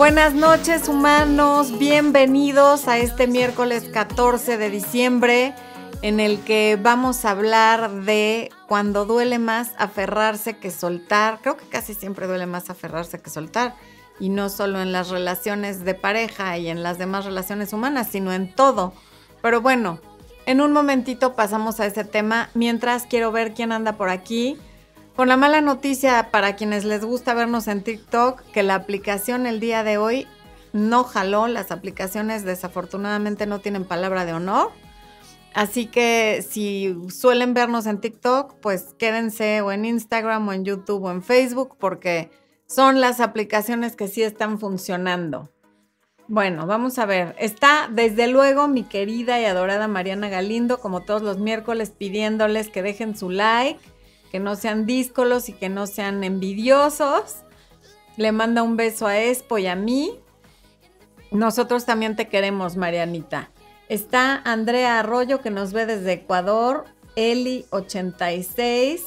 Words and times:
Buenas 0.00 0.32
noches 0.32 0.88
humanos, 0.88 1.78
bienvenidos 1.78 2.88
a 2.88 2.96
este 2.96 3.26
miércoles 3.26 3.90
14 3.92 4.56
de 4.56 4.70
diciembre 4.70 5.54
en 6.00 6.20
el 6.20 6.40
que 6.40 6.78
vamos 6.82 7.26
a 7.26 7.32
hablar 7.32 7.90
de 7.90 8.48
cuando 8.66 9.04
duele 9.04 9.38
más 9.38 9.72
aferrarse 9.76 10.56
que 10.56 10.70
soltar. 10.70 11.40
Creo 11.42 11.58
que 11.58 11.68
casi 11.68 11.92
siempre 11.92 12.26
duele 12.26 12.46
más 12.46 12.70
aferrarse 12.70 13.20
que 13.20 13.28
soltar 13.28 13.76
y 14.18 14.30
no 14.30 14.48
solo 14.48 14.80
en 14.80 14.90
las 14.90 15.10
relaciones 15.10 15.84
de 15.84 15.92
pareja 15.92 16.56
y 16.56 16.70
en 16.70 16.82
las 16.82 16.96
demás 16.96 17.26
relaciones 17.26 17.74
humanas, 17.74 18.08
sino 18.10 18.32
en 18.32 18.54
todo. 18.54 18.94
Pero 19.42 19.60
bueno, 19.60 20.00
en 20.46 20.62
un 20.62 20.72
momentito 20.72 21.36
pasamos 21.36 21.78
a 21.78 21.84
ese 21.84 22.04
tema. 22.04 22.48
Mientras 22.54 23.04
quiero 23.04 23.32
ver 23.32 23.52
quién 23.52 23.70
anda 23.70 23.98
por 23.98 24.08
aquí. 24.08 24.56
Con 25.20 25.28
la 25.28 25.36
mala 25.36 25.60
noticia 25.60 26.30
para 26.30 26.56
quienes 26.56 26.86
les 26.86 27.04
gusta 27.04 27.34
vernos 27.34 27.68
en 27.68 27.82
TikTok, 27.82 28.40
que 28.54 28.62
la 28.62 28.74
aplicación 28.74 29.44
el 29.44 29.60
día 29.60 29.84
de 29.84 29.98
hoy 29.98 30.26
no 30.72 31.04
jaló, 31.04 31.46
las 31.46 31.70
aplicaciones 31.70 32.42
desafortunadamente 32.42 33.44
no 33.44 33.58
tienen 33.58 33.84
palabra 33.84 34.24
de 34.24 34.32
honor. 34.32 34.70
Así 35.52 35.84
que 35.84 36.42
si 36.48 36.96
suelen 37.10 37.52
vernos 37.52 37.84
en 37.84 38.00
TikTok, 38.00 38.54
pues 38.62 38.94
quédense 38.98 39.60
o 39.60 39.72
en 39.72 39.84
Instagram 39.84 40.48
o 40.48 40.54
en 40.54 40.64
YouTube 40.64 41.04
o 41.04 41.10
en 41.10 41.22
Facebook 41.22 41.76
porque 41.78 42.30
son 42.66 43.02
las 43.02 43.20
aplicaciones 43.20 43.96
que 43.96 44.08
sí 44.08 44.22
están 44.22 44.58
funcionando. 44.58 45.50
Bueno, 46.28 46.66
vamos 46.66 46.98
a 46.98 47.04
ver. 47.04 47.36
Está 47.38 47.90
desde 47.92 48.26
luego 48.26 48.68
mi 48.68 48.84
querida 48.84 49.38
y 49.38 49.44
adorada 49.44 49.86
Mariana 49.86 50.30
Galindo, 50.30 50.80
como 50.80 51.02
todos 51.02 51.20
los 51.20 51.38
miércoles, 51.38 51.90
pidiéndoles 51.90 52.70
que 52.70 52.80
dejen 52.80 53.14
su 53.14 53.28
like 53.28 53.78
que 54.30 54.40
no 54.40 54.56
sean 54.56 54.86
díscolos 54.86 55.48
y 55.48 55.52
que 55.52 55.68
no 55.68 55.86
sean 55.86 56.24
envidiosos. 56.24 57.44
Le 58.16 58.32
manda 58.32 58.62
un 58.62 58.76
beso 58.76 59.06
a 59.06 59.20
Expo 59.20 59.58
y 59.58 59.66
a 59.66 59.74
mí. 59.74 60.18
Nosotros 61.30 61.84
también 61.84 62.16
te 62.16 62.28
queremos, 62.28 62.76
Marianita. 62.76 63.50
Está 63.88 64.40
Andrea 64.44 65.00
Arroyo 65.00 65.40
que 65.40 65.50
nos 65.50 65.72
ve 65.72 65.86
desde 65.86 66.12
Ecuador, 66.12 66.84
Eli86, 67.16 69.00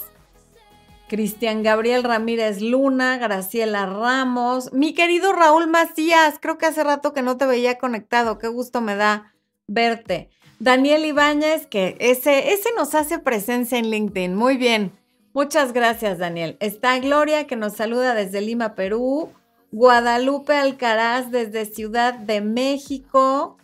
Cristian 1.08 1.64
Gabriel 1.64 2.04
Ramírez 2.04 2.62
Luna, 2.62 3.18
Graciela 3.18 3.86
Ramos, 3.86 4.74
mi 4.74 4.94
querido 4.94 5.32
Raúl 5.32 5.68
Macías, 5.68 6.36
creo 6.42 6.58
que 6.58 6.66
hace 6.66 6.84
rato 6.84 7.14
que 7.14 7.22
no 7.22 7.38
te 7.38 7.46
veía 7.46 7.78
conectado, 7.78 8.40
qué 8.40 8.48
gusto 8.48 8.82
me 8.82 8.96
da 8.96 9.34
verte. 9.68 10.30
Daniel 10.60 11.06
Ibáñez, 11.06 11.68
que 11.68 11.96
ese, 12.00 12.54
ese 12.54 12.70
nos 12.76 12.96
hace 12.96 13.20
presencia 13.20 13.78
en 13.78 13.90
LinkedIn, 13.90 14.36
muy 14.36 14.58
bien. 14.58 14.92
Muchas 15.34 15.73
gracias, 15.73 16.20
Daniel. 16.20 16.58
Está 16.59 17.00
Gloria 17.00 17.48
que 17.48 17.56
nos 17.56 17.73
saluda 17.73 18.14
desde 18.14 18.39
Lima, 18.39 18.76
Perú. 18.76 19.31
Guadalupe 19.72 20.53
Alcaraz 20.53 21.31
desde 21.31 21.66
Ciudad 21.66 22.14
de 22.14 22.42
México. 22.42 23.58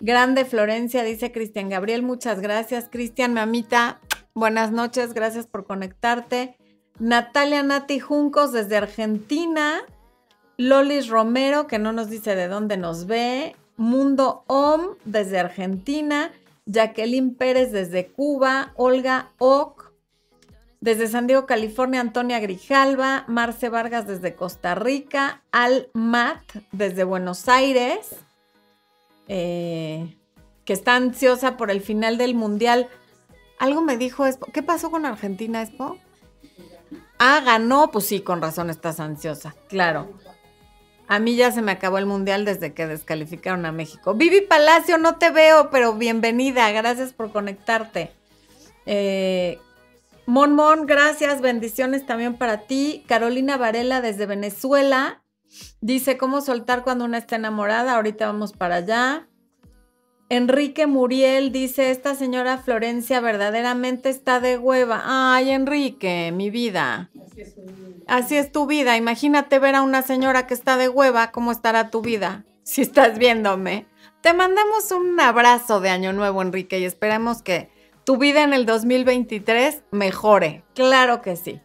Grande 0.00 0.46
Florencia, 0.46 1.04
dice 1.04 1.32
Cristian 1.32 1.68
Gabriel. 1.68 2.02
Muchas 2.02 2.40
gracias, 2.40 2.88
Cristian, 2.90 3.34
mamita. 3.34 4.00
Buenas 4.34 4.72
noches, 4.72 5.12
gracias 5.12 5.46
por 5.46 5.66
conectarte. 5.66 6.56
Natalia 6.98 7.62
Nati 7.62 8.00
Juncos 8.00 8.52
desde 8.52 8.78
Argentina. 8.78 9.82
Lolis 10.56 11.08
Romero, 11.08 11.66
que 11.66 11.78
no 11.78 11.92
nos 11.92 12.08
dice 12.08 12.34
de 12.34 12.48
dónde 12.48 12.78
nos 12.78 13.06
ve. 13.06 13.54
Mundo 13.76 14.44
Om 14.46 14.96
desde 15.04 15.38
Argentina. 15.38 16.32
Jacqueline 16.64 17.34
Pérez 17.34 17.70
desde 17.70 18.06
Cuba. 18.06 18.72
Olga 18.76 19.30
Ock 19.36 19.83
desde 20.84 21.08
San 21.08 21.26
Diego, 21.26 21.46
California, 21.46 21.98
Antonia 21.98 22.40
Grijalva, 22.40 23.24
Marce 23.26 23.70
Vargas 23.70 24.06
desde 24.06 24.34
Costa 24.34 24.74
Rica, 24.74 25.42
Al 25.50 25.88
Mat 25.94 26.42
desde 26.72 27.04
Buenos 27.04 27.48
Aires, 27.48 28.14
eh, 29.26 30.14
que 30.66 30.74
está 30.74 30.94
ansiosa 30.94 31.56
por 31.56 31.70
el 31.70 31.80
final 31.80 32.18
del 32.18 32.34
Mundial. 32.34 32.86
Algo 33.58 33.80
me 33.80 33.96
dijo 33.96 34.26
Expo. 34.26 34.52
¿Qué 34.52 34.62
pasó 34.62 34.90
con 34.90 35.06
Argentina, 35.06 35.62
Expo? 35.62 35.96
Ah, 37.18 37.40
ganó. 37.42 37.90
Pues 37.90 38.04
sí, 38.04 38.20
con 38.20 38.42
razón 38.42 38.68
estás 38.68 39.00
ansiosa. 39.00 39.54
Claro. 39.70 40.12
A 41.08 41.18
mí 41.18 41.34
ya 41.34 41.50
se 41.50 41.62
me 41.62 41.72
acabó 41.72 41.96
el 41.96 42.04
mundial 42.04 42.44
desde 42.44 42.74
que 42.74 42.86
descalificaron 42.86 43.64
a 43.64 43.72
México. 43.72 44.12
Vivi 44.12 44.42
Palacio, 44.42 44.98
no 44.98 45.16
te 45.16 45.30
veo, 45.30 45.70
pero 45.70 45.94
bienvenida. 45.94 46.70
Gracias 46.72 47.14
por 47.14 47.32
conectarte. 47.32 48.12
Eh, 48.84 49.58
Mon 50.26 50.54
Mon, 50.54 50.86
gracias, 50.86 51.40
bendiciones 51.40 52.06
también 52.06 52.34
para 52.36 52.62
ti. 52.62 53.04
Carolina 53.06 53.56
Varela 53.56 54.00
desde 54.00 54.26
Venezuela 54.26 55.22
dice 55.80 56.16
cómo 56.16 56.40
soltar 56.40 56.82
cuando 56.82 57.04
una 57.04 57.18
está 57.18 57.36
enamorada. 57.36 57.94
Ahorita 57.94 58.26
vamos 58.26 58.52
para 58.52 58.76
allá. 58.76 59.28
Enrique 60.30 60.86
Muriel 60.86 61.52
dice, 61.52 61.90
esta 61.90 62.14
señora 62.14 62.56
Florencia 62.56 63.20
verdaderamente 63.20 64.08
está 64.08 64.40
de 64.40 64.56
hueva. 64.56 65.02
Ay, 65.04 65.50
Enrique, 65.50 66.32
mi 66.34 66.48
vida. 66.48 67.10
Así 67.24 67.40
es, 67.42 67.54
Así 68.06 68.36
es 68.36 68.50
tu 68.50 68.66
vida. 68.66 68.96
Imagínate 68.96 69.58
ver 69.58 69.74
a 69.74 69.82
una 69.82 70.02
señora 70.02 70.46
que 70.46 70.54
está 70.54 70.78
de 70.78 70.88
hueva, 70.88 71.30
¿cómo 71.30 71.52
estará 71.52 71.90
tu 71.90 72.00
vida? 72.00 72.44
Si 72.62 72.80
estás 72.80 73.18
viéndome. 73.18 73.86
Te 74.22 74.32
mandamos 74.32 74.90
un 74.90 75.20
abrazo 75.20 75.80
de 75.80 75.90
Año 75.90 76.14
Nuevo, 76.14 76.40
Enrique, 76.40 76.78
y 76.78 76.84
esperemos 76.84 77.42
que 77.42 77.68
tu 78.04 78.18
vida 78.18 78.42
en 78.42 78.52
el 78.52 78.66
2023 78.66 79.82
mejore. 79.90 80.62
Claro 80.74 81.22
que 81.22 81.36
sí. 81.36 81.60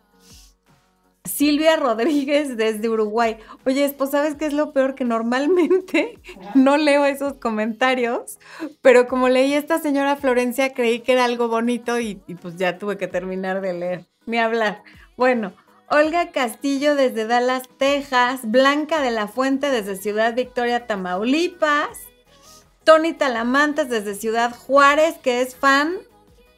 Silvia 1.26 1.76
Rodríguez 1.76 2.58
desde 2.58 2.90
Uruguay. 2.90 3.38
Oye, 3.66 3.94
pues 3.98 4.12
¿sabes 4.12 4.36
qué 4.36 4.46
es 4.46 4.54
lo 4.54 4.74
peor? 4.74 4.96
Que 4.96 5.06
normalmente 5.06 6.20
no 6.56 6.78
leo 6.78 7.06
esos 7.06 7.34
comentarios, 7.34 8.40
pero 8.82 9.08
como 9.08 9.30
leí 9.30 9.54
esta 9.54 9.80
señora 9.80 10.16
Florencia, 10.16 10.74
creí 10.74 11.02
que 11.02 11.14
era 11.14 11.26
algo 11.26 11.48
bonito 11.48 12.00
y, 12.00 12.22
y 12.28 12.36
pues 12.36 12.56
ya 12.56 12.78
tuve 12.78 12.98
que 12.98 13.08
terminar 13.08 13.62
de 13.62 13.74
leer, 13.74 14.06
ni 14.26 14.40
hablar. 14.40 14.84
Bueno, 15.18 15.54
Olga 15.90 16.32
Castillo 16.32 16.96
desde 16.96 17.26
Dallas, 17.26 17.64
Texas, 17.78 18.42
Blanca 18.44 19.02
de 19.02 19.12
la 19.12 19.28
Fuente 19.28 19.70
desde 19.70 19.96
Ciudad 19.96 20.36
Victoria, 20.36 20.88
Tamaulipas, 20.88 22.00
Tony 22.84 23.14
Talamantes 23.14 23.90
desde 23.90 24.16
Ciudad 24.16 24.56
Juárez, 24.56 25.18
que 25.18 25.42
es 25.42 25.56
fan 25.56 25.98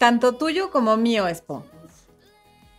tanto 0.01 0.33
tuyo 0.33 0.71
como 0.71 0.97
mío, 0.97 1.27
Expo. 1.27 1.63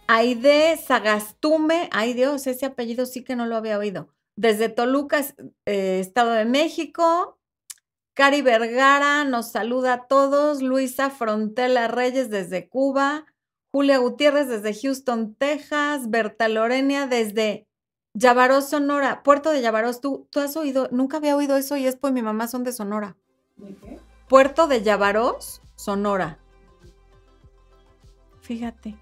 Aide 0.09 0.77
Sagastume, 0.77 1.88
ay 1.93 2.15
Dios, 2.15 2.49
ese 2.49 2.66
apellido 2.66 3.06
sí 3.06 3.22
que 3.22 3.37
no 3.37 3.47
lo 3.47 3.55
había 3.55 3.78
oído. 3.78 4.09
Desde 4.34 4.69
Toluca, 4.69 5.25
eh, 5.65 6.00
Estado 6.00 6.32
de 6.32 6.47
México. 6.47 7.38
Cari 8.15 8.43
Vergara 8.43 9.22
nos 9.22 9.53
saluda 9.53 9.93
a 9.93 10.06
todos. 10.09 10.62
Luisa 10.62 11.11
Frontela 11.11 11.87
Reyes 11.87 12.28
desde 12.28 12.69
Cuba. 12.69 13.27
Julia 13.71 13.99
Gutiérrez 13.99 14.49
desde 14.49 14.75
Houston, 14.75 15.37
Texas. 15.37 16.11
Berta 16.11 16.49
Lorenia 16.49 17.06
desde 17.06 17.69
Yavarós, 18.15 18.69
Sonora. 18.69 19.22
Puerto 19.22 19.50
de 19.50 19.62
Yavarós, 19.62 20.00
¿tú, 20.00 20.27
tú 20.32 20.41
has 20.41 20.56
oído? 20.56 20.88
Nunca 20.91 21.19
había 21.19 21.37
oído 21.37 21.56
eso 21.56 21.77
y 21.77 21.87
Expo 21.87 22.09
y 22.09 22.12
mi 22.12 22.22
mamá 22.22 22.49
son 22.49 22.65
de 22.65 22.72
Sonora. 22.72 23.16
¿De 23.59 23.77
qué? 23.77 24.00
Puerto 24.28 24.66
de 24.66 24.82
Yavarós, 24.82 25.62
Sonora. 25.77 26.41
Fíjate. 28.42 28.97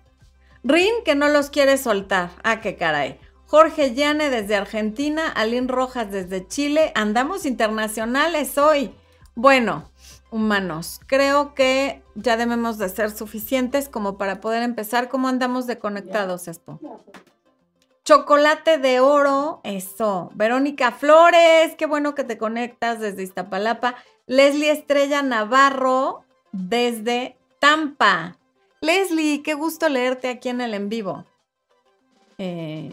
Rin 0.62 0.92
que 1.04 1.14
no 1.14 1.28
los 1.28 1.50
quiere 1.50 1.78
soltar. 1.78 2.30
Ah, 2.44 2.60
qué 2.60 2.76
caray. 2.76 3.18
Jorge 3.46 3.94
Llane 3.94 4.30
desde 4.30 4.54
Argentina, 4.54 5.28
Aline 5.28 5.66
Rojas 5.66 6.12
desde 6.12 6.46
Chile. 6.46 6.92
Andamos 6.94 7.46
internacionales 7.46 8.56
hoy. 8.58 8.94
Bueno, 9.34 9.90
humanos, 10.30 11.00
creo 11.06 11.54
que 11.54 12.02
ya 12.14 12.36
debemos 12.36 12.78
de 12.78 12.88
ser 12.88 13.10
suficientes 13.10 13.88
como 13.88 14.18
para 14.18 14.40
poder 14.40 14.62
empezar. 14.62 15.08
¿Cómo 15.08 15.28
andamos 15.28 15.66
de 15.66 15.78
conectados, 15.78 16.46
Expo? 16.46 16.78
Chocolate 18.04 18.78
de 18.78 19.00
oro, 19.00 19.60
eso. 19.64 20.30
Verónica 20.34 20.92
Flores, 20.92 21.74
qué 21.76 21.86
bueno 21.86 22.15
que 22.15 22.24
te 22.24 22.38
conectas 22.38 23.00
desde 23.00 23.22
Iztapalapa. 23.22 23.97
Leslie 24.26 24.70
Estrella 24.70 25.22
Navarro 25.22 26.24
desde 26.53 27.38
Tampa. 27.59 28.36
Leslie, 28.82 29.42
qué 29.42 29.54
gusto 29.54 29.88
leerte 29.88 30.28
aquí 30.28 30.48
en 30.48 30.60
el 30.60 30.72
en 30.72 30.88
vivo. 30.88 31.27
Eh, 32.38 32.91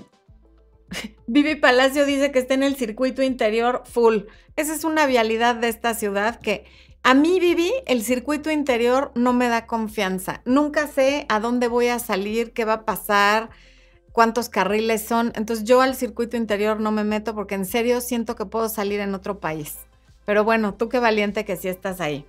Vivi 1.27 1.55
Palacio 1.55 2.05
dice 2.05 2.31
que 2.31 2.39
está 2.39 2.53
en 2.55 2.63
el 2.63 2.75
circuito 2.75 3.23
interior 3.23 3.83
full. 3.85 4.23
Esa 4.55 4.73
es 4.73 4.83
una 4.83 5.05
vialidad 5.05 5.55
de 5.55 5.69
esta 5.69 5.93
ciudad 5.93 6.39
que 6.39 6.65
a 7.03 7.13
mí, 7.13 7.39
Vivi, 7.39 7.71
el 7.85 8.03
circuito 8.03 8.51
interior 8.51 9.13
no 9.15 9.31
me 9.31 9.47
da 9.47 9.65
confianza. 9.65 10.41
Nunca 10.43 10.87
sé 10.87 11.25
a 11.29 11.39
dónde 11.39 11.69
voy 11.69 11.87
a 11.87 11.99
salir, 11.99 12.51
qué 12.51 12.65
va 12.65 12.73
a 12.73 12.85
pasar, 12.85 13.49
cuántos 14.11 14.49
carriles 14.49 15.03
son. 15.03 15.31
Entonces 15.35 15.63
yo 15.63 15.79
al 15.79 15.95
circuito 15.95 16.35
interior 16.35 16.81
no 16.81 16.91
me 16.91 17.05
meto 17.05 17.33
porque 17.33 17.55
en 17.55 17.65
serio 17.65 18.01
siento 18.01 18.35
que 18.35 18.45
puedo 18.45 18.67
salir 18.67 18.99
en 18.99 19.15
otro 19.15 19.39
país. 19.39 19.77
Pero 20.25 20.43
bueno, 20.43 20.73
tú 20.73 20.89
qué 20.89 20.99
valiente 20.99 21.45
que 21.45 21.55
sí 21.55 21.69
estás 21.69 22.01
ahí. 22.01 22.25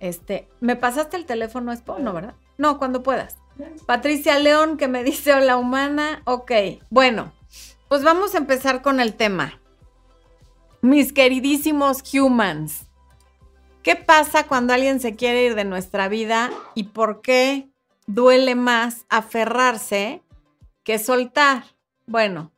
Este, 0.00 0.48
¿me 0.60 0.76
pasaste 0.76 1.16
el 1.16 1.24
teléfono, 1.24 1.72
Expo? 1.72 1.98
No, 1.98 2.12
¿verdad? 2.12 2.34
No, 2.60 2.76
cuando 2.76 3.02
puedas. 3.02 3.38
Patricia 3.86 4.38
León 4.38 4.76
que 4.76 4.86
me 4.86 5.02
dice 5.02 5.32
hola 5.32 5.56
humana. 5.56 6.20
Ok, 6.26 6.52
bueno, 6.90 7.32
pues 7.88 8.02
vamos 8.04 8.34
a 8.34 8.38
empezar 8.38 8.82
con 8.82 9.00
el 9.00 9.14
tema. 9.14 9.58
mis 10.82 11.14
queridísimos 11.14 12.02
humans, 12.12 12.84
¿qué 13.82 13.96
pasa 13.96 14.46
cuando 14.46 14.74
alguien 14.74 15.00
se 15.00 15.16
quiere 15.16 15.46
ir 15.46 15.54
de 15.54 15.64
nuestra 15.64 16.08
vida 16.08 16.50
y 16.74 16.84
por 16.84 17.22
qué 17.22 17.70
duele 18.06 18.54
más 18.54 19.06
aferrarse 19.08 20.22
que 20.84 20.98
soltar? 20.98 21.64
Bueno, 22.06 22.52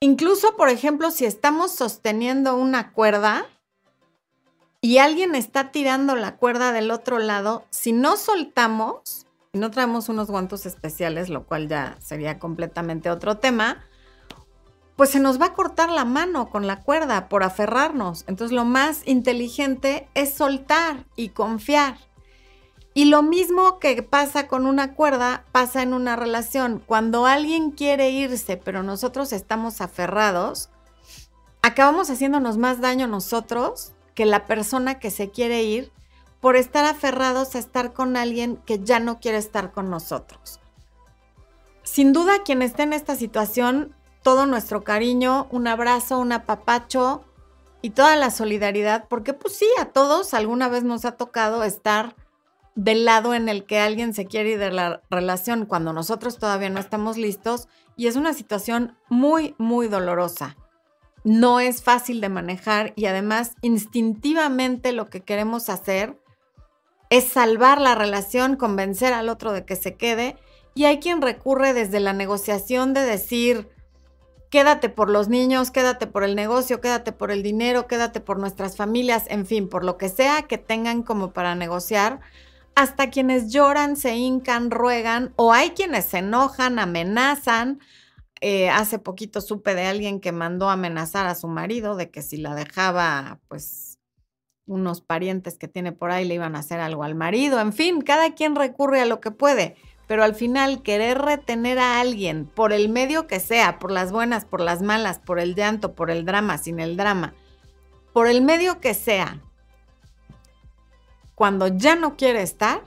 incluso, 0.00 0.56
por 0.56 0.70
ejemplo, 0.70 1.10
si 1.10 1.26
estamos 1.26 1.72
sosteniendo 1.72 2.56
una 2.56 2.92
cuerda 2.92 3.44
y 4.80 4.98
alguien 4.98 5.34
está 5.34 5.72
tirando 5.72 6.16
la 6.16 6.36
cuerda 6.36 6.72
del 6.72 6.90
otro 6.90 7.18
lado, 7.18 7.64
si 7.70 7.92
no 7.92 8.16
soltamos, 8.16 9.26
y 9.52 9.58
no 9.58 9.70
traemos 9.70 10.08
unos 10.08 10.30
guantos 10.30 10.66
especiales, 10.66 11.28
lo 11.30 11.46
cual 11.46 11.68
ya 11.68 11.96
sería 12.00 12.38
completamente 12.38 13.10
otro 13.10 13.38
tema, 13.38 13.84
pues 14.96 15.10
se 15.10 15.20
nos 15.20 15.40
va 15.40 15.46
a 15.46 15.54
cortar 15.54 15.90
la 15.90 16.04
mano 16.04 16.50
con 16.50 16.66
la 16.66 16.82
cuerda 16.82 17.28
por 17.28 17.42
aferrarnos. 17.42 18.24
Entonces 18.26 18.54
lo 18.54 18.64
más 18.64 19.02
inteligente 19.06 20.08
es 20.14 20.34
soltar 20.34 21.06
y 21.16 21.30
confiar. 21.30 21.98
Y 22.94 23.06
lo 23.06 23.22
mismo 23.22 23.78
que 23.78 24.02
pasa 24.02 24.48
con 24.48 24.66
una 24.66 24.94
cuerda, 24.94 25.44
pasa 25.52 25.82
en 25.82 25.92
una 25.92 26.16
relación. 26.16 26.82
Cuando 26.84 27.26
alguien 27.26 27.70
quiere 27.72 28.10
irse, 28.10 28.56
pero 28.56 28.82
nosotros 28.82 29.34
estamos 29.34 29.82
aferrados, 29.82 30.70
acabamos 31.60 32.08
haciéndonos 32.08 32.56
más 32.56 32.80
daño 32.80 33.06
nosotros 33.06 33.92
que 34.16 34.26
la 34.26 34.46
persona 34.46 34.98
que 34.98 35.12
se 35.12 35.30
quiere 35.30 35.62
ir 35.62 35.92
por 36.40 36.56
estar 36.56 36.84
aferrados 36.84 37.54
a 37.54 37.60
estar 37.60 37.92
con 37.92 38.16
alguien 38.16 38.56
que 38.56 38.80
ya 38.82 38.98
no 38.98 39.20
quiere 39.20 39.38
estar 39.38 39.70
con 39.70 39.90
nosotros. 39.90 40.58
Sin 41.84 42.12
duda, 42.12 42.42
quien 42.44 42.62
esté 42.62 42.82
en 42.82 42.92
esta 42.92 43.14
situación 43.14 43.94
todo 44.22 44.46
nuestro 44.46 44.82
cariño, 44.82 45.46
un 45.50 45.68
abrazo, 45.68 46.18
un 46.18 46.32
apapacho 46.32 47.22
y 47.80 47.90
toda 47.90 48.16
la 48.16 48.30
solidaridad, 48.30 49.04
porque 49.08 49.34
pues 49.34 49.54
sí, 49.54 49.68
a 49.78 49.84
todos 49.84 50.34
alguna 50.34 50.68
vez 50.68 50.82
nos 50.82 51.04
ha 51.04 51.12
tocado 51.12 51.62
estar 51.62 52.16
del 52.74 53.04
lado 53.04 53.34
en 53.34 53.48
el 53.48 53.64
que 53.64 53.78
alguien 53.78 54.14
se 54.14 54.26
quiere 54.26 54.52
ir 54.52 54.58
de 54.58 54.72
la 54.72 55.02
relación 55.10 55.66
cuando 55.66 55.92
nosotros 55.92 56.38
todavía 56.38 56.70
no 56.70 56.80
estamos 56.80 57.18
listos 57.18 57.68
y 57.96 58.06
es 58.06 58.16
una 58.16 58.32
situación 58.32 58.96
muy, 59.08 59.54
muy 59.58 59.88
dolorosa. 59.88 60.56
No 61.26 61.58
es 61.58 61.82
fácil 61.82 62.20
de 62.20 62.28
manejar 62.28 62.92
y 62.94 63.06
además 63.06 63.56
instintivamente 63.60 64.92
lo 64.92 65.10
que 65.10 65.22
queremos 65.22 65.68
hacer 65.68 66.16
es 67.10 67.24
salvar 67.24 67.80
la 67.80 67.96
relación, 67.96 68.54
convencer 68.54 69.12
al 69.12 69.28
otro 69.28 69.50
de 69.50 69.64
que 69.64 69.74
se 69.74 69.96
quede 69.96 70.36
y 70.76 70.84
hay 70.84 71.00
quien 71.00 71.20
recurre 71.20 71.74
desde 71.74 71.98
la 71.98 72.12
negociación 72.12 72.94
de 72.94 73.00
decir, 73.00 73.68
quédate 74.50 74.88
por 74.88 75.10
los 75.10 75.26
niños, 75.26 75.72
quédate 75.72 76.06
por 76.06 76.22
el 76.22 76.36
negocio, 76.36 76.80
quédate 76.80 77.10
por 77.10 77.32
el 77.32 77.42
dinero, 77.42 77.88
quédate 77.88 78.20
por 78.20 78.38
nuestras 78.38 78.76
familias, 78.76 79.24
en 79.26 79.46
fin, 79.46 79.68
por 79.68 79.82
lo 79.82 79.98
que 79.98 80.08
sea 80.08 80.42
que 80.42 80.58
tengan 80.58 81.02
como 81.02 81.32
para 81.32 81.56
negociar, 81.56 82.20
hasta 82.76 83.10
quienes 83.10 83.52
lloran, 83.52 83.96
se 83.96 84.14
hincan, 84.14 84.70
ruegan, 84.70 85.32
o 85.34 85.52
hay 85.52 85.70
quienes 85.70 86.04
se 86.04 86.18
enojan, 86.18 86.78
amenazan. 86.78 87.80
Eh, 88.40 88.68
hace 88.68 88.98
poquito 88.98 89.40
supe 89.40 89.74
de 89.74 89.86
alguien 89.86 90.20
que 90.20 90.32
mandó 90.32 90.68
amenazar 90.68 91.26
a 91.26 91.34
su 91.34 91.48
marido 91.48 91.96
de 91.96 92.10
que 92.10 92.22
si 92.22 92.36
la 92.36 92.54
dejaba, 92.54 93.40
pues 93.48 93.98
unos 94.66 95.00
parientes 95.00 95.56
que 95.58 95.68
tiene 95.68 95.92
por 95.92 96.10
ahí 96.10 96.26
le 96.26 96.34
iban 96.34 96.56
a 96.56 96.60
hacer 96.60 96.80
algo 96.80 97.02
al 97.04 97.14
marido. 97.14 97.60
En 97.60 97.72
fin, 97.72 98.00
cada 98.00 98.34
quien 98.34 98.56
recurre 98.56 99.00
a 99.00 99.06
lo 99.06 99.20
que 99.20 99.30
puede 99.30 99.76
pero 100.06 100.22
al 100.22 100.34
final 100.34 100.82
querer 100.82 101.18
retener 101.18 101.78
a 101.78 102.00
alguien 102.00 102.46
por 102.46 102.72
el 102.72 102.88
medio 102.88 103.26
que 103.26 103.40
sea, 103.40 103.78
por 103.78 103.90
las 103.90 104.12
buenas, 104.12 104.44
por 104.44 104.60
las 104.60 104.82
malas, 104.82 105.18
por 105.18 105.40
el 105.40 105.54
llanto, 105.54 105.94
por 105.94 106.10
el 106.10 106.24
drama, 106.24 106.58
sin 106.58 106.78
el 106.78 106.96
drama, 106.96 107.34
por 108.12 108.28
el 108.28 108.42
medio 108.42 108.80
que 108.80 108.94
sea, 108.94 109.40
cuando 111.34 111.68
ya 111.68 111.96
no 111.96 112.16
quiere 112.16 112.42
estar, 112.42 112.82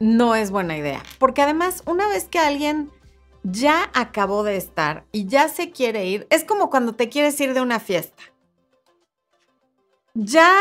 no 0.00 0.34
es 0.34 0.50
buena 0.50 0.76
idea. 0.76 1.02
Porque 1.18 1.42
además, 1.42 1.82
una 1.86 2.06
vez 2.08 2.24
que 2.24 2.38
alguien 2.38 2.90
ya 3.50 3.90
acabó 3.94 4.42
de 4.42 4.56
estar 4.56 5.04
y 5.12 5.26
ya 5.26 5.48
se 5.48 5.70
quiere 5.70 6.06
ir, 6.06 6.26
es 6.30 6.44
como 6.44 6.68
cuando 6.68 6.94
te 6.94 7.08
quieres 7.08 7.40
ir 7.40 7.54
de 7.54 7.60
una 7.60 7.78
fiesta. 7.78 8.22
Ya 10.14 10.54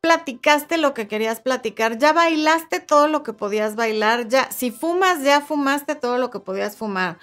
platicaste 0.00 0.78
lo 0.78 0.94
que 0.94 1.08
querías 1.08 1.40
platicar, 1.40 1.98
ya 1.98 2.12
bailaste 2.12 2.80
todo 2.80 3.08
lo 3.08 3.22
que 3.22 3.32
podías 3.32 3.74
bailar, 3.74 4.28
ya 4.28 4.50
si 4.50 4.70
fumas, 4.70 5.22
ya 5.22 5.40
fumaste 5.40 5.94
todo 5.94 6.18
lo 6.18 6.30
que 6.30 6.40
podías 6.40 6.76
fumar. 6.76 7.18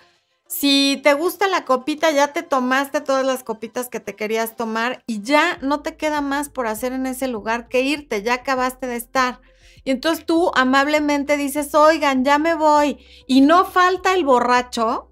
Si 0.47 0.99
te 1.03 1.13
gusta 1.13 1.47
la 1.47 1.63
copita, 1.63 2.09
ya 2.11 2.33
te 2.33 2.41
tomaste 2.41 3.01
todas 3.01 3.25
las 3.25 3.43
copitas 3.43 3.87
que 3.87 3.99
te 3.99 4.15
querías 4.15 4.55
tomar 4.55 5.03
y 5.05 5.21
ya 5.21 5.59
no 5.61 5.81
te 5.81 5.95
queda 5.95 6.21
más 6.21 6.49
por 6.49 6.65
hacer 6.65 6.91
en 6.91 7.05
ese 7.05 7.27
lugar 7.27 7.67
que 7.67 7.81
irte, 7.81 8.23
ya 8.23 8.35
acabaste 8.35 8.87
de 8.87 8.95
estar. 8.95 9.41
Y 9.83 9.91
entonces 9.91 10.25
tú 10.25 10.51
amablemente 10.55 11.37
dices, 11.37 11.73
oigan, 11.75 12.23
ya 12.23 12.37
me 12.37 12.55
voy. 12.55 12.97
Y 13.27 13.41
no 13.41 13.65
falta 13.65 14.13
el 14.13 14.25
borracho 14.25 15.09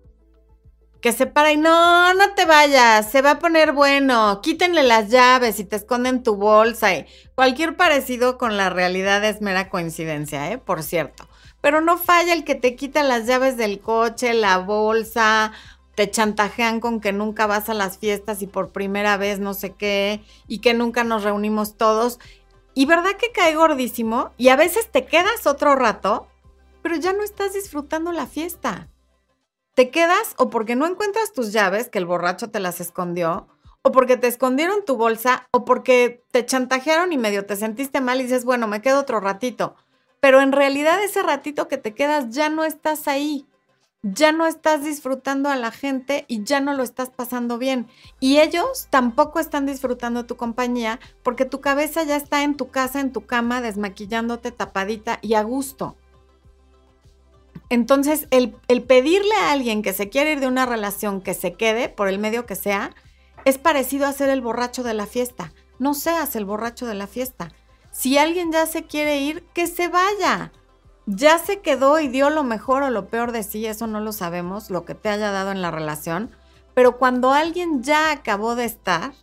que 1.01 1.11
se 1.11 1.27
para 1.27 1.51
y 1.51 1.57
no, 1.57 2.13
no 2.13 2.33
te 2.33 2.45
vayas, 2.45 3.09
se 3.11 3.21
va 3.21 3.31
a 3.31 3.39
poner 3.39 3.71
bueno, 3.71 4.41
quítenle 4.41 4.83
las 4.83 5.09
llaves 5.09 5.59
y 5.59 5.63
te 5.63 5.75
esconden 5.75 6.23
tu 6.23 6.35
bolsa 6.35 6.93
y 6.95 7.05
cualquier 7.35 7.77
parecido 7.77 8.37
con 8.37 8.57
la 8.57 8.69
realidad 8.69 9.23
es 9.23 9.41
mera 9.41 9.69
coincidencia, 9.69 10.51
¿eh? 10.51 10.57
Por 10.57 10.83
cierto. 10.83 11.27
Pero 11.61 11.81
no 11.81 11.97
falla 11.97 12.33
el 12.33 12.43
que 12.43 12.55
te 12.55 12.75
quita 12.75 13.03
las 13.03 13.25
llaves 13.25 13.57
del 13.57 13.79
coche, 13.79 14.33
la 14.33 14.57
bolsa, 14.57 15.51
te 15.95 16.09
chantajean 16.11 16.79
con 16.79 17.01
que 17.01 17.11
nunca 17.11 17.47
vas 17.47 17.69
a 17.69 17.73
las 17.73 17.97
fiestas 17.97 18.41
y 18.43 18.47
por 18.47 18.71
primera 18.71 19.17
vez 19.17 19.39
no 19.39 19.55
sé 19.55 19.73
qué, 19.73 20.23
y 20.47 20.59
que 20.59 20.75
nunca 20.75 21.03
nos 21.03 21.23
reunimos 21.23 21.75
todos. 21.75 22.19
Y 22.77 22.85
verdad 22.85 23.17
que 23.17 23.31
cae 23.31 23.55
gordísimo 23.55 24.31
y 24.37 24.49
a 24.49 24.55
veces 24.55 24.91
te 24.91 25.05
quedas 25.05 25.47
otro 25.47 25.75
rato, 25.75 26.27
pero 26.83 26.95
ya 26.95 27.11
no 27.11 27.23
estás 27.23 27.53
disfrutando 27.53 28.11
la 28.11 28.27
fiesta 28.27 28.87
te 29.77 29.91
quedas 29.91 30.33
o 30.37 30.49
porque 30.49 30.75
no 30.75 30.87
encuentras 30.87 31.33
tus 31.33 31.53
llaves, 31.53 31.87
que 31.87 31.99
el 31.99 32.07
borracho 32.07 32.49
te 32.49 32.59
las 32.59 32.81
escondió, 32.81 33.47
o 33.83 33.91
porque 33.91 34.17
te 34.17 34.25
escondieron 34.25 34.83
tu 34.83 34.97
bolsa, 34.97 35.47
o 35.51 35.65
porque 35.65 36.23
te 36.31 36.43
chantajearon 36.43 37.13
y 37.13 37.19
medio 37.19 37.45
te 37.45 37.55
sentiste 37.55 38.01
mal 38.01 38.19
y 38.19 38.23
dices, 38.23 38.43
bueno, 38.43 38.67
me 38.67 38.81
quedo 38.81 39.01
otro 39.01 39.19
ratito. 39.19 39.75
Pero 40.19 40.41
en 40.41 40.51
realidad 40.51 41.03
ese 41.03 41.21
ratito 41.21 41.67
que 41.67 41.77
te 41.77 41.93
quedas 41.93 42.31
ya 42.31 42.49
no 42.49 42.63
estás 42.63 43.07
ahí, 43.07 43.45
ya 44.03 44.31
no 44.31 44.45
estás 44.45 44.83
disfrutando 44.83 45.49
a 45.49 45.55
la 45.55 45.71
gente 45.71 46.25
y 46.27 46.43
ya 46.43 46.59
no 46.59 46.73
lo 46.73 46.83
estás 46.83 47.09
pasando 47.09 47.57
bien. 47.57 47.87
Y 48.19 48.39
ellos 48.39 48.87
tampoco 48.89 49.39
están 49.39 49.65
disfrutando 49.65 50.25
tu 50.25 50.37
compañía 50.37 50.99
porque 51.23 51.45
tu 51.45 51.61
cabeza 51.61 52.03
ya 52.03 52.15
está 52.15 52.43
en 52.43 52.55
tu 52.55 52.69
casa, 52.69 52.99
en 52.99 53.11
tu 53.11 53.25
cama, 53.25 53.61
desmaquillándote 53.61 54.51
tapadita 54.51 55.19
y 55.21 55.33
a 55.33 55.43
gusto. 55.43 55.95
Entonces, 57.69 58.27
el, 58.31 58.53
pedirle 58.83 59.35
a 59.35 59.51
alguien 59.51 59.81
que 59.81 59.93
se 59.93 60.09
quiere 60.09 60.33
ir 60.33 60.39
de 60.39 60.47
una 60.47 60.65
relación 60.65 61.21
que 61.21 61.33
se 61.33 61.53
quede, 61.53 61.89
por 61.89 62.07
el 62.07 62.19
medio 62.19 62.45
que 62.45 62.55
sea, 62.55 62.91
es 63.43 63.57
parecido 63.57 64.05
a 64.05 64.13
ser 64.13 64.29
el 64.29 64.41
borracho 64.41 64.83
de 64.83 64.93
la 64.93 65.05
fiesta. 65.05 65.51
No 65.79 65.93
seas 65.93 66.35
el 66.35 66.45
borracho 66.45 66.85
de 66.85 66.93
la 66.93 67.07
fiesta. 67.07 67.51
Si 67.91 68.17
alguien 68.17 68.51
ya 68.51 68.65
se 68.67 68.83
quiere 68.83 69.19
ir, 69.19 69.43
que 69.53 69.67
se 69.67 69.89
vaya. 69.89 70.53
Ya 71.09 71.39
se 71.39 71.61
quedó 71.61 72.01
y 72.01 72.09
dio 72.09 72.29
lo 72.29 72.43
mejor 72.43 72.83
o 72.83 72.89
lo 72.89 73.07
peor 73.07 73.31
de 73.31 73.41
sí, 73.41 73.65
eso 73.65 73.87
no 73.87 74.01
lo 74.01 74.11
sabemos, 74.11 74.69
lo 74.69 74.83
que 74.83 74.93
te 74.93 75.07
haya 75.07 75.31
dado 75.31 75.51
en 75.51 75.61
la 75.61 75.71
relación. 75.71 76.29
Pero 76.73 76.97
cuando 76.97 77.31
alguien 77.31 77.81
ya 77.81 78.11
acabó 78.11 78.55
de 78.55 78.65
estar, 78.65 79.13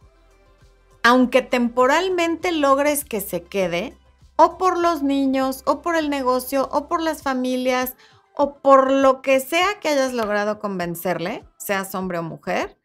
aunque 1.02 1.42
temporalmente 1.42 2.52
logres 2.52 3.04
que 3.04 3.20
se 3.20 3.42
quede, 3.42 3.94
o 4.36 4.56
por 4.56 4.78
los 4.78 5.02
niños, 5.02 5.62
o 5.66 5.82
por 5.82 5.94
el 5.94 6.08
negocio, 6.08 6.70
o 6.72 6.88
por 6.88 7.02
las 7.02 7.22
familias, 7.22 7.96
o 8.34 8.54
por 8.54 8.90
lo 8.90 9.20
que 9.20 9.38
sea 9.38 9.78
que 9.78 9.90
hayas 9.90 10.14
logrado 10.14 10.60
convencerle, 10.60 11.44
seas 11.58 11.94
hombre 11.94 12.16
o 12.16 12.22
mujer, 12.22 12.78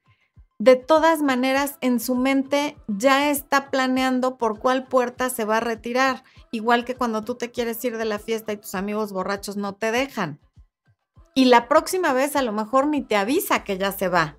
de 0.59 0.75
todas 0.75 1.21
maneras 1.21 1.77
en 1.79 2.01
su 2.01 2.15
mente 2.15 2.77
ya 2.87 3.31
está 3.31 3.71
planeando 3.71 4.37
por 4.37 4.59
cuál 4.59 4.85
puerta 4.85 5.29
se 5.29 5.45
va 5.45 5.57
a 5.57 5.61
retirar, 5.61 6.25
igual 6.51 6.83
que 6.83 6.95
cuando 6.95 7.23
tú 7.23 7.35
te 7.35 7.49
quieres 7.49 7.83
ir 7.85 7.97
de 7.97 8.03
la 8.03 8.19
fiesta 8.19 8.51
y 8.51 8.57
tus 8.57 8.75
amigos 8.75 9.13
borrachos 9.13 9.55
no 9.55 9.73
te 9.75 9.93
dejan. 9.93 10.39
Y 11.33 11.45
la 11.45 11.69
próxima 11.69 12.11
vez 12.11 12.35
a 12.35 12.41
lo 12.41 12.51
mejor 12.51 12.87
ni 12.87 13.01
te 13.01 13.15
avisa 13.15 13.63
que 13.63 13.77
ya 13.77 13.93
se 13.93 14.09
va. 14.09 14.37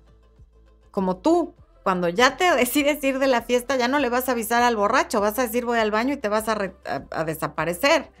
Como 0.91 1.17
tú, 1.17 1.55
cuando 1.83 2.07
ya 2.07 2.37
te 2.37 2.51
decides 2.55 3.03
ir 3.03 3.17
de 3.17 3.27
la 3.27 3.41
fiesta, 3.41 3.75
ya 3.75 3.87
no 3.87 3.97
le 3.97 4.09
vas 4.09 4.29
a 4.29 4.33
avisar 4.33 4.61
al 4.61 4.75
borracho, 4.75 5.21
vas 5.21 5.39
a 5.39 5.47
decir 5.47 5.65
voy 5.65 5.79
al 5.79 5.89
baño 5.89 6.13
y 6.13 6.17
te 6.17 6.29
vas 6.29 6.47
a, 6.47 6.71
a 7.09 7.23
desaparecer. 7.23 8.11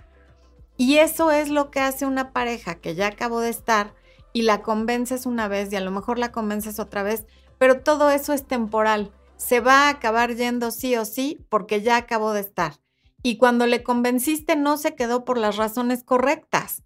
Y 0.75 0.97
eso 0.97 1.29
es 1.29 1.49
lo 1.49 1.69
que 1.69 1.81
hace 1.81 2.07
una 2.07 2.33
pareja 2.33 2.75
que 2.75 2.95
ya 2.95 3.07
acabó 3.07 3.41
de 3.41 3.49
estar 3.49 3.93
y 4.33 4.41
la 4.41 4.63
convences 4.63 5.27
una 5.27 5.47
vez 5.47 5.71
y 5.71 5.75
a 5.75 5.81
lo 5.81 5.91
mejor 5.91 6.17
la 6.17 6.31
convences 6.31 6.79
otra 6.79 7.03
vez, 7.03 7.27
pero 7.61 7.83
todo 7.83 8.09
eso 8.09 8.33
es 8.33 8.47
temporal. 8.47 9.11
Se 9.37 9.59
va 9.59 9.85
a 9.85 9.89
acabar 9.89 10.33
yendo 10.33 10.71
sí 10.71 10.95
o 10.95 11.05
sí 11.05 11.45
porque 11.47 11.83
ya 11.83 11.95
acabó 11.95 12.33
de 12.33 12.39
estar. 12.39 12.79
Y 13.21 13.37
cuando 13.37 13.67
le 13.67 13.83
convenciste 13.83 14.55
no 14.55 14.77
se 14.77 14.95
quedó 14.95 15.25
por 15.25 15.37
las 15.37 15.57
razones 15.57 16.03
correctas. 16.03 16.81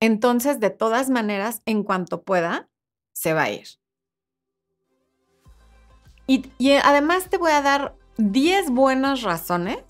Entonces, 0.00 0.58
de 0.58 0.70
todas 0.70 1.08
maneras, 1.08 1.62
en 1.66 1.84
cuanto 1.84 2.22
pueda, 2.24 2.68
se 3.12 3.32
va 3.32 3.44
a 3.44 3.50
ir. 3.52 3.68
Y, 6.26 6.50
y 6.58 6.72
además 6.72 7.30
te 7.30 7.38
voy 7.38 7.52
a 7.52 7.62
dar 7.62 7.94
10 8.16 8.70
buenas 8.70 9.22
razones 9.22 9.84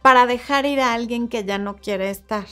para 0.00 0.24
dejar 0.24 0.64
ir 0.64 0.80
a 0.80 0.94
alguien 0.94 1.28
que 1.28 1.44
ya 1.44 1.58
no 1.58 1.76
quiere 1.76 2.08
estar. 2.08 2.46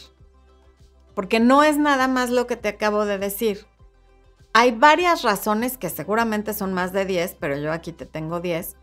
Porque 1.15 1.41
no 1.41 1.63
es 1.63 1.79
nada 1.79 2.09
más 2.09 2.29
lo 2.29 2.47
que 2.47 2.57
te 2.57 2.69
acabo 2.69 3.07
de 3.07 3.17
decir. 3.17 3.67
Hay 4.59 4.73
varias 4.73 5.21
razones 5.21 5.77
que 5.77 5.91
seguramente 5.91 6.55
son 6.55 6.73
más 6.73 6.95
de 6.95 7.05
10, 7.05 7.37
pero 7.39 7.59
yo 7.59 7.73
aquí 7.73 7.93
te 7.93 8.07
tengo 8.07 8.41
10, 8.41 8.75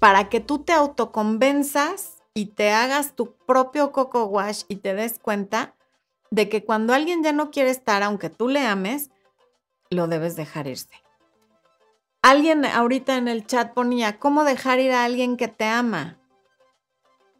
para 0.00 0.28
que 0.28 0.40
tú 0.40 0.58
te 0.58 0.74
autoconvenzas 0.74 2.22
y 2.34 2.48
te 2.48 2.72
hagas 2.72 3.16
tu 3.16 3.34
propio 3.46 3.90
coco 3.90 4.26
wash 4.26 4.64
y 4.68 4.76
te 4.76 4.92
des 4.92 5.18
cuenta 5.18 5.76
de 6.30 6.50
que 6.50 6.62
cuando 6.62 6.92
alguien 6.92 7.22
ya 7.22 7.32
no 7.32 7.50
quiere 7.50 7.70
estar, 7.70 8.02
aunque 8.02 8.28
tú 8.28 8.48
le 8.48 8.60
ames, 8.60 9.10
lo 9.88 10.08
debes 10.08 10.36
dejar 10.36 10.66
irse. 10.66 11.02
Alguien 12.20 12.66
ahorita 12.66 13.16
en 13.16 13.28
el 13.28 13.46
chat 13.46 13.72
ponía, 13.72 14.18
¿cómo 14.18 14.44
dejar 14.44 14.78
ir 14.78 14.92
a 14.92 15.04
alguien 15.04 15.38
que 15.38 15.48
te 15.48 15.64
ama? 15.64 16.18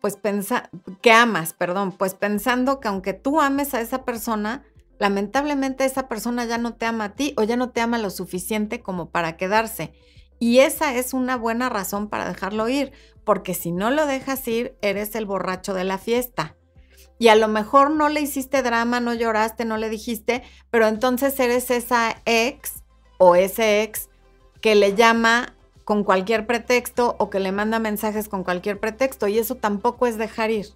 Pues 0.01 0.17
pensa, 0.17 0.71
que 1.03 1.13
amas, 1.13 1.53
perdón, 1.53 1.93
pues 1.93 2.15
pensando 2.15 2.81
que 2.81 2.89
aunque 2.89 3.13
tú 3.13 3.43
ames 3.43 3.75
a 3.75 3.83
esa 3.83 4.07
persona, 4.07 4.65
lamentablemente 5.03 5.85
esa 5.85 6.07
persona 6.07 6.45
ya 6.45 6.59
no 6.59 6.75
te 6.75 6.87
ama 6.87 7.07
a 7.07 7.15
ti 7.17 7.35
o 7.37 7.43
ya 7.43 7.57
no 7.57 7.71
te 7.71 7.81
ama 7.81 7.99
lo 7.99 8.09
suficiente 8.09 8.83
como 8.83 9.11
para 9.11 9.37
quedarse. 9.37 9.93
Y 10.39 10.61
esa 10.61 10.95
es 10.95 11.13
una 11.13 11.37
buena 11.37 11.69
razón 11.69 12.09
para 12.09 12.29
dejarlo 12.29 12.69
ir, 12.69 12.93
porque 13.25 13.53
si 13.53 13.73
no 13.73 13.91
lo 13.91 14.07
dejas 14.07 14.47
ir, 14.47 14.77
eres 14.81 15.17
el 15.17 15.27
borracho 15.27 15.75
de 15.75 15.83
la 15.83 15.99
fiesta. 15.99 16.55
Y 17.19 17.29
a 17.29 17.35
lo 17.35 17.49
mejor 17.49 17.91
no 17.91 18.09
le 18.11 18.21
hiciste 18.21 18.63
drama, 18.63 19.01
no 19.01 19.13
lloraste, 19.13 19.65
no 19.65 19.77
le 19.77 19.89
dijiste, 19.89 20.45
pero 20.71 20.87
entonces 20.87 21.39
eres 21.41 21.73
esa 21.73 22.23
ex 22.25 22.85
o 23.19 23.35
ese 23.35 23.83
ex 23.83 24.09
que 24.61 24.77
le 24.77 24.95
llama 24.95 25.57
con 25.83 26.05
cualquier 26.05 26.47
pretexto 26.47 27.17
o 27.19 27.29
que 27.29 27.41
le 27.41 27.51
manda 27.51 27.81
mensajes 27.81 28.29
con 28.29 28.45
cualquier 28.45 28.79
pretexto. 28.79 29.27
Y 29.27 29.41
eso 29.41 29.57
tampoco 29.57 30.07
es 30.07 30.17
dejar 30.17 30.53
ir. 30.53 30.69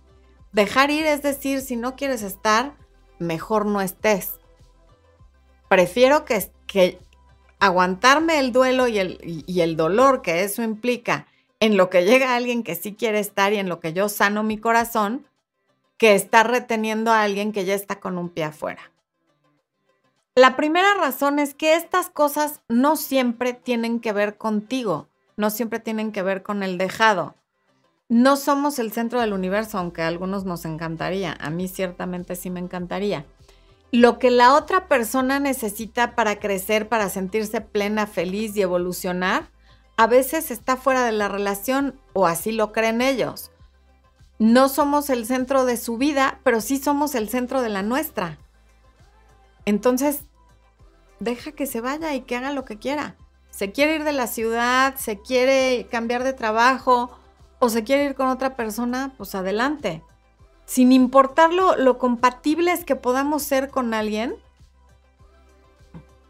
Dejar 0.51 0.91
ir 0.91 1.07
es 1.07 1.23
decir, 1.23 1.61
si 1.61 1.77
no 1.77 1.95
quieres 1.95 2.23
estar, 2.23 2.75
mejor 3.19 3.67
no 3.67 3.81
estés. 3.81 4.39
Prefiero 5.69 6.25
que, 6.25 6.99
aguantarme 7.59 8.39
el 8.39 8.53
duelo 8.53 8.87
y 8.87 8.99
el, 8.99 9.45
y 9.47 9.61
el 9.61 9.77
dolor 9.77 10.23
que 10.23 10.45
eso 10.45 10.63
implica 10.63 11.27
en 11.61 11.77
lo 11.77 11.89
que 11.91 12.05
llega 12.05 12.37
alguien 12.37 12.63
que 12.63 12.75
sí 12.75 12.95
quiere 12.95 13.19
estar 13.19 13.53
y 13.53 13.57
en 13.57 13.69
lo 13.69 13.81
que 13.81 13.93
yo 13.93 14.09
sano 14.09 14.43
mi 14.43 14.59
corazón, 14.59 15.27
que 15.97 16.15
estar 16.15 16.51
reteniendo 16.51 17.11
a 17.11 17.23
alguien 17.23 17.53
que 17.53 17.65
ya 17.65 17.75
está 17.75 18.01
con 18.01 18.19
un 18.19 18.29
pie 18.29 18.45
afuera. 18.45 18.93
La 20.35 20.55
primera 20.55 20.95
razón 20.95 21.39
es 21.39 21.55
que 21.55 21.75
estas 21.75 22.11
cosas 22.11 22.61
no 22.69 22.97
siempre 22.97 23.55
tienen 23.55 24.01
que 24.01 24.13
ver 24.13 24.37
contigo, 24.37 25.09
no 25.37 25.49
siempre 25.49 25.81
tienen 25.81 26.13
que 26.13 26.23
ver 26.23 26.43
con 26.43 26.63
el 26.63 26.77
dejado. 26.77 27.35
No 28.09 28.37
somos 28.37 28.79
el 28.79 28.93
centro 28.93 29.21
del 29.21 29.33
universo, 29.33 29.79
aunque 29.79 30.03
a 30.03 30.09
algunos 30.09 30.45
nos 30.45 30.65
encantaría. 30.65 31.37
A 31.41 31.51
mí 31.51 31.67
ciertamente 31.67 32.37
sí 32.37 32.51
me 32.51 32.61
encantaría. 32.61 33.27
Lo 33.91 34.19
que 34.19 34.31
la 34.31 34.55
otra 34.55 34.87
persona 34.87 35.41
necesita 35.41 36.15
para 36.15 36.39
crecer, 36.39 36.89
para 36.89 37.09
sentirse 37.09 37.61
plena, 37.61 38.07
feliz 38.07 38.57
y 38.57 38.63
evolucionar, 38.63 39.51
a 39.97 40.07
veces 40.07 40.51
está 40.51 40.77
fuera 40.77 41.05
de 41.05 41.13
la 41.13 41.29
relación 41.29 41.99
o 42.13 42.27
así 42.27 42.53
lo 42.53 42.71
creen 42.71 43.01
ellos. 43.01 43.51
No 44.39 44.69
somos 44.69 45.11
el 45.11 45.27
centro 45.27 45.65
de 45.65 45.77
su 45.77 45.97
vida, 45.97 46.41
pero 46.45 46.61
sí 46.61 46.79
somos 46.79 47.15
el 47.15 47.29
centro 47.29 47.61
de 47.61 47.71
la 47.71 47.83
nuestra. 47.83 48.39
Entonces, 49.65 50.21
deja 51.19 51.53
que 51.53 51.67
se 51.67 51.81
vaya 51.81 52.15
y 52.15 52.21
que 52.21 52.37
haga 52.37 52.53
lo 52.53 52.65
que 52.65 52.79
quiera. 52.79 53.17
Se 53.51 53.73
quiere 53.73 53.97
ir 53.97 54.05
de 54.05 54.13
la 54.13 54.27
ciudad, 54.27 54.95
se 54.97 55.21
quiere 55.21 55.89
cambiar 55.91 56.23
de 56.23 56.35
trabajo 56.35 57.19
o 57.59 57.69
se 57.69 57.85
quiere 57.85 58.05
ir 58.05 58.15
con 58.15 58.29
otra 58.29 58.57
persona, 58.57 59.15
pues 59.17 59.35
adelante. 59.35 60.03
Sin 60.65 60.93
importar 60.93 61.53
lo, 61.53 61.77
lo 61.77 61.99
compatibles 61.99 62.85
que 62.85 62.97
podamos 62.97 63.43
ser 63.43 63.71
con 63.71 63.95
alguien, 63.95 64.37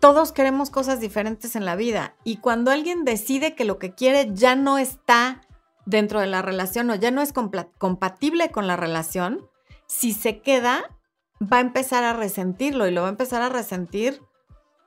todos 0.00 0.32
queremos 0.32 0.70
cosas 0.70 1.00
diferentes 1.00 1.56
en 1.56 1.64
la 1.64 1.74
vida. 1.74 2.14
Y 2.22 2.36
cuando 2.36 2.70
alguien 2.70 3.04
decide 3.04 3.54
que 3.54 3.64
lo 3.64 3.78
que 3.78 3.94
quiere 3.94 4.30
ya 4.34 4.54
no 4.54 4.78
está 4.78 5.42
dentro 5.84 6.20
de 6.20 6.26
la 6.26 6.42
relación 6.42 6.90
o 6.90 6.94
ya 6.94 7.10
no 7.10 7.22
es 7.22 7.32
compatible 7.32 8.50
con 8.50 8.66
la 8.66 8.76
relación, 8.76 9.48
si 9.86 10.12
se 10.12 10.40
queda, 10.40 10.96
va 11.40 11.58
a 11.58 11.60
empezar 11.60 12.04
a 12.04 12.12
resentirlo 12.12 12.86
y 12.86 12.90
lo 12.90 13.02
va 13.02 13.08
a 13.08 13.10
empezar 13.10 13.42
a 13.42 13.48
resentir 13.48 14.22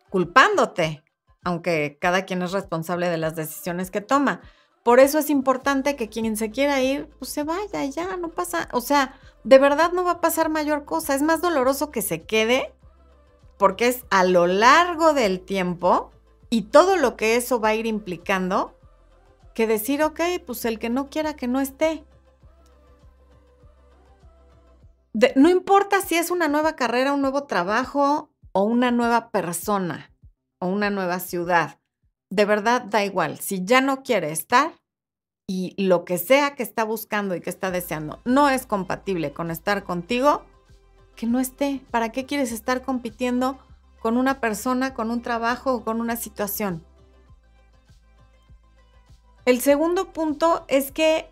culpándote, 0.09 1.03
aunque 1.43 1.97
cada 1.99 2.25
quien 2.25 2.41
es 2.41 2.51
responsable 2.51 3.09
de 3.09 3.17
las 3.17 3.35
decisiones 3.35 3.91
que 3.91 4.01
toma. 4.01 4.41
Por 4.83 4.99
eso 4.99 5.19
es 5.19 5.29
importante 5.29 5.95
que 5.95 6.09
quien 6.09 6.37
se 6.37 6.51
quiera 6.51 6.81
ir, 6.81 7.07
pues 7.19 7.31
se 7.31 7.43
vaya, 7.43 7.83
ya, 7.85 8.15
no 8.17 8.29
pasa, 8.29 8.69
o 8.71 8.81
sea, 8.81 9.13
de 9.43 9.57
verdad 9.57 9.91
no 9.91 10.03
va 10.03 10.11
a 10.11 10.21
pasar 10.21 10.49
mayor 10.49 10.85
cosa. 10.85 11.15
Es 11.15 11.21
más 11.21 11.41
doloroso 11.41 11.91
que 11.91 12.01
se 12.01 12.23
quede 12.23 12.73
porque 13.57 13.87
es 13.87 14.05
a 14.09 14.23
lo 14.23 14.47
largo 14.47 15.13
del 15.13 15.41
tiempo 15.41 16.11
y 16.49 16.63
todo 16.63 16.95
lo 16.95 17.17
que 17.17 17.35
eso 17.35 17.59
va 17.59 17.69
a 17.69 17.75
ir 17.75 17.85
implicando 17.85 18.75
que 19.53 19.67
decir, 19.67 20.01
ok, 20.03 20.21
pues 20.45 20.63
el 20.65 20.79
que 20.79 20.89
no 20.89 21.09
quiera 21.09 21.35
que 21.35 21.47
no 21.47 21.59
esté. 21.59 22.05
no 25.35 25.49
importa 25.49 25.99
si 26.01 26.15
es 26.15 26.31
una 26.31 26.47
nueva 26.47 26.77
carrera, 26.77 27.13
un 27.13 27.21
nuevo 27.21 27.43
trabajo 27.43 28.29
o 28.53 28.63
una 28.63 28.91
nueva 28.91 29.31
persona 29.31 30.11
o 30.59 30.67
una 30.67 30.89
nueva 30.89 31.19
ciudad. 31.19 31.78
De 32.29 32.45
verdad 32.45 32.83
da 32.83 33.03
igual. 33.03 33.39
Si 33.39 33.65
ya 33.65 33.81
no 33.81 34.03
quiere 34.03 34.31
estar 34.31 34.73
y 35.47 35.73
lo 35.77 36.05
que 36.05 36.17
sea 36.17 36.55
que 36.55 36.63
está 36.63 36.83
buscando 36.83 37.35
y 37.35 37.41
que 37.41 37.49
está 37.49 37.71
deseando 37.71 38.19
no 38.23 38.49
es 38.49 38.67
compatible 38.67 39.33
con 39.33 39.49
estar 39.49 39.83
contigo, 39.83 40.43
que 41.15 41.25
no 41.25 41.39
esté. 41.39 41.81
¿Para 41.91 42.11
qué 42.11 42.25
quieres 42.25 42.51
estar 42.51 42.81
compitiendo 42.81 43.57
con 43.99 44.15
una 44.15 44.39
persona, 44.39 44.93
con 44.93 45.11
un 45.11 45.21
trabajo 45.21 45.73
o 45.73 45.83
con 45.83 45.99
una 45.99 46.15
situación? 46.15 46.85
El 49.45 49.59
segundo 49.61 50.13
punto 50.13 50.63
es 50.67 50.91
que 50.91 51.29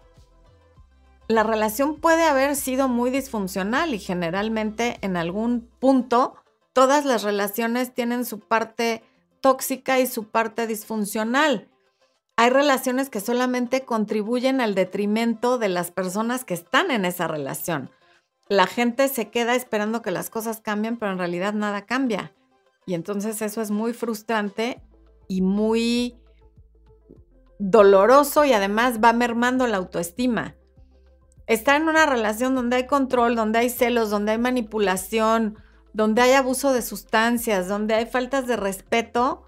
la 1.27 1.43
relación 1.43 1.95
puede 1.95 2.23
haber 2.23 2.55
sido 2.55 2.87
muy 2.87 3.11
disfuncional 3.11 3.93
y 3.93 3.99
generalmente 3.99 4.97
en 5.01 5.15
algún 5.15 5.69
punto 5.79 6.35
todas 6.73 7.05
las 7.05 7.23
relaciones 7.23 7.93
tienen 7.93 8.25
su 8.25 8.39
parte 8.39 9.03
tóxica 9.41 9.99
y 9.99 10.07
su 10.07 10.29
parte 10.29 10.67
disfuncional. 10.67 11.69
Hay 12.35 12.49
relaciones 12.51 13.09
que 13.09 13.19
solamente 13.19 13.85
contribuyen 13.85 14.61
al 14.61 14.75
detrimento 14.75 15.57
de 15.57 15.69
las 15.69 15.91
personas 15.91 16.45
que 16.45 16.53
están 16.53 16.91
en 16.91 17.05
esa 17.05 17.27
relación. 17.27 17.89
La 18.49 18.67
gente 18.67 19.07
se 19.07 19.29
queda 19.29 19.55
esperando 19.55 20.01
que 20.01 20.11
las 20.11 20.29
cosas 20.29 20.61
cambien, 20.61 20.97
pero 20.97 21.11
en 21.11 21.17
realidad 21.17 21.53
nada 21.53 21.85
cambia. 21.85 22.33
Y 22.85 22.93
entonces 22.93 23.41
eso 23.41 23.61
es 23.61 23.71
muy 23.71 23.93
frustrante 23.93 24.81
y 25.27 25.41
muy 25.41 26.17
doloroso 27.59 28.45
y 28.45 28.53
además 28.53 28.99
va 29.03 29.13
mermando 29.13 29.67
la 29.67 29.77
autoestima. 29.77 30.55
Estar 31.47 31.81
en 31.81 31.87
una 31.87 32.05
relación 32.05 32.55
donde 32.55 32.77
hay 32.77 32.87
control, 32.87 33.35
donde 33.35 33.59
hay 33.59 33.69
celos, 33.69 34.09
donde 34.09 34.33
hay 34.33 34.37
manipulación, 34.37 35.57
donde 35.93 36.21
hay 36.21 36.33
abuso 36.33 36.73
de 36.73 36.81
sustancias, 36.81 37.67
donde 37.67 37.95
hay 37.95 38.05
faltas 38.05 38.47
de 38.47 38.55
respeto, 38.55 39.43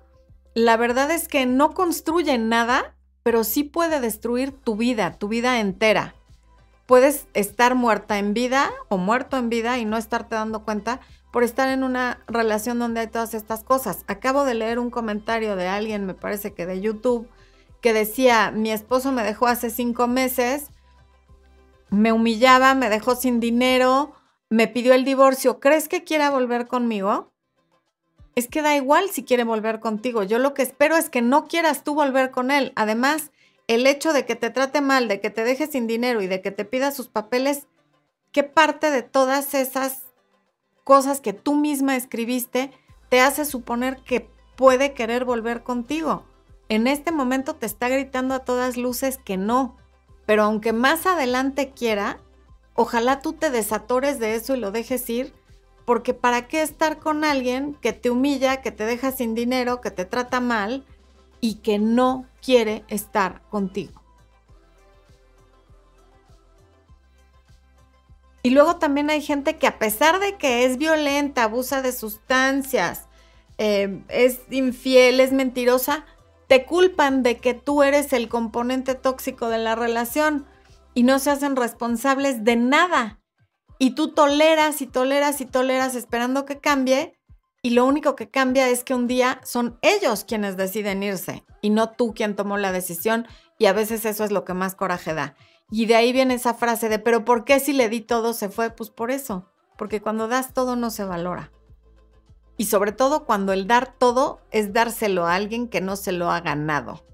la 0.53 0.77
verdad 0.77 1.11
es 1.11 1.27
que 1.27 1.45
no 1.45 1.73
construye 1.73 2.37
nada, 2.37 2.95
pero 3.23 3.43
sí 3.43 3.63
puede 3.63 3.99
destruir 3.99 4.51
tu 4.51 4.75
vida, 4.75 5.13
tu 5.17 5.27
vida 5.27 5.59
entera. 5.59 6.15
Puedes 6.85 7.27
estar 7.33 7.75
muerta 7.75 8.17
en 8.17 8.33
vida 8.33 8.71
o 8.89 8.97
muerto 8.97 9.37
en 9.37 9.49
vida 9.49 9.77
y 9.77 9.85
no 9.85 9.97
estarte 9.97 10.35
dando 10.35 10.63
cuenta 10.63 11.01
por 11.31 11.43
estar 11.43 11.69
en 11.69 11.83
una 11.83 12.19
relación 12.27 12.79
donde 12.79 13.01
hay 13.01 13.07
todas 13.07 13.33
estas 13.33 13.63
cosas. 13.63 14.03
Acabo 14.07 14.45
de 14.45 14.55
leer 14.55 14.79
un 14.79 14.89
comentario 14.89 15.55
de 15.55 15.67
alguien, 15.67 16.05
me 16.05 16.15
parece 16.15 16.53
que 16.53 16.65
de 16.65 16.81
YouTube, 16.81 17.29
que 17.81 17.93
decía, 17.93 18.51
mi 18.51 18.71
esposo 18.71 19.11
me 19.11 19.23
dejó 19.23 19.47
hace 19.47 19.69
cinco 19.69 20.07
meses, 20.07 20.71
me 21.91 22.11
humillaba, 22.11 22.73
me 22.73 22.89
dejó 22.89 23.15
sin 23.15 23.39
dinero, 23.39 24.13
me 24.49 24.67
pidió 24.67 24.93
el 24.93 25.05
divorcio, 25.05 25.59
¿crees 25.59 25.87
que 25.87 26.03
quiera 26.03 26.31
volver 26.31 26.67
conmigo? 26.67 27.31
Es 28.35 28.47
que 28.47 28.61
da 28.61 28.75
igual 28.75 29.09
si 29.09 29.23
quiere 29.23 29.43
volver 29.43 29.79
contigo. 29.79 30.23
Yo 30.23 30.39
lo 30.39 30.53
que 30.53 30.63
espero 30.63 30.97
es 30.97 31.09
que 31.09 31.21
no 31.21 31.47
quieras 31.47 31.83
tú 31.83 31.93
volver 31.93 32.31
con 32.31 32.51
él. 32.51 32.73
Además, 32.75 33.31
el 33.67 33.85
hecho 33.85 34.13
de 34.13 34.25
que 34.25 34.35
te 34.35 34.49
trate 34.49 34.81
mal, 34.81 35.07
de 35.07 35.19
que 35.19 35.29
te 35.29 35.43
deje 35.43 35.67
sin 35.67 35.87
dinero 35.87 36.21
y 36.21 36.27
de 36.27 36.41
que 36.41 36.51
te 36.51 36.65
pida 36.65 36.91
sus 36.91 37.07
papeles, 37.07 37.67
¿qué 38.31 38.43
parte 38.43 38.91
de 38.91 39.03
todas 39.03 39.53
esas 39.53 40.03
cosas 40.83 41.21
que 41.21 41.33
tú 41.33 41.55
misma 41.55 41.95
escribiste 41.95 42.71
te 43.09 43.21
hace 43.21 43.45
suponer 43.45 43.97
que 44.03 44.27
puede 44.55 44.93
querer 44.93 45.25
volver 45.25 45.61
contigo? 45.61 46.25
En 46.69 46.87
este 46.87 47.11
momento 47.11 47.55
te 47.55 47.65
está 47.65 47.89
gritando 47.89 48.33
a 48.33 48.45
todas 48.45 48.77
luces 48.77 49.17
que 49.17 49.37
no, 49.37 49.77
pero 50.25 50.43
aunque 50.43 50.73
más 50.73 51.05
adelante 51.05 51.71
quiera, 51.71 52.19
ojalá 52.79 53.19
tú 53.19 53.33
te 53.33 53.49
desatores 53.49 54.19
de 54.19 54.35
eso 54.35 54.55
y 54.55 54.59
lo 54.61 54.71
dejes 54.71 55.09
ir, 55.09 55.33
porque 55.83 56.13
¿para 56.13 56.47
qué 56.47 56.61
estar 56.61 56.97
con 56.99 57.25
alguien 57.25 57.75
que 57.81 57.91
te 57.91 58.09
humilla, 58.09 58.61
que 58.61 58.71
te 58.71 58.85
deja 58.85 59.11
sin 59.11 59.35
dinero, 59.35 59.81
que 59.81 59.91
te 59.91 60.05
trata 60.05 60.39
mal 60.39 60.85
y 61.41 61.55
que 61.55 61.77
no 61.77 62.25
quiere 62.41 62.85
estar 62.87 63.41
contigo. 63.49 64.01
Y 68.43 68.51
luego 68.51 68.77
también 68.77 69.09
hay 69.09 69.21
gente 69.21 69.57
que 69.57 69.67
a 69.67 69.77
pesar 69.77 70.21
de 70.21 70.37
que 70.37 70.63
es 70.63 70.77
violenta, 70.77 71.43
abusa 71.43 71.81
de 71.81 71.91
sustancias, 71.91 73.09
eh, 73.57 74.01
es 74.07 74.39
infiel, 74.51 75.19
es 75.19 75.33
mentirosa, 75.33 76.05
te 76.47 76.63
culpan 76.63 77.23
de 77.23 77.39
que 77.39 77.53
tú 77.53 77.83
eres 77.83 78.13
el 78.13 78.29
componente 78.29 78.95
tóxico 78.95 79.49
de 79.49 79.57
la 79.57 79.75
relación 79.75 80.45
y 80.99 81.03
no 81.03 81.17
se 81.17 81.31
hacen 81.31 81.55
responsables 81.55 82.43
de 82.43 82.57
nada. 82.57 83.21
Y 83.77 83.91
tú 83.91 84.13
toleras 84.13 84.81
y 84.81 84.85
toleras 84.85 85.39
y 85.39 85.45
toleras 85.45 85.95
esperando 85.95 86.43
que 86.43 86.59
cambie 86.59 87.17
y 87.61 87.69
lo 87.69 87.85
único 87.85 88.17
que 88.17 88.29
cambia 88.29 88.67
es 88.67 88.83
que 88.83 88.93
un 88.93 89.07
día 89.07 89.39
son 89.45 89.79
ellos 89.81 90.25
quienes 90.25 90.57
deciden 90.57 91.01
irse 91.01 91.45
y 91.61 91.69
no 91.69 91.91
tú 91.91 92.13
quien 92.13 92.35
tomó 92.35 92.57
la 92.57 92.73
decisión 92.73 93.27
y 93.57 93.67
a 93.67 93.71
veces 93.71 94.03
eso 94.03 94.25
es 94.25 94.31
lo 94.31 94.43
que 94.43 94.53
más 94.53 94.75
coraje 94.75 95.13
da. 95.13 95.37
Y 95.71 95.85
de 95.85 95.95
ahí 95.95 96.11
viene 96.11 96.33
esa 96.33 96.53
frase 96.53 96.89
de, 96.89 96.99
pero 96.99 97.23
¿por 97.23 97.45
qué 97.45 97.61
si 97.61 97.71
le 97.71 97.87
di 97.87 98.01
todo 98.01 98.33
se 98.33 98.49
fue? 98.49 98.69
Pues 98.69 98.89
por 98.89 99.09
eso, 99.09 99.49
porque 99.77 100.01
cuando 100.01 100.27
das 100.27 100.53
todo 100.53 100.75
no 100.75 100.89
se 100.89 101.05
valora. 101.05 101.53
Y 102.57 102.65
sobre 102.65 102.91
todo 102.91 103.23
cuando 103.23 103.53
el 103.53 103.67
dar 103.67 103.93
todo 103.97 104.41
es 104.51 104.73
dárselo 104.73 105.27
a 105.27 105.35
alguien 105.35 105.69
que 105.69 105.79
no 105.79 105.95
se 105.95 106.11
lo 106.11 106.29
ha 106.29 106.41
ganado. 106.41 107.05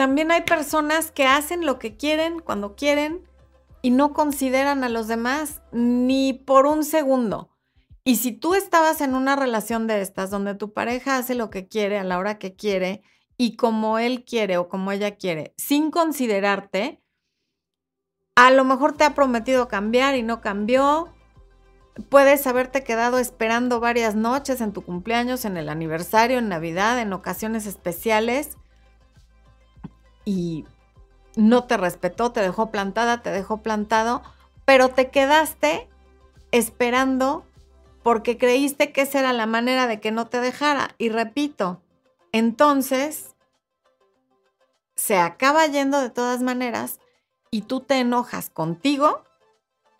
También 0.00 0.30
hay 0.30 0.40
personas 0.40 1.10
que 1.10 1.26
hacen 1.26 1.66
lo 1.66 1.78
que 1.78 1.98
quieren 1.98 2.40
cuando 2.40 2.74
quieren 2.74 3.28
y 3.82 3.90
no 3.90 4.14
consideran 4.14 4.82
a 4.82 4.88
los 4.88 5.08
demás 5.08 5.60
ni 5.72 6.32
por 6.32 6.64
un 6.64 6.84
segundo. 6.84 7.50
Y 8.02 8.16
si 8.16 8.32
tú 8.32 8.54
estabas 8.54 9.02
en 9.02 9.14
una 9.14 9.36
relación 9.36 9.86
de 9.86 10.00
estas 10.00 10.30
donde 10.30 10.54
tu 10.54 10.72
pareja 10.72 11.18
hace 11.18 11.34
lo 11.34 11.50
que 11.50 11.68
quiere 11.68 11.98
a 11.98 12.04
la 12.04 12.18
hora 12.18 12.38
que 12.38 12.56
quiere 12.56 13.02
y 13.36 13.56
como 13.56 13.98
él 13.98 14.24
quiere 14.24 14.56
o 14.56 14.70
como 14.70 14.90
ella 14.90 15.16
quiere, 15.16 15.52
sin 15.58 15.90
considerarte, 15.90 17.02
a 18.36 18.50
lo 18.50 18.64
mejor 18.64 18.96
te 18.96 19.04
ha 19.04 19.14
prometido 19.14 19.68
cambiar 19.68 20.16
y 20.16 20.22
no 20.22 20.40
cambió. 20.40 21.12
Puedes 22.08 22.46
haberte 22.46 22.84
quedado 22.84 23.18
esperando 23.18 23.80
varias 23.80 24.14
noches 24.14 24.62
en 24.62 24.72
tu 24.72 24.80
cumpleaños, 24.80 25.44
en 25.44 25.58
el 25.58 25.68
aniversario, 25.68 26.38
en 26.38 26.48
Navidad, 26.48 26.98
en 26.98 27.12
ocasiones 27.12 27.66
especiales. 27.66 28.56
Y 30.24 30.64
no 31.36 31.64
te 31.64 31.76
respetó, 31.76 32.32
te 32.32 32.40
dejó 32.40 32.70
plantada, 32.70 33.22
te 33.22 33.30
dejó 33.30 33.58
plantado, 33.58 34.22
pero 34.64 34.88
te 34.88 35.10
quedaste 35.10 35.88
esperando 36.52 37.44
porque 38.02 38.38
creíste 38.38 38.92
que 38.92 39.02
esa 39.02 39.20
era 39.20 39.32
la 39.32 39.46
manera 39.46 39.86
de 39.86 40.00
que 40.00 40.10
no 40.10 40.26
te 40.26 40.40
dejara. 40.40 40.94
Y 40.98 41.10
repito, 41.10 41.82
entonces 42.32 43.36
se 44.96 45.18
acaba 45.18 45.66
yendo 45.66 46.00
de 46.00 46.10
todas 46.10 46.42
maneras 46.42 46.98
y 47.50 47.62
tú 47.62 47.80
te 47.80 47.98
enojas 47.98 48.50
contigo 48.50 49.22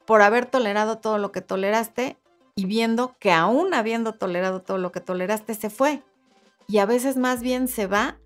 por 0.06 0.22
haber 0.22 0.46
tolerado 0.46 0.98
todo 0.98 1.18
lo 1.18 1.32
que 1.32 1.40
toleraste 1.40 2.18
y 2.54 2.64
viendo 2.66 3.16
que 3.18 3.32
aún 3.32 3.74
habiendo 3.74 4.12
tolerado 4.14 4.60
todo 4.60 4.78
lo 4.78 4.92
que 4.92 5.00
toleraste 5.00 5.54
se 5.54 5.70
fue. 5.70 6.02
Y 6.66 6.78
a 6.78 6.86
veces 6.86 7.16
más 7.16 7.42
bien 7.42 7.68
se 7.68 7.86
va 7.86 8.18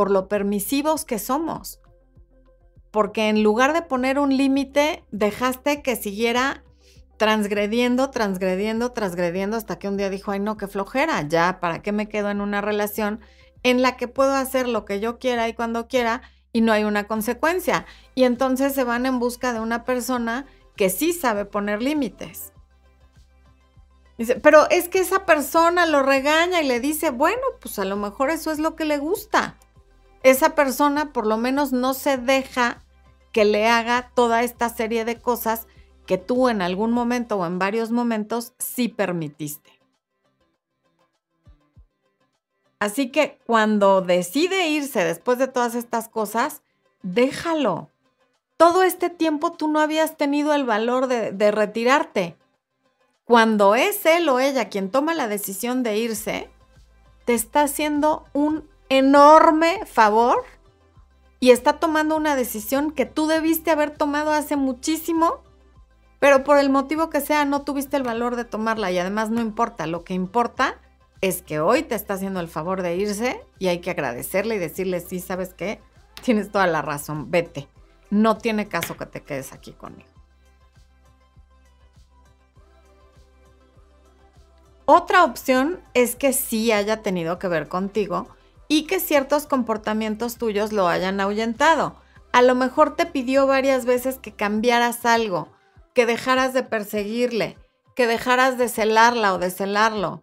por 0.00 0.10
lo 0.10 0.28
permisivos 0.28 1.04
que 1.04 1.18
somos 1.18 1.78
porque 2.90 3.28
en 3.28 3.42
lugar 3.42 3.74
de 3.74 3.82
poner 3.82 4.18
un 4.18 4.34
límite, 4.34 5.04
dejaste 5.10 5.82
que 5.82 5.94
siguiera 5.94 6.64
transgrediendo, 7.18 8.08
transgrediendo, 8.08 8.92
transgrediendo, 8.92 9.58
hasta 9.58 9.78
que 9.78 9.88
un 9.88 9.98
día 9.98 10.08
dijo, 10.08 10.30
ay 10.30 10.40
no, 10.40 10.56
qué 10.56 10.68
flojera, 10.68 11.20
ya, 11.28 11.60
¿para 11.60 11.82
qué 11.82 11.92
me 11.92 12.08
quedo 12.08 12.30
en 12.30 12.40
una 12.40 12.62
relación 12.62 13.20
en 13.62 13.82
la 13.82 13.98
que 13.98 14.08
puedo 14.08 14.32
hacer 14.32 14.66
lo 14.68 14.86
que 14.86 15.00
yo 15.00 15.18
quiera 15.18 15.46
y 15.50 15.52
cuando 15.52 15.86
quiera 15.86 16.22
y 16.50 16.62
no 16.62 16.72
hay 16.72 16.84
una 16.84 17.06
consecuencia? 17.06 17.84
Y 18.14 18.24
entonces 18.24 18.72
se 18.72 18.84
van 18.84 19.04
en 19.04 19.18
busca 19.18 19.52
de 19.52 19.60
una 19.60 19.84
persona 19.84 20.46
que 20.76 20.88
sí 20.88 21.12
sabe 21.12 21.44
poner 21.44 21.82
límites. 21.82 22.54
Pero 24.42 24.66
es 24.70 24.88
que 24.88 25.00
esa 25.00 25.26
persona 25.26 25.84
lo 25.84 26.02
regaña 26.02 26.62
y 26.62 26.66
le 26.66 26.80
dice, 26.80 27.10
bueno, 27.10 27.42
pues 27.60 27.78
a 27.78 27.84
lo 27.84 27.96
mejor 27.96 28.30
eso 28.30 28.50
es 28.50 28.58
lo 28.58 28.76
que 28.76 28.86
le 28.86 28.96
gusta 28.96 29.58
esa 30.22 30.54
persona 30.54 31.12
por 31.12 31.26
lo 31.26 31.36
menos 31.36 31.72
no 31.72 31.94
se 31.94 32.18
deja 32.18 32.82
que 33.32 33.44
le 33.44 33.68
haga 33.68 34.10
toda 34.14 34.42
esta 34.42 34.68
serie 34.68 35.04
de 35.04 35.20
cosas 35.20 35.66
que 36.06 36.18
tú 36.18 36.48
en 36.48 36.62
algún 36.62 36.92
momento 36.92 37.36
o 37.36 37.46
en 37.46 37.58
varios 37.58 37.90
momentos 37.90 38.52
sí 38.58 38.88
permitiste. 38.88 39.80
Así 42.80 43.10
que 43.10 43.38
cuando 43.46 44.00
decide 44.00 44.68
irse 44.68 45.04
después 45.04 45.38
de 45.38 45.48
todas 45.48 45.74
estas 45.74 46.08
cosas, 46.08 46.62
déjalo. 47.02 47.90
Todo 48.56 48.82
este 48.82 49.10
tiempo 49.10 49.52
tú 49.52 49.68
no 49.68 49.80
habías 49.80 50.16
tenido 50.16 50.54
el 50.54 50.64
valor 50.64 51.06
de, 51.06 51.32
de 51.32 51.50
retirarte. 51.50 52.36
Cuando 53.24 53.74
es 53.74 54.04
él 54.06 54.28
o 54.28 54.40
ella 54.40 54.68
quien 54.68 54.90
toma 54.90 55.14
la 55.14 55.28
decisión 55.28 55.82
de 55.82 55.98
irse, 55.98 56.50
te 57.26 57.34
está 57.34 57.62
haciendo 57.62 58.24
un 58.32 58.69
enorme 58.90 59.86
favor 59.86 60.44
y 61.38 61.52
está 61.52 61.74
tomando 61.74 62.16
una 62.16 62.36
decisión 62.36 62.90
que 62.90 63.06
tú 63.06 63.26
debiste 63.26 63.70
haber 63.70 63.90
tomado 63.90 64.32
hace 64.32 64.56
muchísimo, 64.56 65.40
pero 66.18 66.44
por 66.44 66.58
el 66.58 66.68
motivo 66.68 67.08
que 67.08 67.22
sea 67.22 67.46
no 67.46 67.62
tuviste 67.62 67.96
el 67.96 68.02
valor 68.02 68.36
de 68.36 68.44
tomarla 68.44 68.90
y 68.90 68.98
además 68.98 69.30
no 69.30 69.40
importa, 69.40 69.86
lo 69.86 70.04
que 70.04 70.12
importa 70.12 70.78
es 71.22 71.40
que 71.40 71.60
hoy 71.60 71.82
te 71.82 71.94
está 71.94 72.14
haciendo 72.14 72.40
el 72.40 72.48
favor 72.48 72.82
de 72.82 72.96
irse 72.96 73.40
y 73.58 73.68
hay 73.68 73.80
que 73.80 73.90
agradecerle 73.90 74.56
y 74.56 74.58
decirle, 74.58 75.00
sí, 75.00 75.20
sabes 75.20 75.54
qué, 75.54 75.80
tienes 76.22 76.50
toda 76.50 76.66
la 76.66 76.82
razón, 76.82 77.30
vete, 77.30 77.68
no 78.10 78.38
tiene 78.38 78.68
caso 78.68 78.96
que 78.96 79.06
te 79.06 79.22
quedes 79.22 79.52
aquí 79.52 79.72
conmigo. 79.72 80.10
Otra 84.84 85.22
opción 85.22 85.78
es 85.94 86.16
que 86.16 86.32
sí 86.32 86.72
haya 86.72 87.00
tenido 87.02 87.38
que 87.38 87.46
ver 87.46 87.68
contigo, 87.68 88.26
y 88.70 88.84
que 88.84 89.00
ciertos 89.00 89.46
comportamientos 89.46 90.36
tuyos 90.36 90.72
lo 90.72 90.86
hayan 90.86 91.20
ahuyentado. 91.20 91.96
A 92.32 92.40
lo 92.40 92.54
mejor 92.54 92.94
te 92.94 93.04
pidió 93.04 93.48
varias 93.48 93.84
veces 93.84 94.18
que 94.18 94.32
cambiaras 94.32 95.04
algo, 95.04 95.48
que 95.92 96.06
dejaras 96.06 96.54
de 96.54 96.62
perseguirle, 96.62 97.58
que 97.96 98.06
dejaras 98.06 98.58
de 98.58 98.68
celarla 98.68 99.34
o 99.34 99.38
de 99.38 99.50
celarlo, 99.50 100.22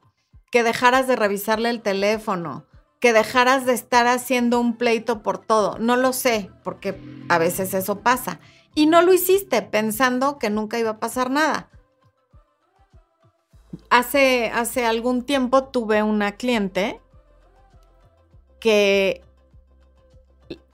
que 0.49 0.63
dejaras 0.63 1.07
de 1.07 1.17
revisarle 1.17 1.69
el 1.69 1.81
teléfono, 1.81 2.65
que 3.01 3.11
dejaras 3.11 3.65
de 3.65 3.73
estar 3.73 4.07
haciendo 4.07 4.61
un 4.61 4.77
pleito 4.77 5.21
por 5.23 5.39
todo. 5.39 5.77
No 5.77 5.97
lo 5.97 6.13
sé, 6.13 6.49
porque 6.63 6.97
a 7.27 7.37
veces 7.39 7.73
eso 7.73 7.99
pasa. 7.99 8.39
Y 8.73 8.85
no 8.85 9.01
lo 9.01 9.13
hiciste 9.13 9.61
pensando 9.61 10.39
que 10.39 10.49
nunca 10.49 10.79
iba 10.79 10.91
a 10.91 10.99
pasar 10.99 11.29
nada. 11.29 11.69
Hace, 13.89 14.51
hace 14.55 14.85
algún 14.85 15.23
tiempo 15.23 15.65
tuve 15.65 16.01
una 16.01 16.37
cliente 16.37 17.01
que 18.59 19.23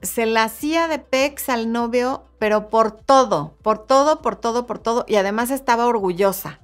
se 0.02 0.26
la 0.26 0.44
hacía 0.44 0.88
de 0.88 0.98
pex 0.98 1.48
al 1.48 1.72
novio, 1.72 2.24
pero 2.38 2.68
por 2.68 2.92
todo, 2.92 3.56
por 3.62 3.78
todo, 3.78 4.22
por 4.22 4.36
todo, 4.36 4.66
por 4.66 4.78
todo, 4.78 5.04
y 5.08 5.16
además 5.16 5.50
estaba 5.50 5.86
orgullosa. 5.86 6.60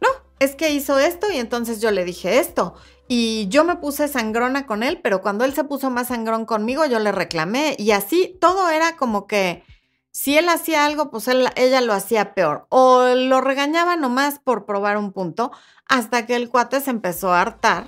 No, 0.00 0.08
es 0.38 0.56
que 0.56 0.70
hizo 0.72 0.98
esto 0.98 1.30
y 1.30 1.36
entonces 1.36 1.80
yo 1.80 1.90
le 1.90 2.04
dije 2.04 2.38
esto. 2.38 2.74
Y 3.08 3.46
yo 3.48 3.64
me 3.64 3.76
puse 3.76 4.08
sangrona 4.08 4.66
con 4.66 4.82
él, 4.82 5.00
pero 5.02 5.20
cuando 5.20 5.44
él 5.44 5.52
se 5.52 5.64
puso 5.64 5.90
más 5.90 6.08
sangrón 6.08 6.46
conmigo, 6.46 6.86
yo 6.86 6.98
le 6.98 7.12
reclamé. 7.12 7.76
Y 7.78 7.90
así 7.90 8.38
todo 8.40 8.70
era 8.70 8.96
como 8.96 9.26
que 9.26 9.64
si 10.12 10.38
él 10.38 10.48
hacía 10.48 10.86
algo, 10.86 11.10
pues 11.10 11.28
ella 11.28 11.80
lo 11.82 11.92
hacía 11.92 12.34
peor. 12.34 12.66
O 12.70 13.04
lo 13.14 13.40
regañaba 13.40 13.96
nomás 13.96 14.38
por 14.38 14.64
probar 14.64 14.96
un 14.96 15.12
punto, 15.12 15.52
hasta 15.86 16.24
que 16.24 16.36
el 16.36 16.48
cuate 16.48 16.80
se 16.80 16.90
empezó 16.90 17.32
a 17.32 17.42
hartar 17.42 17.86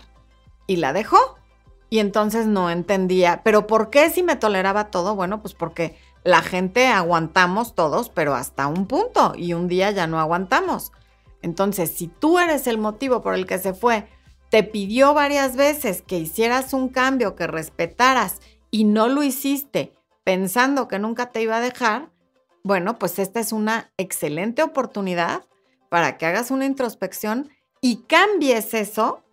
y 0.66 0.76
la 0.76 0.92
dejó 0.92 1.36
y 1.94 2.00
entonces 2.00 2.48
no 2.48 2.70
entendía, 2.70 3.42
pero 3.44 3.68
¿por 3.68 3.88
qué 3.88 4.10
si 4.10 4.24
me 4.24 4.34
toleraba 4.34 4.90
todo? 4.90 5.14
Bueno, 5.14 5.40
pues 5.40 5.54
porque 5.54 5.96
la 6.24 6.42
gente 6.42 6.88
aguantamos 6.88 7.76
todos, 7.76 8.08
pero 8.08 8.34
hasta 8.34 8.66
un 8.66 8.88
punto 8.88 9.34
y 9.36 9.54
un 9.54 9.68
día 9.68 9.92
ya 9.92 10.08
no 10.08 10.18
aguantamos. 10.18 10.90
Entonces, 11.40 11.92
si 11.92 12.08
tú 12.08 12.40
eres 12.40 12.66
el 12.66 12.78
motivo 12.78 13.22
por 13.22 13.34
el 13.34 13.46
que 13.46 13.58
se 13.58 13.74
fue, 13.74 14.08
te 14.50 14.64
pidió 14.64 15.14
varias 15.14 15.54
veces 15.54 16.02
que 16.02 16.18
hicieras 16.18 16.72
un 16.72 16.88
cambio, 16.88 17.36
que 17.36 17.46
respetaras 17.46 18.40
y 18.72 18.82
no 18.82 19.06
lo 19.06 19.22
hiciste 19.22 19.94
pensando 20.24 20.88
que 20.88 20.98
nunca 20.98 21.30
te 21.30 21.42
iba 21.42 21.58
a 21.58 21.60
dejar, 21.60 22.10
bueno, 22.64 22.98
pues 22.98 23.20
esta 23.20 23.38
es 23.38 23.52
una 23.52 23.92
excelente 23.98 24.64
oportunidad 24.64 25.44
para 25.90 26.18
que 26.18 26.26
hagas 26.26 26.50
una 26.50 26.66
introspección 26.66 27.50
y 27.80 27.98
cambies 28.08 28.74
eso 28.74 29.23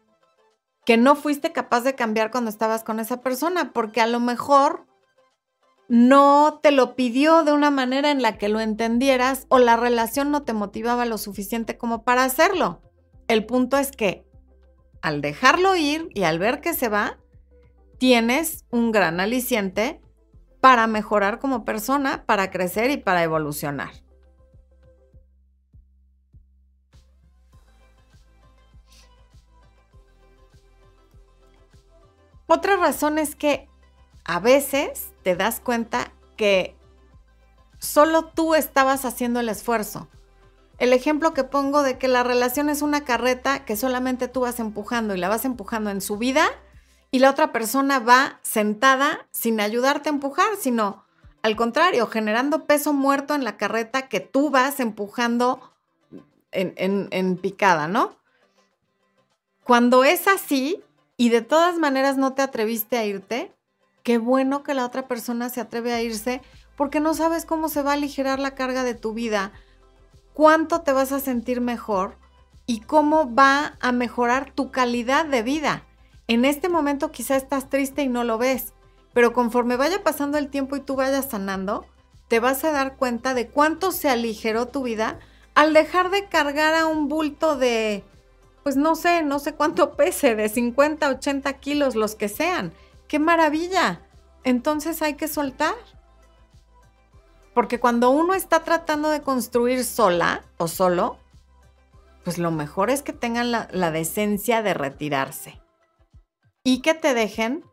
que 0.86 0.98
no 0.98 1.16
fuiste 1.16 1.52
capaz 1.52 1.82
de 1.82 1.96
cambiar 1.96 2.32
cuando 2.32 2.50
estabas 2.50 2.84
con 2.84 3.00
esa 3.00 3.22
persona, 3.22 3.72
porque 3.74 4.02
a 4.02 4.08
lo 4.08 4.20
mejor 4.20 4.88
no 5.88 6.60
te 6.64 6.72
lo 6.72 6.96
pidió 6.96 7.44
de 7.44 7.52
una 7.52 7.70
manera 7.70 8.12
en 8.12 8.22
la 8.22 8.38
que 8.38 8.50
lo 8.50 8.62
entendieras 8.62 9.46
o 9.50 9.60
la 9.60 9.76
relación 9.76 10.32
no 10.32 10.44
te 10.44 10.54
motivaba 10.54 11.06
lo 11.06 11.18
suficiente 11.18 11.78
como 11.78 12.04
para 12.04 12.24
hacerlo. 12.24 12.82
El 13.28 13.46
punto 13.46 13.78
es 13.78 13.92
que 13.92 14.26
al 15.02 15.22
dejarlo 15.22 15.76
ir 15.76 16.10
y 16.14 16.24
al 16.24 16.40
ver 16.40 16.62
que 16.62 16.74
se 16.74 16.90
va, 16.90 17.18
tienes 17.98 18.66
un 18.72 18.92
gran 18.92 19.20
aliciente 19.20 20.02
para 20.62 20.88
mejorar 20.88 21.40
como 21.40 21.66
persona, 21.66 22.26
para 22.26 22.52
crecer 22.52 22.90
y 22.92 22.98
para 22.98 23.24
evolucionar. 23.24 23.92
Otra 32.54 32.76
razón 32.76 33.18
es 33.18 33.34
que 33.34 33.70
a 34.26 34.42
veces 34.42 35.14
te 35.24 35.38
das 35.38 35.62
cuenta 35.62 36.12
que 36.36 36.76
solo 37.80 38.26
tú 38.26 38.56
estabas 38.56 39.06
haciendo 39.06 39.40
el 39.40 39.48
esfuerzo. 39.48 40.10
El 40.78 40.92
ejemplo 40.92 41.34
que 41.34 41.46
pongo 41.46 41.82
de 41.82 41.98
que 41.98 42.10
la 42.10 42.24
relación 42.24 42.68
es 42.68 42.82
una 42.82 43.06
carreta 43.06 43.64
que 43.64 43.78
solamente 43.78 44.28
tú 44.28 44.42
vas 44.42 44.60
empujando 44.60 45.16
y 45.16 45.18
la 45.18 45.30
vas 45.30 45.46
empujando 45.46 45.92
en 45.92 46.02
su 46.02 46.18
vida 46.18 46.46
y 47.10 47.20
la 47.20 47.30
otra 47.30 47.54
persona 47.54 48.00
va 48.00 48.42
sentada 48.42 49.26
sin 49.32 49.62
ayudarte 49.62 50.10
a 50.10 50.12
empujar, 50.12 50.58
sino 50.60 51.06
al 51.44 51.56
contrario, 51.56 52.06
generando 52.08 52.66
peso 52.66 52.92
muerto 52.92 53.34
en 53.34 53.46
la 53.46 53.56
carreta 53.56 54.10
que 54.10 54.20
tú 54.20 54.50
vas 54.50 54.82
empujando 54.82 55.72
en, 56.52 57.08
en 57.12 57.38
picada, 57.38 57.88
¿no? 57.88 58.18
Cuando 59.64 60.04
es 60.04 60.28
así 60.28 60.84
y 61.22 61.30
de 61.30 61.44
todas 61.44 61.78
maneras 61.78 62.18
no 62.18 62.34
te 62.34 62.42
atreviste 62.42 62.98
a 62.98 63.06
irte, 63.06 63.54
qué 64.02 64.18
bueno 64.18 64.64
que 64.64 64.74
la 64.74 64.84
otra 64.84 65.08
persona 65.08 65.50
se 65.50 65.62
atreve 65.62 65.94
a 65.94 66.02
irse 66.02 66.42
porque 66.76 67.00
no 67.00 67.14
sabes 67.14 67.46
cómo 67.46 67.70
se 67.70 67.84
va 67.84 67.92
a 67.92 67.94
aligerar 67.94 68.40
la 68.40 68.56
carga 68.56 68.84
de 68.84 68.96
tu 68.96 69.14
vida, 69.14 69.52
cuánto 70.34 70.82
te 70.82 70.94
vas 70.94 71.12
a 71.12 71.20
sentir 71.20 71.62
mejor 71.62 72.18
y 72.66 72.80
cómo 72.80 73.36
va 73.36 73.78
a 73.82 73.92
mejorar 73.92 74.52
tu 74.52 74.72
calidad 74.72 75.28
de 75.28 75.44
vida. 75.44 75.84
En 76.26 76.44
este 76.44 76.70
momento 76.70 77.12
quizá 77.12 77.36
estás 77.36 77.70
triste 77.70 78.02
y 78.02 78.08
no 78.08 78.24
lo 78.24 78.40
ves, 78.40 78.74
pero 79.14 79.32
conforme 79.32 79.76
vaya 79.76 80.02
pasando 80.02 80.40
el 80.40 80.50
tiempo 80.50 80.76
y 80.76 80.80
tú 80.80 80.96
vayas 80.96 81.30
sanando, 81.30 81.86
te 82.30 82.40
vas 82.40 82.64
a 82.64 82.72
dar 82.72 82.96
cuenta 82.96 83.36
de 83.36 83.48
cuánto 83.48 83.92
se 83.92 84.10
aligeró 84.10 84.70
tu 84.70 84.82
vida 84.82 85.20
al 85.54 85.74
dejar 85.74 86.10
de 86.10 86.26
cargar 86.26 86.74
a 86.74 86.88
un 86.88 87.10
bulto 87.10 87.58
de, 87.58 88.04
pues 88.64 88.76
no 88.76 88.96
sé, 88.96 89.24
no 89.24 89.40
sé 89.40 89.54
cuánto 89.54 89.94
pese, 89.96 90.36
de 90.36 90.50
50, 90.50 91.10
80 91.10 91.54
kilos, 91.54 91.96
los 91.96 92.16
que 92.16 92.30
sean. 92.30 92.74
¡Qué 93.08 93.20
maravilla! 93.20 94.02
Entonces 94.44 95.02
hay 95.02 95.16
que 95.16 95.28
soltar. 95.28 95.76
Porque 97.54 97.80
cuando 97.80 98.10
uno 98.10 98.34
está 98.34 98.64
tratando 98.64 99.10
de 99.10 99.22
construir 99.22 99.84
sola 99.84 100.44
o 100.58 100.68
solo, 100.68 101.18
pues 102.24 102.38
lo 102.38 102.52
mejor 102.52 102.90
es 102.90 103.02
que 103.02 103.14
tengan 103.14 103.52
la, 103.52 103.68
la 103.72 103.92
decencia 103.92 104.62
de 104.62 104.74
retirarse 104.74 105.60
y 106.64 106.82
que 106.82 106.94
te 106.94 107.14
dejen 107.14 107.66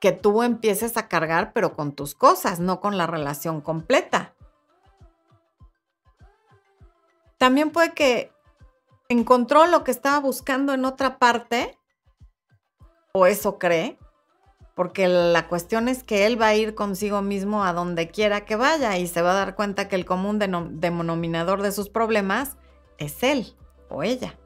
que 0.00 0.12
tú 0.12 0.42
empieces 0.42 0.96
a 0.96 1.08
cargar, 1.08 1.52
pero 1.52 1.74
con 1.74 1.92
tus 1.92 2.14
cosas, 2.14 2.60
no 2.60 2.80
con 2.80 2.96
la 2.96 3.06
relación 3.06 3.60
completa. 3.60 4.34
También 7.36 7.70
puede 7.70 7.92
que 7.92 8.32
encontró 9.08 9.66
lo 9.66 9.84
que 9.84 9.90
estaba 9.90 10.20
buscando 10.20 10.74
en 10.74 10.84
otra 10.84 11.18
parte, 11.18 11.78
o 13.12 13.26
eso 13.26 13.58
cree, 13.58 13.98
porque 14.74 15.08
la 15.08 15.48
cuestión 15.48 15.88
es 15.88 16.04
que 16.04 16.26
él 16.26 16.40
va 16.40 16.48
a 16.48 16.54
ir 16.54 16.74
consigo 16.74 17.22
mismo 17.22 17.64
a 17.64 17.72
donde 17.72 18.10
quiera 18.10 18.44
que 18.44 18.54
vaya 18.54 18.96
y 18.98 19.08
se 19.08 19.22
va 19.22 19.32
a 19.32 19.34
dar 19.34 19.56
cuenta 19.56 19.88
que 19.88 19.96
el 19.96 20.04
común 20.04 20.38
denominador 20.38 21.62
de 21.62 21.72
sus 21.72 21.88
problemas 21.88 22.56
es 22.98 23.22
él 23.22 23.56
o 23.88 24.02
ella. 24.02 24.36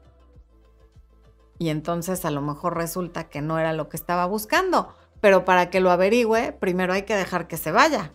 Y 1.59 1.69
entonces 1.69 2.25
a 2.25 2.31
lo 2.31 2.41
mejor 2.41 2.75
resulta 2.75 3.29
que 3.29 3.41
no 3.41 3.59
era 3.59 3.73
lo 3.73 3.89
que 3.89 3.97
estaba 3.97 4.25
buscando, 4.25 4.95
pero 5.21 5.45
para 5.45 5.69
que 5.69 5.81
lo 5.81 5.91
averigüe, 5.91 6.51
primero 6.53 6.93
hay 6.93 7.03
que 7.03 7.15
dejar 7.15 7.47
que 7.47 7.57
se 7.57 7.71
vaya. 7.71 8.11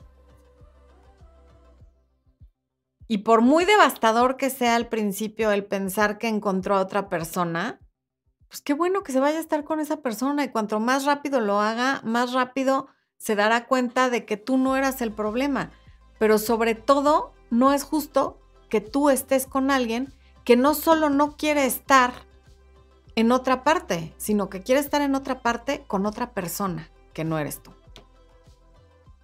Y 3.09 3.19
por 3.19 3.41
muy 3.41 3.65
devastador 3.65 4.37
que 4.37 4.51
sea 4.51 4.77
al 4.77 4.89
principio 4.89 5.51
el 5.51 5.65
pensar 5.65 6.19
que 6.19 6.29
encontró 6.29 6.77
a 6.77 6.83
otra 6.83 7.09
persona, 7.09 7.81
pues 8.49 8.61
qué 8.61 8.75
bueno 8.75 9.03
que 9.03 9.13
se 9.13 9.21
vaya 9.21 9.39
a 9.39 9.41
estar 9.41 9.65
con 9.65 9.81
esa 9.81 10.03
persona 10.03 10.45
y 10.45 10.51
cuanto 10.51 10.79
más 10.79 11.07
rápido 11.07 11.41
lo 11.41 11.61
haga, 11.61 12.03
más 12.05 12.33
rápido 12.35 12.89
se 13.17 13.35
dará 13.35 13.67
cuenta 13.67 14.11
de 14.11 14.25
que 14.27 14.37
tú 14.37 14.59
no 14.59 14.77
eras 14.77 15.01
el 15.01 15.13
problema. 15.13 15.71
Pero 16.19 16.39
sobre 16.39 16.75
todo, 16.75 17.33
no 17.51 17.73
es 17.73 17.83
justo 17.83 18.41
que 18.69 18.83
tú 18.83 19.09
estés 19.11 19.47
con 19.47 19.71
alguien 19.71 20.13
que 20.45 20.57
no 20.57 20.75
solo 20.75 21.09
no 21.09 21.37
quiere 21.37 21.67
estar 21.67 22.13
en 23.17 23.33
otra 23.33 23.65
parte, 23.65 24.15
sino 24.17 24.49
que 24.49 24.63
quiere 24.63 24.81
estar 24.81 25.03
en 25.03 25.15
otra 25.15 25.41
parte 25.41 25.85
con 25.87 26.07
otra 26.07 26.33
persona 26.33 26.91
que 27.13 27.25
no 27.25 27.39
eres 27.39 27.63
tú. 27.63 27.73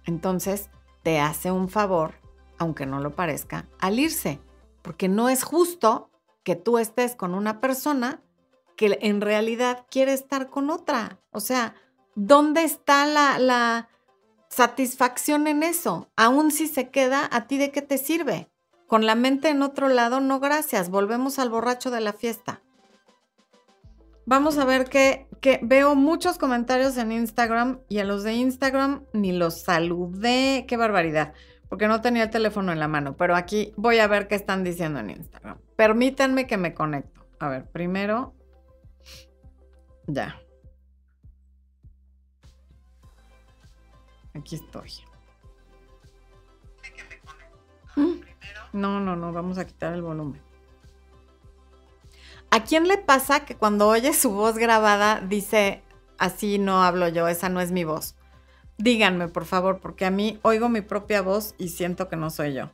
Entonces, 0.05 0.69
te 1.01 1.19
hace 1.19 1.51
un 1.51 1.69
favor, 1.69 2.15
aunque 2.57 2.85
no 2.85 2.99
lo 2.99 3.15
parezca, 3.15 3.67
al 3.79 3.99
irse, 3.99 4.39
porque 4.81 5.07
no 5.07 5.29
es 5.29 5.43
justo 5.43 6.09
que 6.43 6.55
tú 6.55 6.77
estés 6.77 7.15
con 7.15 7.33
una 7.33 7.59
persona 7.59 8.21
que 8.75 8.97
en 9.01 9.21
realidad 9.21 9.85
quiere 9.89 10.13
estar 10.13 10.49
con 10.49 10.69
otra. 10.69 11.19
O 11.31 11.39
sea, 11.39 11.75
¿dónde 12.15 12.63
está 12.63 13.05
la, 13.05 13.89
satisfacción 14.47 15.47
en 15.47 15.63
eso? 15.63 16.09
Aún 16.15 16.51
si 16.51 16.67
se 16.67 16.89
queda, 16.89 17.27
¿a 17.29 17.47
ti 17.47 17.57
de 17.57 17.71
qué 17.71 17.81
te 17.81 17.97
sirve? 17.97 18.49
Con 18.87 19.05
la 19.05 19.15
mente 19.15 19.49
en 19.49 19.61
otro 19.61 19.89
lado, 19.89 20.21
no 20.21 20.39
gracias. 20.39 20.89
Volvemos 20.89 21.39
al 21.39 21.49
borracho 21.49 21.91
de 21.91 21.99
la 21.99 22.13
fiesta. 22.13 22.61
Vamos 24.25 24.57
a 24.57 24.65
ver 24.65 24.85
que, 24.85 25.27
que, 25.41 25.59
veo 25.61 25.95
muchos 25.95 26.37
comentarios 26.37 26.95
en 26.97 27.11
Instagram 27.11 27.81
y 27.89 27.99
a 27.99 28.05
los 28.05 28.23
de 28.23 28.33
Instagram 28.33 29.03
ni 29.13 29.33
los 29.33 29.61
saludé. 29.61 30.65
Qué 30.67 30.77
barbaridad, 30.77 31.33
porque 31.69 31.87
no 31.87 32.01
tenía 32.01 32.23
el 32.23 32.29
teléfono 32.29 32.71
en 32.71 32.79
la 32.79 32.87
mano. 32.87 33.15
Pero 33.17 33.35
aquí 33.35 33.73
voy 33.77 33.99
a 33.99 34.07
ver 34.07 34.27
qué 34.27 34.35
están 34.35 34.63
diciendo 34.63 34.99
en 34.99 35.11
Instagram. 35.11 35.57
Permítanme 35.75 36.47
que 36.47 36.57
me 36.57 36.73
conecto. 36.73 37.25
A 37.39 37.49
ver, 37.49 37.65
primero 37.65 38.33
ya. 40.07 40.39
Aquí 44.33 44.55
estoy. 44.55 44.91
Mm. 47.95 48.19
No, 48.73 48.99
no, 48.99 49.15
no, 49.15 49.31
vamos 49.31 49.57
a 49.57 49.65
quitar 49.65 49.93
el 49.93 50.01
volumen. 50.01 50.41
¿A 52.51 52.63
quién 52.63 52.87
le 52.87 52.97
pasa 52.97 53.45
que 53.45 53.55
cuando 53.55 53.87
oye 53.87 54.13
su 54.13 54.31
voz 54.31 54.57
grabada 54.57 55.21
dice, 55.21 55.81
así 56.17 56.59
no 56.59 56.83
hablo 56.83 57.07
yo, 57.07 57.27
esa 57.27 57.49
no 57.49 57.61
es 57.61 57.71
mi 57.71 57.83
voz? 57.83 58.15
Díganme, 58.77 59.27
por 59.27 59.45
favor, 59.45 59.79
porque 59.79 60.05
a 60.05 60.11
mí 60.11 60.39
oigo 60.41 60.69
mi 60.69 60.81
propia 60.81 61.21
voz 61.21 61.55
y 61.57 61.69
siento 61.69 62.09
que 62.09 62.15
no 62.15 62.29
soy 62.29 62.53
yo. 62.53 62.71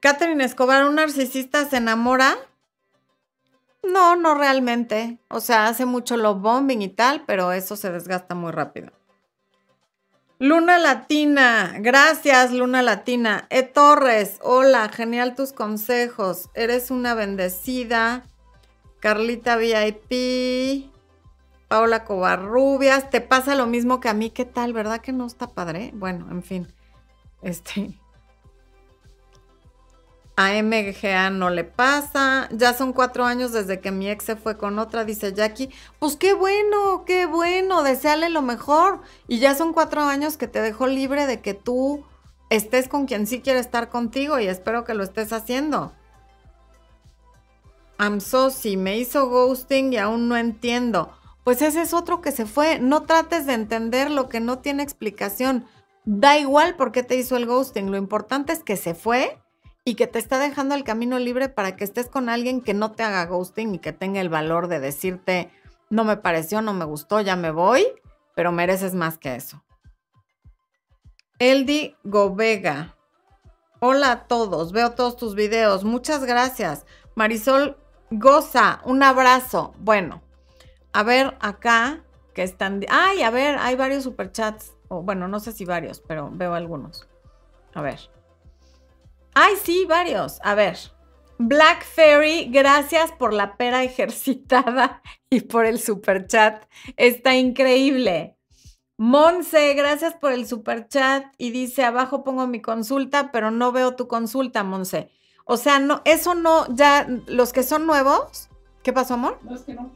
Catherine 0.00 0.44
Escobar, 0.44 0.86
un 0.86 0.94
narcisista 0.94 1.64
se 1.68 1.78
enamora 1.78 2.36
no, 3.86 4.16
no 4.16 4.34
realmente. 4.34 5.18
O 5.28 5.40
sea, 5.40 5.68
hace 5.68 5.86
mucho 5.86 6.16
love 6.16 6.40
bombing 6.40 6.82
y 6.82 6.88
tal, 6.88 7.24
pero 7.26 7.52
eso 7.52 7.76
se 7.76 7.90
desgasta 7.90 8.34
muy 8.34 8.52
rápido. 8.52 8.92
Luna 10.38 10.78
Latina, 10.78 11.76
gracias 11.78 12.52
Luna 12.52 12.82
Latina. 12.82 13.46
E 13.48 13.62
Torres, 13.62 14.38
hola, 14.42 14.88
genial 14.90 15.34
tus 15.34 15.52
consejos. 15.52 16.50
Eres 16.54 16.90
una 16.90 17.14
bendecida. 17.14 18.24
Carlita 19.00 19.56
VIP. 19.56 20.90
Paola 21.68 22.04
Covarrubias, 22.04 23.10
te 23.10 23.20
pasa 23.20 23.54
lo 23.54 23.66
mismo 23.66 24.00
que 24.00 24.08
a 24.08 24.14
mí, 24.14 24.30
¿qué 24.30 24.44
tal? 24.44 24.72
¿Verdad 24.72 25.00
que 25.00 25.12
no 25.12 25.26
está 25.26 25.48
padre? 25.48 25.90
Bueno, 25.94 26.28
en 26.30 26.42
fin. 26.42 26.72
Este, 27.42 27.98
a 30.36 30.50
MGA 30.62 31.30
no 31.30 31.48
le 31.50 31.64
pasa. 31.64 32.48
Ya 32.52 32.74
son 32.74 32.92
cuatro 32.92 33.24
años 33.24 33.52
desde 33.52 33.80
que 33.80 33.90
mi 33.90 34.08
ex 34.08 34.24
se 34.24 34.36
fue 34.36 34.58
con 34.58 34.78
otra, 34.78 35.04
dice 35.04 35.32
Jackie. 35.32 35.70
Pues 35.98 36.16
qué 36.16 36.34
bueno, 36.34 37.04
qué 37.06 37.24
bueno, 37.24 37.82
deseale 37.82 38.28
lo 38.28 38.42
mejor. 38.42 39.00
Y 39.26 39.38
ya 39.38 39.54
son 39.54 39.72
cuatro 39.72 40.02
años 40.02 40.36
que 40.36 40.46
te 40.46 40.60
dejó 40.60 40.86
libre 40.86 41.26
de 41.26 41.40
que 41.40 41.54
tú 41.54 42.04
estés 42.50 42.86
con 42.88 43.06
quien 43.06 43.26
sí 43.26 43.40
quiere 43.40 43.60
estar 43.60 43.88
contigo 43.88 44.38
y 44.38 44.46
espero 44.46 44.84
que 44.84 44.94
lo 44.94 45.02
estés 45.02 45.32
haciendo. 45.32 45.92
I'm 47.98 48.20
so 48.20 48.50
si 48.50 48.76
me 48.76 48.98
hizo 48.98 49.28
ghosting 49.30 49.94
y 49.94 49.96
aún 49.96 50.28
no 50.28 50.36
entiendo. 50.36 51.16
Pues 51.46 51.62
ese 51.62 51.82
es 51.82 51.94
otro 51.94 52.20
que 52.22 52.32
se 52.32 52.44
fue. 52.44 52.80
No 52.80 53.04
trates 53.04 53.46
de 53.46 53.52
entender 53.52 54.10
lo 54.10 54.28
que 54.28 54.40
no 54.40 54.58
tiene 54.58 54.82
explicación. 54.82 55.64
Da 56.04 56.36
igual 56.40 56.74
por 56.74 56.90
qué 56.90 57.04
te 57.04 57.14
hizo 57.14 57.36
el 57.36 57.46
ghosting. 57.46 57.92
Lo 57.92 57.96
importante 57.96 58.52
es 58.52 58.64
que 58.64 58.76
se 58.76 58.96
fue 58.96 59.38
y 59.84 59.94
que 59.94 60.08
te 60.08 60.18
está 60.18 60.40
dejando 60.40 60.74
el 60.74 60.82
camino 60.82 61.20
libre 61.20 61.48
para 61.48 61.76
que 61.76 61.84
estés 61.84 62.08
con 62.08 62.28
alguien 62.28 62.62
que 62.62 62.74
no 62.74 62.90
te 62.90 63.04
haga 63.04 63.26
ghosting 63.26 63.76
y 63.76 63.78
que 63.78 63.92
tenga 63.92 64.20
el 64.20 64.28
valor 64.28 64.66
de 64.66 64.80
decirte, 64.80 65.52
no 65.88 66.02
me 66.02 66.16
pareció, 66.16 66.62
no 66.62 66.74
me 66.74 66.84
gustó, 66.84 67.20
ya 67.20 67.36
me 67.36 67.52
voy, 67.52 67.86
pero 68.34 68.50
mereces 68.50 68.94
más 68.94 69.16
que 69.16 69.36
eso. 69.36 69.62
Eldi 71.38 71.94
Govega. 72.02 72.96
Hola 73.78 74.10
a 74.10 74.26
todos, 74.26 74.72
veo 74.72 74.94
todos 74.94 75.16
tus 75.16 75.36
videos, 75.36 75.84
muchas 75.84 76.24
gracias. 76.24 76.86
Marisol 77.14 77.76
Goza, 78.10 78.80
un 78.84 79.04
abrazo. 79.04 79.74
Bueno, 79.78 80.25
a 80.96 81.02
ver 81.02 81.36
acá 81.40 82.02
que 82.32 82.42
están. 82.42 82.80
Ay, 82.88 83.22
a 83.22 83.28
ver, 83.28 83.58
hay 83.58 83.76
varios 83.76 84.04
superchats. 84.04 84.72
Bueno, 84.88 85.28
no 85.28 85.40
sé 85.40 85.52
si 85.52 85.66
varios, 85.66 86.00
pero 86.00 86.30
veo 86.32 86.54
algunos. 86.54 87.06
A 87.74 87.82
ver. 87.82 88.00
Ay, 89.34 89.56
sí, 89.62 89.84
varios. 89.86 90.40
A 90.42 90.54
ver. 90.54 90.78
Black 91.36 91.84
Fairy, 91.84 92.48
gracias 92.50 93.12
por 93.12 93.34
la 93.34 93.58
pera 93.58 93.84
ejercitada 93.84 95.02
y 95.28 95.42
por 95.42 95.66
el 95.66 95.78
super 95.78 96.26
chat. 96.28 96.64
Está 96.96 97.36
increíble. 97.36 98.38
Monse, 98.96 99.74
gracias 99.74 100.14
por 100.14 100.32
el 100.32 100.46
super 100.46 100.88
chat 100.88 101.26
y 101.36 101.50
dice, 101.50 101.84
abajo 101.84 102.24
pongo 102.24 102.46
mi 102.46 102.62
consulta, 102.62 103.32
pero 103.32 103.50
no 103.50 103.70
veo 103.70 103.96
tu 103.96 104.08
consulta, 104.08 104.64
Monse. 104.64 105.10
O 105.44 105.58
sea, 105.58 105.78
no, 105.78 106.00
eso 106.06 106.34
no, 106.34 106.74
ya, 106.74 107.06
los 107.26 107.52
que 107.52 107.64
son 107.64 107.86
nuevos, 107.86 108.48
¿qué 108.86 108.92
pasó, 108.92 109.14
amor? 109.14 109.40
No, 109.42 109.56
es 109.56 109.62
que 109.62 109.74
no, 109.74 109.90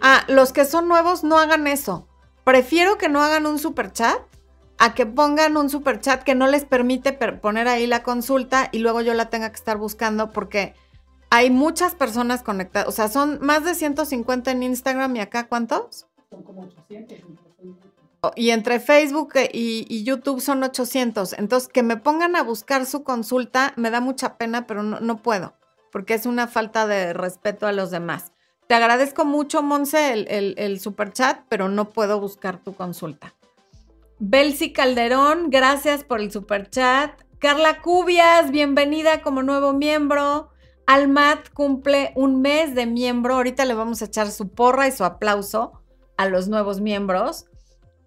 Ah, 0.00 0.24
los 0.28 0.54
que 0.54 0.64
son 0.64 0.88
nuevos 0.88 1.24
no 1.24 1.36
hagan 1.36 1.66
eso. 1.66 2.08
Prefiero 2.42 2.96
que 2.96 3.10
no 3.10 3.22
hagan 3.22 3.44
un 3.44 3.58
super 3.58 3.92
chat 3.92 4.18
a 4.78 4.94
que 4.94 5.04
pongan 5.04 5.58
un 5.58 5.68
super 5.68 6.00
chat 6.00 6.22
que 6.22 6.34
no 6.34 6.46
les 6.46 6.64
permite 6.64 7.12
poner 7.12 7.68
ahí 7.68 7.86
la 7.86 8.02
consulta 8.02 8.70
y 8.72 8.78
luego 8.78 9.02
yo 9.02 9.12
la 9.12 9.28
tenga 9.28 9.50
que 9.50 9.56
estar 9.56 9.76
buscando 9.76 10.32
porque 10.32 10.72
hay 11.28 11.50
muchas 11.50 11.94
personas 11.94 12.42
conectadas. 12.42 12.88
O 12.88 12.92
sea, 12.92 13.08
son 13.08 13.40
más 13.42 13.64
de 13.64 13.74
150 13.74 14.52
en 14.52 14.62
Instagram 14.62 15.14
y 15.16 15.20
acá, 15.20 15.46
¿cuántos? 15.46 16.06
Son 16.30 16.42
como 16.42 16.62
800. 16.62 17.18
Y 18.36 18.50
entre 18.50 18.80
Facebook 18.80 19.34
y, 19.52 19.84
y, 19.86 20.02
YouTube 20.04 20.40
son 20.40 20.62
800. 20.62 21.34
Entonces, 21.34 21.68
que 21.68 21.82
me 21.82 21.98
pongan 21.98 22.36
a 22.36 22.42
buscar 22.42 22.86
su 22.86 23.04
consulta 23.04 23.74
me 23.76 23.90
da 23.90 24.00
mucha 24.00 24.38
pena, 24.38 24.66
pero 24.66 24.82
no, 24.82 25.22
puedo, 25.22 25.52
porque 25.90 26.14
es 26.14 26.26
una 26.26 26.46
falta 26.46 26.86
de 26.86 27.12
respeto 27.12 27.66
a 27.66 27.72
los 27.72 27.90
demás. 27.90 28.32
Te 28.68 28.74
agradezco 28.74 29.24
mucho, 29.24 29.62
Monse, 29.62 30.12
el, 30.12 30.80
super 30.80 31.12
chat, 31.12 31.40
pero 31.48 31.70
no 31.70 31.88
puedo 31.88 32.20
buscar 32.20 32.62
tu 32.62 32.74
consulta. 32.74 33.34
Belsi 34.18 34.72
Calderón, 34.72 35.48
gracias 35.48 36.04
por 36.04 36.20
el 36.20 36.30
super 36.30 36.68
chat. 36.68 37.22
Carla 37.38 37.80
Cubias, 37.80 38.50
bienvenida 38.50 39.22
como 39.22 39.42
nuevo 39.42 39.72
miembro. 39.72 40.50
Almat 40.86 41.48
cumple 41.54 42.12
un 42.14 42.42
mes 42.42 42.74
de 42.74 42.84
miembro. 42.84 43.36
Ahorita 43.36 43.64
le 43.64 43.74
vamos 43.74 44.02
a 44.02 44.06
echar 44.06 44.30
su 44.30 44.48
porra 44.48 44.86
y 44.86 44.92
su 44.92 45.04
aplauso 45.04 45.80
a 46.18 46.26
los 46.28 46.48
nuevos 46.48 46.80
miembros. 46.80 47.46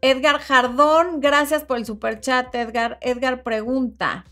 Edgar 0.02 0.40
Jardón, 0.40 1.22
gracias 1.22 1.64
por 1.64 1.78
el 1.78 1.86
super 1.86 2.20
chat, 2.20 2.54
Edgar. 2.54 3.00
Edgar 3.02 3.42
pregunta. 3.42 4.26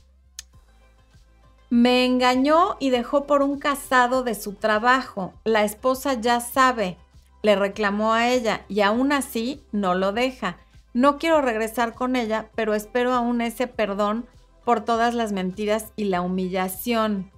Me 1.69 2.05
engañó 2.05 2.77
y 2.79 2.89
dejó 2.89 3.25
por 3.25 3.43
un 3.43 3.59
casado 3.59 4.23
de 4.23 4.33
su 4.33 4.53
trabajo. 4.53 5.33
La 5.43 5.63
esposa 5.63 6.15
ya 6.15 6.39
sabe, 6.39 6.97
le 7.43 7.55
reclamó 7.55 8.13
a 8.13 8.29
ella 8.29 8.65
y 8.67 8.81
aún 8.81 9.11
así 9.11 9.63
no 9.71 9.93
lo 9.93 10.11
deja. 10.11 10.57
No 10.93 11.17
quiero 11.17 11.41
regresar 11.41 11.93
con 11.93 12.15
ella, 12.15 12.49
pero 12.55 12.73
espero 12.73 13.13
aún 13.13 13.41
ese 13.41 13.67
perdón 13.67 14.25
por 14.65 14.83
todas 14.83 15.13
las 15.13 15.31
mentiras 15.31 15.93
y 15.95 16.05
la 16.05 16.21
humillación. 16.21 17.31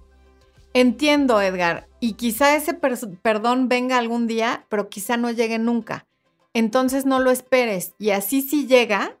Entiendo, 0.74 1.40
Edgar, 1.42 1.86
y 2.00 2.14
quizá 2.14 2.56
ese 2.56 2.72
perdón 2.74 3.68
venga 3.68 3.98
algún 3.98 4.26
día, 4.26 4.64
pero 4.70 4.88
quizá 4.88 5.18
no 5.18 5.30
llegue 5.30 5.58
nunca. 5.58 6.06
Entonces 6.54 7.04
no 7.04 7.20
lo 7.20 7.30
esperes. 7.30 7.94
Y 7.98 8.10
así 8.10 8.40
si 8.40 8.66
llega, 8.66 9.18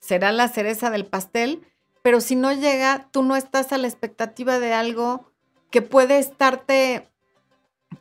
será 0.00 0.32
la 0.32 0.48
cereza 0.48 0.90
del 0.90 1.06
pastel, 1.06 1.62
pero 2.02 2.20
si 2.20 2.36
no 2.36 2.52
llega, 2.52 3.08
tú 3.10 3.22
no 3.22 3.36
estás 3.36 3.72
a 3.72 3.78
la 3.78 3.86
expectativa 3.86 4.58
de 4.58 4.74
algo 4.74 5.30
que 5.70 5.82
puede 5.82 6.18
estarte 6.18 7.08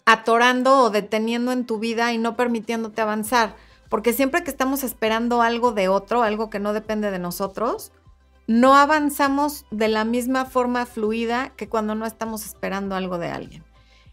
atorando 0.06 0.80
o 0.80 0.90
deteniendo 0.90 1.52
en 1.52 1.66
tu 1.66 1.80
vida 1.80 2.12
y 2.12 2.18
no 2.18 2.36
permitiéndote 2.36 3.02
avanzar. 3.02 3.56
Porque 3.90 4.14
siempre 4.14 4.44
que 4.44 4.50
estamos 4.50 4.84
esperando 4.84 5.42
algo 5.42 5.72
de 5.72 5.88
otro, 5.88 6.24
algo 6.24 6.50
que 6.50 6.60
no 6.60 6.74
depende 6.74 7.12
de 7.12 7.20
nosotros, 7.20 7.92
no 8.48 8.76
avanzamos 8.76 9.66
de 9.70 9.88
la 9.88 10.04
misma 10.04 10.46
forma 10.46 10.86
fluida 10.86 11.50
que 11.56 11.70
cuando 11.70 11.94
no 11.94 12.06
estamos 12.06 12.46
esperando 12.46 12.96
algo 12.96 13.18
de 13.18 13.30
alguien. 13.30 13.64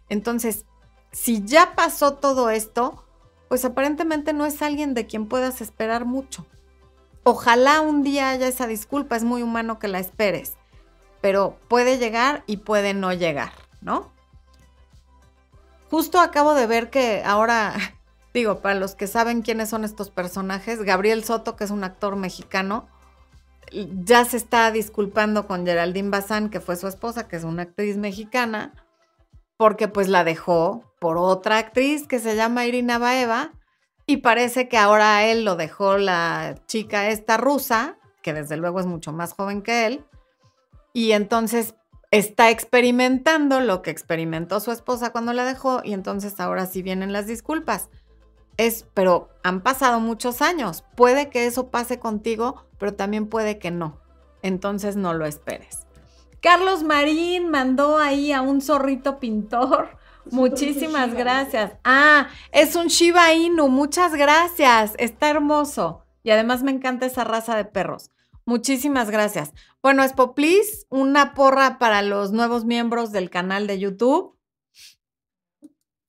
Entonces, 0.09 0.67
si 1.13 1.45
ya 1.45 1.75
pasó 1.75 2.15
todo 2.15 2.51
esto, 2.51 3.05
pues 3.49 3.65
aparentemente 3.65 4.33
no 4.33 4.47
es 4.47 4.61
alguien 4.63 4.95
de 4.95 5.07
quien 5.07 5.27
puedas 5.27 5.61
esperar 5.61 6.05
mucho. 6.05 6.47
Ojalá 7.31 7.83
un 7.83 8.03
día 8.03 8.31
haya 8.31 8.49
esa 8.49 8.67
disculpa, 8.67 9.15
es 9.15 9.23
muy 9.23 9.43
humano 9.43 9.79
que 9.79 9.87
la 9.87 9.99
esperes, 9.99 10.57
pero 11.21 11.59
puede 11.69 11.99
llegar 11.99 12.43
y 12.47 12.57
puede 12.57 12.95
no 12.95 13.13
llegar, 13.13 13.53
¿no? 13.83 14.11
Justo 15.91 16.21
acabo 16.21 16.55
de 16.55 16.67
ver 16.67 16.89
que 16.89 17.23
ahora 17.27 17.75
digo, 18.33 18.61
para 18.61 18.77
los 18.77 18.95
que 18.95 19.07
saben 19.07 19.43
quiénes 19.43 19.69
son 19.69 19.85
estos 19.85 20.09
personajes, 20.09 20.83
Gabriel 20.83 21.23
Soto, 21.23 21.55
que 21.55 21.65
es 21.65 21.71
un 21.71 21.85
actor 21.85 22.17
mexicano, 22.17 22.89
ya 23.71 24.25
se 24.25 24.39
está 24.39 24.71
disculpando 24.71 25.47
con 25.47 25.67
Geraldine 25.67 26.09
Bazán, 26.09 26.49
que 26.49 26.61
fue 26.61 26.77
su 26.77 26.89
esposa, 26.89 27.29
que 27.29 27.37
es 27.37 27.45
una 27.45 27.65
actriz 27.65 27.99
mexicana, 27.99 28.73
porque 29.59 29.87
pues 29.87 30.09
la 30.09 30.25
dejó 30.25 30.83
por 30.99 31.19
otra 31.19 31.59
actriz 31.59 32.07
que 32.07 32.21
se 32.21 32.37
llama 32.37 32.65
Irina 32.65 32.97
Baeva, 32.97 33.53
y 34.09 34.17
parece 34.17 34.69
que 34.69 34.77
ahora 34.77 35.25
él 35.25 35.45
lo 35.45 35.55
dejó 35.55 35.99
la 35.99 36.57
chica 36.67 37.11
esta 37.11 37.37
rusa, 37.37 37.97
que 38.21 38.33
desde 38.33 38.57
luego 38.57 38.81
es 38.81 38.87
mucho 38.87 39.13
más 39.13 39.35
joven 39.35 39.63
que 39.63 39.87
él, 39.87 40.05
y 40.93 41.13
entonces 41.13 41.77
está 42.11 42.51
experimentando 42.51 43.61
lo 43.61 43.83
que 43.83 43.91
experimentó 43.91 44.59
su 44.59 44.73
esposa 44.73 45.13
cuando 45.13 45.33
la 45.33 45.45
dejó, 45.45 45.83
y 45.85 45.93
entonces 45.93 46.41
ahora 46.41 46.67
sí 46.67 46.83
vienen 46.83 47.13
las 47.13 47.29
disculpas 47.29 47.89
es, 48.59 48.85
pero 48.93 49.31
han 49.43 49.63
pasado 49.63 50.01
muchos 50.01 50.43
años. 50.43 50.85
Puede 50.97 51.31
que 51.31 51.47
eso 51.47 51.71
pase 51.71 51.99
contigo, 51.99 52.67
pero 52.77 52.93
también 52.93 53.29
puede 53.29 53.59
que 53.59 53.71
no. 53.71 53.99
Entonces 54.43 54.97
no 54.97 55.15
lo 55.15 55.25
esperes. 55.25 55.87
Carlos 56.43 56.83
Marín 56.83 57.49
mandó 57.51 57.99
ahí 57.99 58.33
a 58.33 58.43
un 58.43 58.61
zorrito 58.61 59.19
pintor. 59.19 59.97
Muchísimas 60.31 61.15
gracias. 61.15 61.73
Ah, 61.85 62.29
es 62.53 62.77
un 62.77 62.89
Shiba 62.89 63.33
Inu. 63.35 63.69
Muchas 63.69 64.15
gracias. 64.15 64.95
Está 64.99 65.31
hermoso. 65.31 66.05
Y 66.23 66.31
además 66.31 66.63
me 66.63 66.71
encanta 66.71 67.07
esa 67.07 67.25
raza 67.25 67.57
de 67.57 67.65
perros. 67.65 68.11
Muchísimas 68.45 69.11
gracias. 69.11 69.53
Bueno, 69.83 70.03
Espoplis, 70.03 70.87
una 70.89 71.35
porra 71.35 71.79
para 71.79 72.03
los 72.03 72.33
nuevos 72.33 72.65
miembros 72.65 73.13
del 73.13 73.31
canal 73.31 73.67
de 73.67 73.79
YouTube. 73.79 74.39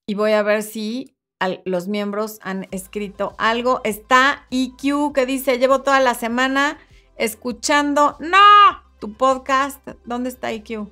Y 0.08 0.16
voy 0.16 0.32
a 0.32 0.42
ver 0.42 0.64
si 0.64 1.18
los 1.66 1.88
miembros 1.88 2.40
han 2.42 2.68
escrito 2.72 3.34
algo. 3.38 3.82
Está 3.84 4.48
EQ 4.52 5.14
que 5.14 5.26
dice, 5.26 5.60
llevo 5.60 5.82
toda 5.82 6.00
la 6.00 6.14
semana 6.14 6.78
escuchando, 7.16 8.18
no, 8.20 8.38
tu 9.00 9.14
podcast. 9.14 9.86
¿Dónde 10.06 10.30
está 10.30 10.52
EQ? 10.52 10.88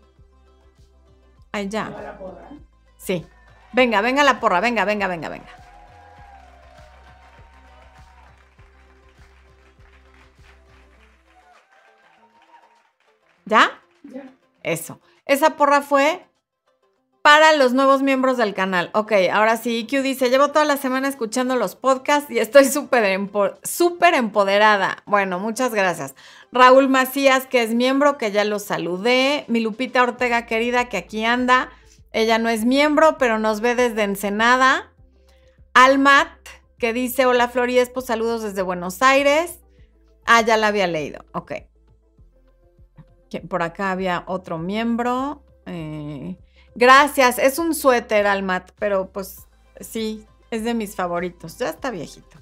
Allá. 1.52 2.60
Sí. 3.08 3.26
Venga, 3.72 4.02
venga 4.02 4.22
la 4.26 4.42
porra, 4.42 4.60
venga, 4.60 4.84
venga, 4.84 5.08
venga, 5.08 5.30
venga. 5.30 5.48
¿Ya? 13.46 13.80
Ya. 14.04 14.24
Eso. 14.62 15.00
Esa 15.26 15.52
porra 15.52 15.82
fue 15.82 16.26
para 17.22 17.54
los 17.54 17.72
nuevos 17.72 18.02
miembros 18.02 18.36
del 18.36 18.54
canal. 18.54 18.90
Ok, 18.94 19.14
ahora 19.32 19.56
sí, 19.56 19.78
IQ 19.78 20.02
dice, 20.02 20.30
llevo 20.30 20.50
toda 20.50 20.66
la 20.66 20.76
semana 20.76 21.08
escuchando 21.08 21.56
los 21.56 21.78
podcasts 21.78 22.30
y 22.30 22.40
estoy 22.40 22.66
súper 22.66 23.06
empoderada. 24.16 24.98
Bueno, 25.06 25.40
muchas 25.40 25.74
gracias. 25.74 26.14
Raúl 26.52 26.90
Macías, 26.90 27.46
que 27.46 27.64
es 27.64 27.74
miembro, 27.74 28.18
que 28.18 28.34
ya 28.34 28.44
lo 28.44 28.60
saludé. 28.60 29.46
Mi 29.48 29.62
Lupita 29.62 30.04
Ortega 30.04 30.46
querida, 30.46 30.90
que 30.90 30.98
aquí 30.98 31.24
anda. 31.24 31.70
Ella 32.18 32.40
no 32.40 32.50
es 32.50 32.66
miembro, 32.66 33.20
pero 33.20 33.38
nos 33.38 33.62
ve 33.62 33.76
desde 33.76 34.02
Ensenada. 34.02 34.92
Almat, 35.76 36.32
que 36.80 36.92
dice, 36.92 37.28
hola 37.28 37.48
Floriespo, 37.48 38.02
saludos 38.02 38.42
desde 38.42 38.64
Buenos 38.64 39.04
Aires. 39.04 39.60
Ah, 40.26 40.42
ya 40.42 40.58
la 40.58 40.70
había 40.70 40.88
leído. 40.88 41.24
Ok. 41.34 41.52
Por 43.48 43.62
acá 43.62 43.92
había 43.92 44.24
otro 44.26 44.58
miembro. 44.58 45.44
Eh, 45.68 46.40
Gracias, 46.74 47.38
es 47.38 47.60
un 47.60 47.76
suéter, 47.76 48.26
Almat, 48.26 48.72
pero 48.80 49.12
pues 49.12 49.46
sí, 49.80 50.26
es 50.50 50.64
de 50.64 50.74
mis 50.74 50.96
favoritos. 50.96 51.60
Ya 51.60 51.70
está 51.70 51.92
viejito. 51.92 52.40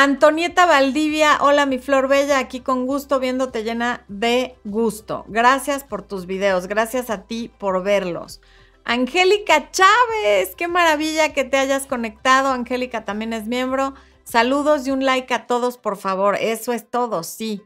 Antonieta 0.00 0.64
Valdivia, 0.64 1.38
hola 1.40 1.66
mi 1.66 1.80
flor 1.80 2.06
bella, 2.06 2.38
aquí 2.38 2.60
con 2.60 2.86
gusto 2.86 3.18
viéndote 3.18 3.64
llena 3.64 4.04
de 4.06 4.56
gusto. 4.62 5.24
Gracias 5.26 5.82
por 5.82 6.02
tus 6.02 6.24
videos, 6.24 6.68
gracias 6.68 7.10
a 7.10 7.24
ti 7.24 7.50
por 7.58 7.82
verlos. 7.82 8.40
Angélica 8.84 9.72
Chávez, 9.72 10.54
qué 10.54 10.68
maravilla 10.68 11.32
que 11.32 11.42
te 11.42 11.56
hayas 11.56 11.88
conectado. 11.88 12.52
Angélica 12.52 13.04
también 13.04 13.32
es 13.32 13.48
miembro. 13.48 13.94
Saludos 14.22 14.86
y 14.86 14.92
un 14.92 15.04
like 15.04 15.34
a 15.34 15.48
todos, 15.48 15.78
por 15.78 15.96
favor. 15.96 16.36
Eso 16.36 16.72
es 16.72 16.88
todo, 16.88 17.24
sí. 17.24 17.60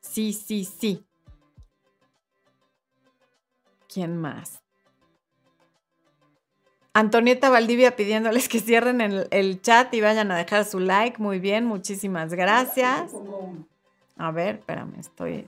Sí, 0.00 0.32
sí, 0.32 0.64
sí. 0.64 1.06
¿Quién 3.86 4.16
más? 4.16 4.60
Antonieta 6.96 7.50
Valdivia 7.50 7.94
pidiéndoles 7.94 8.48
que 8.48 8.58
cierren 8.58 9.02
el, 9.02 9.60
chat 9.60 9.92
y 9.92 10.00
vayan 10.00 10.30
a 10.30 10.36
dejar 10.38 10.64
su 10.64 10.80
like. 10.80 11.20
Muy 11.20 11.40
bien, 11.40 11.66
muchísimas 11.66 12.32
gracias. 12.32 13.12
A 14.16 14.30
ver, 14.30 14.54
espérame, 14.54 14.94
estoy. 14.98 15.46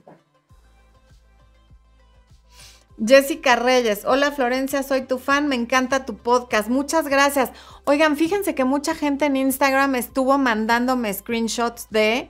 Jessica 3.03 3.55
Reyes, 3.55 4.05
hola 4.05 4.31
Florencia, 4.31 4.83
soy 4.83 5.07
tu 5.07 5.17
fan, 5.17 5.47
me 5.47 5.55
encanta 5.55 6.05
tu 6.05 6.17
podcast, 6.17 6.69
muchas 6.69 7.07
gracias. 7.07 7.49
Oigan, 7.85 8.15
fíjense 8.15 8.53
que 8.53 8.63
mucha 8.63 8.93
gente 8.93 9.25
en 9.25 9.35
Instagram 9.35 9.95
estuvo 9.95 10.37
mandándome 10.37 11.11
screenshots 11.11 11.87
de, 11.89 12.29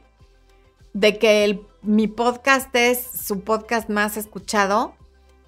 de 0.93 1.19
que 1.19 1.61
mi 1.81 2.07
podcast 2.07 2.73
es 2.73 3.03
su 3.03 3.41
podcast 3.41 3.89
más 3.89 4.15
escuchado 4.15 4.95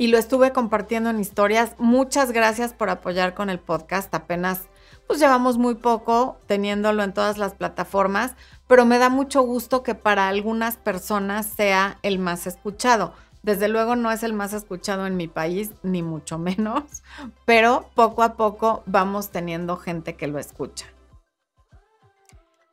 y 0.01 0.07
lo 0.07 0.17
estuve 0.17 0.51
compartiendo 0.51 1.11
en 1.11 1.19
historias. 1.19 1.75
Muchas 1.77 2.31
gracias 2.31 2.73
por 2.73 2.89
apoyar 2.89 3.35
con 3.35 3.51
el 3.51 3.59
podcast. 3.59 4.11
Apenas 4.15 4.67
pues 5.05 5.19
llevamos 5.19 5.59
muy 5.59 5.75
poco 5.75 6.39
teniéndolo 6.47 7.03
en 7.03 7.13
todas 7.13 7.37
las 7.37 7.53
plataformas, 7.53 8.33
pero 8.65 8.83
me 8.83 8.97
da 8.97 9.09
mucho 9.09 9.43
gusto 9.43 9.83
que 9.83 9.93
para 9.93 10.27
algunas 10.27 10.77
personas 10.77 11.45
sea 11.45 11.99
el 12.01 12.17
más 12.17 12.47
escuchado. 12.47 13.13
Desde 13.43 13.67
luego 13.67 13.95
no 13.95 14.11
es 14.11 14.23
el 14.23 14.33
más 14.33 14.53
escuchado 14.53 15.05
en 15.05 15.17
mi 15.17 15.27
país, 15.27 15.69
ni 15.83 16.01
mucho 16.01 16.39
menos, 16.39 17.03
pero 17.45 17.87
poco 17.93 18.23
a 18.23 18.33
poco 18.33 18.81
vamos 18.87 19.29
teniendo 19.29 19.77
gente 19.77 20.15
que 20.15 20.25
lo 20.25 20.39
escucha. 20.39 20.87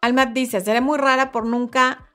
Almat 0.01 0.31
dice, 0.31 0.63
seré 0.63 0.81
muy 0.81 0.97
rara 0.97 1.31
por 1.31 1.45
nunca 1.45 2.08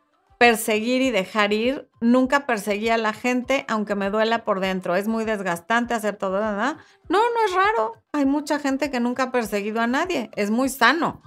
perseguir 0.44 1.02
y 1.02 1.10
dejar 1.10 1.54
ir. 1.54 1.90
Nunca 2.02 2.46
perseguí 2.46 2.90
a 2.90 2.98
la 2.98 3.14
gente, 3.14 3.64
aunque 3.70 3.96
me 3.96 4.10
duela 4.10 4.44
por 4.44 4.60
dentro. 4.60 4.94
Es 4.98 5.08
muy 5.08 5.24
desgastante 5.24 5.94
hacer 5.94 6.18
todo, 6.18 6.34
¿verdad? 6.34 6.76
No, 7.08 7.20
no 7.20 7.46
es 7.46 7.54
raro. 7.56 7.94
Hay 8.12 8.26
mucha 8.26 8.60
gente 8.60 8.92
que 8.92 9.00
nunca 9.00 9.24
ha 9.24 9.32
perseguido 9.32 9.80
a 9.80 9.88
nadie. 9.88 10.32
Es 10.36 10.52
muy 10.52 10.68
sano. 10.68 11.22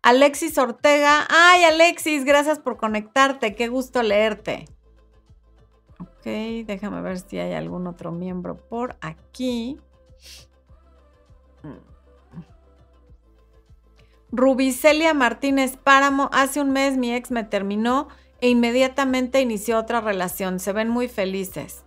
Alexis 0.00 0.56
Ortega. 0.56 1.26
Ay, 1.28 1.64
Alexis, 1.64 2.24
gracias 2.24 2.58
por 2.58 2.78
conectarte. 2.78 3.54
Qué 3.54 3.68
gusto 3.68 4.02
leerte. 4.02 4.64
Ok, 6.00 6.24
déjame 6.64 7.02
ver 7.02 7.20
si 7.20 7.38
hay 7.38 7.52
algún 7.52 7.86
otro 7.86 8.12
miembro 8.12 8.56
por 8.56 8.96
aquí. 9.02 9.78
Rubicelia 14.32 15.12
Martínez 15.12 15.76
Páramo. 15.76 16.30
Hace 16.32 16.62
un 16.62 16.70
mes 16.70 16.96
mi 16.96 17.12
ex 17.12 17.30
me 17.30 17.44
terminó 17.44 18.08
e 18.40 18.48
inmediatamente 18.48 19.40
inició 19.40 19.78
otra 19.78 20.00
relación. 20.00 20.60
Se 20.60 20.72
ven 20.72 20.88
muy 20.88 21.08
felices. 21.08 21.84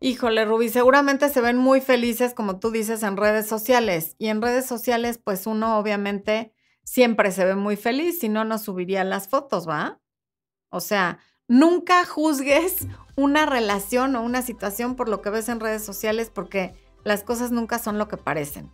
Híjole, 0.00 0.44
Ruby, 0.44 0.68
seguramente 0.68 1.28
se 1.28 1.40
ven 1.40 1.56
muy 1.56 1.80
felices, 1.80 2.34
como 2.34 2.58
tú 2.58 2.72
dices, 2.72 3.04
en 3.04 3.16
redes 3.16 3.46
sociales. 3.46 4.16
Y 4.18 4.28
en 4.28 4.42
redes 4.42 4.66
sociales, 4.66 5.18
pues 5.22 5.46
uno 5.46 5.78
obviamente 5.78 6.52
siempre 6.82 7.30
se 7.30 7.44
ve 7.44 7.54
muy 7.54 7.76
feliz, 7.76 8.18
si 8.18 8.28
no, 8.28 8.44
no 8.44 8.58
subiría 8.58 9.04
las 9.04 9.28
fotos, 9.28 9.68
¿va? 9.68 10.00
O 10.70 10.80
sea, 10.80 11.20
nunca 11.46 12.04
juzgues 12.04 12.88
una 13.14 13.46
relación 13.46 14.16
o 14.16 14.22
una 14.22 14.42
situación 14.42 14.96
por 14.96 15.08
lo 15.08 15.22
que 15.22 15.30
ves 15.30 15.48
en 15.48 15.60
redes 15.60 15.84
sociales, 15.84 16.30
porque 16.34 16.74
las 17.04 17.22
cosas 17.22 17.52
nunca 17.52 17.78
son 17.78 17.96
lo 17.96 18.08
que 18.08 18.16
parecen. 18.16 18.72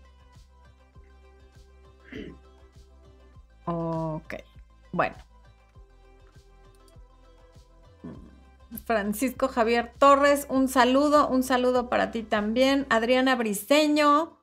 Ok, 3.67 4.35
bueno. 4.93 5.28
Francisco 8.85 9.49
Javier 9.49 9.93
Torres, 9.99 10.47
un 10.51 10.69
saludo, 10.69 11.29
un 11.29 11.43
saludo 11.43 11.89
para 11.89 12.11
ti 12.11 12.23
también. 12.23 12.87
Adriana 12.91 13.35
Briseño. 13.35 14.39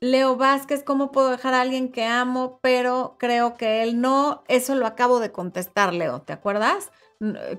Leo 0.00 0.36
Vázquez, 0.36 0.82
¿cómo 0.82 1.12
puedo 1.12 1.30
dejar 1.30 1.52
a 1.52 1.60
alguien 1.60 1.92
que 1.92 2.06
amo, 2.06 2.58
pero 2.62 3.16
creo 3.18 3.56
que 3.56 3.82
él 3.82 4.00
no? 4.00 4.44
Eso 4.48 4.74
lo 4.74 4.86
acabo 4.86 5.20
de 5.20 5.30
contestar, 5.30 5.92
Leo, 5.92 6.22
¿te 6.22 6.32
acuerdas? 6.32 6.90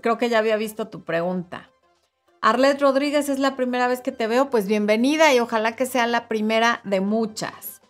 Creo 0.02 0.18
que 0.18 0.30
ya 0.30 0.40
había 0.40 0.56
visto 0.56 0.88
tu 0.88 1.04
pregunta. 1.04 1.70
Arlet 2.42 2.82
Rodríguez, 2.82 3.30
es 3.30 3.38
la 3.38 3.56
primera 3.56 3.88
vez 3.88 4.02
que 4.02 4.12
te 4.12 4.26
veo, 4.26 4.50
pues 4.50 4.66
bienvenida 4.66 5.32
y 5.36 5.40
ojalá 5.40 5.76
que 5.76 5.86
sea 5.86 6.08
la 6.08 6.28
primera 6.28 6.82
de 6.84 7.00
muchas. 7.00 7.82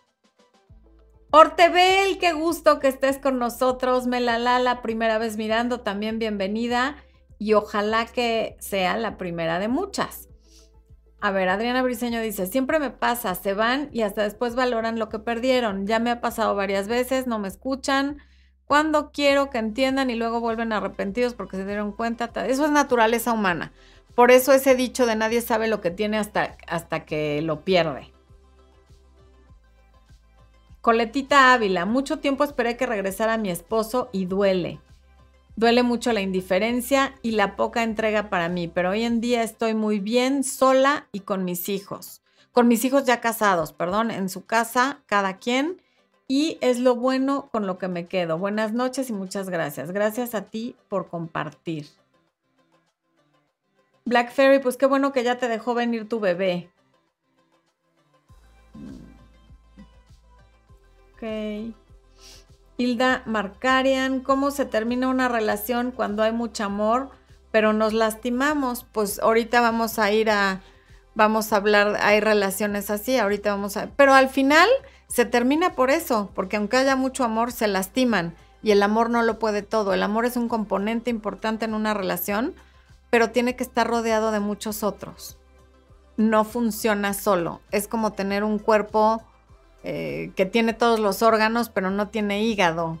Ortebel, 1.30 2.18
qué 2.18 2.34
gusto 2.34 2.78
que 2.78 2.88
estés 2.88 3.16
con 3.16 3.38
nosotros. 3.38 4.06
Melala, 4.06 4.58
la 4.58 4.82
primera 4.82 5.16
vez 5.16 5.38
mirando, 5.38 5.80
también 5.80 6.18
bienvenida 6.18 6.96
y 7.42 7.54
ojalá 7.54 8.06
que 8.06 8.56
sea 8.60 8.96
la 8.96 9.18
primera 9.18 9.58
de 9.58 9.66
muchas. 9.66 10.28
A 11.20 11.32
ver, 11.32 11.48
Adriana 11.48 11.82
Briseño 11.82 12.20
dice, 12.20 12.46
siempre 12.46 12.78
me 12.78 12.90
pasa, 12.90 13.34
se 13.34 13.52
van 13.52 13.88
y 13.92 14.02
hasta 14.02 14.22
después 14.22 14.54
valoran 14.54 15.00
lo 15.00 15.08
que 15.08 15.18
perdieron. 15.18 15.88
Ya 15.88 15.98
me 15.98 16.12
ha 16.12 16.20
pasado 16.20 16.54
varias 16.54 16.86
veces, 16.86 17.26
no 17.26 17.40
me 17.40 17.48
escuchan. 17.48 18.18
Cuando 18.64 19.10
quiero 19.10 19.50
que 19.50 19.58
entiendan 19.58 20.08
y 20.08 20.14
luego 20.14 20.38
vuelven 20.38 20.72
arrepentidos 20.72 21.34
porque 21.34 21.56
se 21.56 21.66
dieron 21.66 21.90
cuenta. 21.90 22.30
Eso 22.46 22.64
es 22.64 22.70
naturaleza 22.70 23.32
humana. 23.32 23.72
Por 24.14 24.30
eso 24.30 24.52
ese 24.52 24.76
dicho 24.76 25.04
de 25.04 25.16
nadie 25.16 25.40
sabe 25.40 25.66
lo 25.66 25.80
que 25.80 25.90
tiene 25.90 26.18
hasta, 26.18 26.56
hasta 26.68 27.04
que 27.04 27.42
lo 27.42 27.64
pierde. 27.64 28.12
Coletita 30.80 31.52
Ávila, 31.54 31.86
mucho 31.86 32.20
tiempo 32.20 32.44
esperé 32.44 32.76
que 32.76 32.86
regresara 32.86 33.36
mi 33.36 33.50
esposo 33.50 34.10
y 34.12 34.26
duele. 34.26 34.80
Duele 35.54 35.82
mucho 35.82 36.12
la 36.12 36.22
indiferencia 36.22 37.14
y 37.22 37.32
la 37.32 37.56
poca 37.56 37.82
entrega 37.82 38.30
para 38.30 38.48
mí, 38.48 38.68
pero 38.68 38.90
hoy 38.90 39.02
en 39.02 39.20
día 39.20 39.42
estoy 39.42 39.74
muy 39.74 40.00
bien 40.00 40.44
sola 40.44 41.08
y 41.12 41.20
con 41.20 41.44
mis 41.44 41.68
hijos. 41.68 42.22
Con 42.52 42.68
mis 42.68 42.84
hijos 42.84 43.04
ya 43.04 43.20
casados, 43.20 43.72
perdón, 43.72 44.10
en 44.10 44.28
su 44.28 44.46
casa, 44.46 45.02
cada 45.06 45.38
quien. 45.38 45.80
Y 46.26 46.56
es 46.62 46.78
lo 46.78 46.96
bueno 46.96 47.48
con 47.52 47.66
lo 47.66 47.76
que 47.76 47.88
me 47.88 48.06
quedo. 48.06 48.38
Buenas 48.38 48.72
noches 48.72 49.10
y 49.10 49.12
muchas 49.12 49.50
gracias. 49.50 49.92
Gracias 49.92 50.34
a 50.34 50.44
ti 50.46 50.74
por 50.88 51.08
compartir. 51.08 51.86
Black 54.04 54.32
Fairy, 54.32 54.58
pues 54.58 54.76
qué 54.76 54.86
bueno 54.86 55.12
que 55.12 55.22
ya 55.24 55.38
te 55.38 55.48
dejó 55.48 55.74
venir 55.74 56.08
tu 56.08 56.20
bebé. 56.20 56.70
Ok. 61.14 61.74
Hilda 62.76 63.22
Marcarian, 63.26 64.20
¿cómo 64.20 64.50
se 64.50 64.64
termina 64.64 65.08
una 65.08 65.28
relación 65.28 65.90
cuando 65.90 66.22
hay 66.22 66.32
mucho 66.32 66.64
amor, 66.64 67.10
pero 67.50 67.72
nos 67.72 67.92
lastimamos? 67.92 68.84
Pues 68.90 69.18
ahorita 69.20 69.60
vamos 69.60 69.98
a 69.98 70.10
ir 70.10 70.30
a, 70.30 70.62
vamos 71.14 71.52
a 71.52 71.56
hablar, 71.56 71.96
hay 72.00 72.20
relaciones 72.20 72.90
así, 72.90 73.18
ahorita 73.18 73.50
vamos 73.50 73.76
a, 73.76 73.90
pero 73.96 74.14
al 74.14 74.28
final 74.28 74.68
se 75.06 75.26
termina 75.26 75.74
por 75.74 75.90
eso, 75.90 76.30
porque 76.34 76.56
aunque 76.56 76.78
haya 76.78 76.96
mucho 76.96 77.24
amor, 77.24 77.52
se 77.52 77.68
lastiman 77.68 78.34
y 78.62 78.70
el 78.70 78.82
amor 78.82 79.10
no 79.10 79.22
lo 79.22 79.38
puede 79.38 79.62
todo. 79.62 79.92
El 79.92 80.02
amor 80.02 80.24
es 80.24 80.36
un 80.36 80.48
componente 80.48 81.10
importante 81.10 81.64
en 81.64 81.74
una 81.74 81.94
relación, 81.94 82.54
pero 83.10 83.30
tiene 83.30 83.56
que 83.56 83.64
estar 83.64 83.86
rodeado 83.86 84.30
de 84.30 84.40
muchos 84.40 84.82
otros. 84.82 85.36
No 86.16 86.44
funciona 86.44 87.12
solo, 87.12 87.60
es 87.70 87.88
como 87.88 88.12
tener 88.12 88.44
un 88.44 88.58
cuerpo 88.58 89.22
eh, 89.84 90.32
que 90.36 90.46
tiene 90.46 90.74
todos 90.74 91.00
los 91.00 91.22
órganos, 91.22 91.68
pero 91.68 91.90
no 91.90 92.08
tiene 92.08 92.42
hígado 92.42 92.98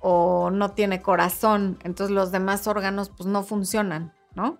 o 0.00 0.50
no 0.50 0.72
tiene 0.72 1.02
corazón. 1.02 1.78
Entonces 1.84 2.14
los 2.14 2.32
demás 2.32 2.66
órganos 2.66 3.10
pues 3.10 3.26
no 3.26 3.42
funcionan, 3.42 4.12
¿no? 4.34 4.58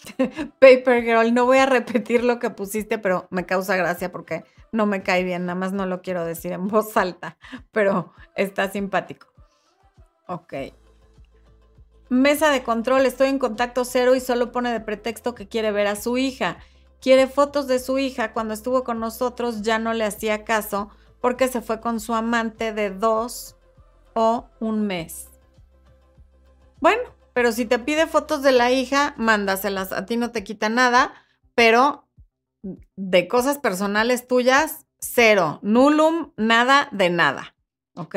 Paper 0.60 1.02
Girl, 1.02 1.34
no 1.34 1.46
voy 1.46 1.58
a 1.58 1.66
repetir 1.66 2.24
lo 2.24 2.38
que 2.38 2.50
pusiste, 2.50 2.98
pero 2.98 3.26
me 3.30 3.46
causa 3.46 3.76
gracia 3.76 4.10
porque 4.10 4.44
no 4.72 4.86
me 4.86 5.02
cae 5.02 5.24
bien, 5.24 5.46
nada 5.46 5.58
más 5.58 5.72
no 5.72 5.86
lo 5.86 6.02
quiero 6.02 6.24
decir 6.24 6.52
en 6.52 6.68
voz 6.68 6.96
alta, 6.96 7.36
pero 7.72 8.12
está 8.34 8.70
simpático. 8.70 9.28
Ok. 10.26 10.54
Mesa 12.10 12.50
de 12.50 12.64
control, 12.64 13.06
estoy 13.06 13.28
en 13.28 13.38
contacto 13.38 13.84
cero 13.84 14.16
y 14.16 14.20
solo 14.20 14.50
pone 14.50 14.72
de 14.72 14.80
pretexto 14.80 15.36
que 15.36 15.46
quiere 15.46 15.70
ver 15.70 15.86
a 15.86 15.94
su 15.94 16.18
hija. 16.18 16.58
Quiere 17.00 17.28
fotos 17.28 17.68
de 17.68 17.78
su 17.78 17.98
hija. 17.98 18.32
Cuando 18.32 18.52
estuvo 18.52 18.82
con 18.82 18.98
nosotros 18.98 19.62
ya 19.62 19.78
no 19.78 19.94
le 19.94 20.04
hacía 20.04 20.44
caso 20.44 20.90
porque 21.20 21.46
se 21.46 21.60
fue 21.60 21.80
con 21.80 22.00
su 22.00 22.12
amante 22.12 22.72
de 22.72 22.90
dos 22.90 23.56
o 24.14 24.48
un 24.58 24.88
mes. 24.88 25.28
Bueno, 26.80 27.02
pero 27.32 27.52
si 27.52 27.64
te 27.64 27.78
pide 27.78 28.08
fotos 28.08 28.42
de 28.42 28.52
la 28.52 28.72
hija, 28.72 29.14
mándaselas. 29.16 29.92
A 29.92 30.04
ti 30.04 30.16
no 30.16 30.32
te 30.32 30.42
quita 30.42 30.68
nada, 30.68 31.12
pero 31.54 32.08
de 32.96 33.28
cosas 33.28 33.58
personales 33.58 34.26
tuyas, 34.26 34.84
cero. 34.98 35.60
Nulum, 35.62 36.32
nada 36.36 36.88
de 36.90 37.08
nada. 37.08 37.54
¿Ok? 37.94 38.16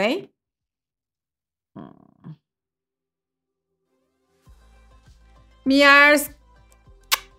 Mi 5.65 5.83
Ars, 5.83 6.31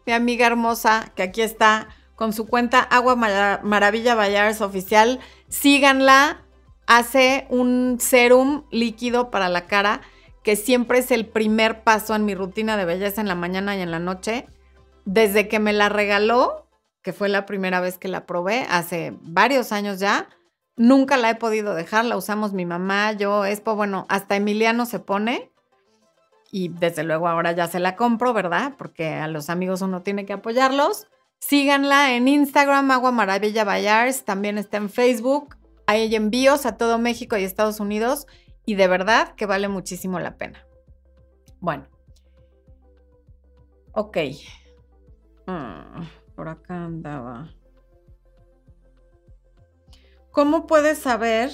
mi 0.07 0.13
amiga 0.13 0.47
hermosa, 0.47 1.13
que 1.15 1.23
aquí 1.23 1.43
está 1.43 1.89
con 2.15 2.33
su 2.33 2.47
cuenta 2.47 2.81
Agua 2.81 3.17
Maravilla 3.17 4.15
Bayars 4.15 4.61
oficial. 4.61 5.21
Síganla. 5.49 6.41
Hace 6.87 7.47
un 7.49 7.97
serum 7.99 8.65
líquido 8.71 9.31
para 9.31 9.49
la 9.49 9.67
cara 9.67 10.03
que 10.43 10.55
siempre 10.55 10.99
es 10.99 11.11
el 11.11 11.27
primer 11.27 11.83
paso 11.83 12.15
en 12.15 12.27
mi 12.27 12.35
rutina 12.35 12.77
de 12.77 12.85
belleza 12.85 13.23
en 13.23 13.29
la 13.29 13.35
mañana 13.35 13.75
y 13.75 13.81
en 13.81 13.91
la 13.91 13.99
noche. 13.99 14.47
Desde 15.07 15.49
que 15.49 15.59
me 15.59 15.73
la 15.73 15.89
regaló, 15.89 16.67
que 17.03 17.15
fue 17.15 17.31
la 17.31 17.47
primera 17.47 17.81
vez 17.81 17.97
que 17.97 18.09
la 18.09 18.27
probé, 18.27 18.67
hace 18.69 19.15
varios 19.23 19.73
años 19.73 19.99
ya, 19.99 20.29
nunca 20.77 21.17
la 21.17 21.31
he 21.31 21.35
podido 21.37 21.75
dejar, 21.75 22.05
la 22.05 22.19
usamos 22.19 22.53
mi 22.53 22.67
mamá, 22.67 23.13
yo, 23.13 23.47
Expo, 23.47 23.75
bueno, 23.75 24.05
hasta 24.11 24.37
Emiliano 24.37 24.85
se 24.85 24.99
pone 24.99 25.51
y 26.57 26.69
desde 26.69 27.03
luego 27.03 27.27
ahora 27.27 27.51
ya 27.51 27.67
se 27.67 27.81
la 27.81 27.97
compro, 27.97 28.33
¿verdad? 28.33 28.75
Porque 28.79 29.15
a 29.15 29.27
los 29.27 29.51
amigos 29.51 29.83
uno 29.83 30.03
tiene 30.03 30.25
que 30.25 30.35
apoyarlos. 30.35 31.09
Síganla 31.41 32.15
en 32.15 32.29
Instagram, 32.29 32.93
Agua 32.93 33.11
Maravilla 33.11 33.65
Bayars, 33.65 34.25
también 34.25 34.57
está 34.57 34.77
en 34.77 34.89
Facebook. 34.89 35.57
Hay 35.89 36.15
envíos 36.15 36.65
a 36.65 36.77
todo 36.77 36.97
México 36.99 37.37
y 37.37 37.43
Estados 37.43 37.81
Unidos 37.81 38.29
y 38.65 38.77
de 38.77 38.87
verdad 38.87 39.35
que 39.35 39.47
vale 39.47 39.67
muchísimo 39.67 40.21
la 40.21 40.37
pena. 40.37 40.65
Bueno. 41.59 41.89
Ok. 43.91 44.19
Ah, 45.49 46.05
por 46.37 46.47
acá 46.47 46.85
andaba. 46.85 47.53
¿Cómo 50.31 50.69
puedes 50.69 50.99
saber 50.99 51.51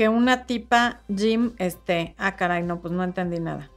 que 0.00 0.08
una 0.08 0.46
tipa 0.46 1.02
Jim 1.14 1.52
esté? 1.58 2.14
Ah, 2.16 2.34
caray, 2.34 2.62
no, 2.62 2.80
pues 2.80 2.90
no 2.90 3.04
entendí 3.04 3.38
nada. 3.38 3.70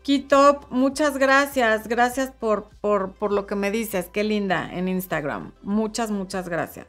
Kitop, 0.00 0.70
muchas 0.70 1.18
gracias. 1.18 1.86
Gracias 1.86 2.30
por, 2.30 2.70
por, 2.80 3.12
por, 3.12 3.34
lo 3.34 3.46
que 3.46 3.54
me 3.54 3.70
dices. 3.70 4.08
Qué 4.10 4.24
linda 4.24 4.66
en 4.72 4.88
Instagram. 4.88 5.52
Muchas, 5.60 6.10
muchas 6.10 6.48
gracias. 6.48 6.86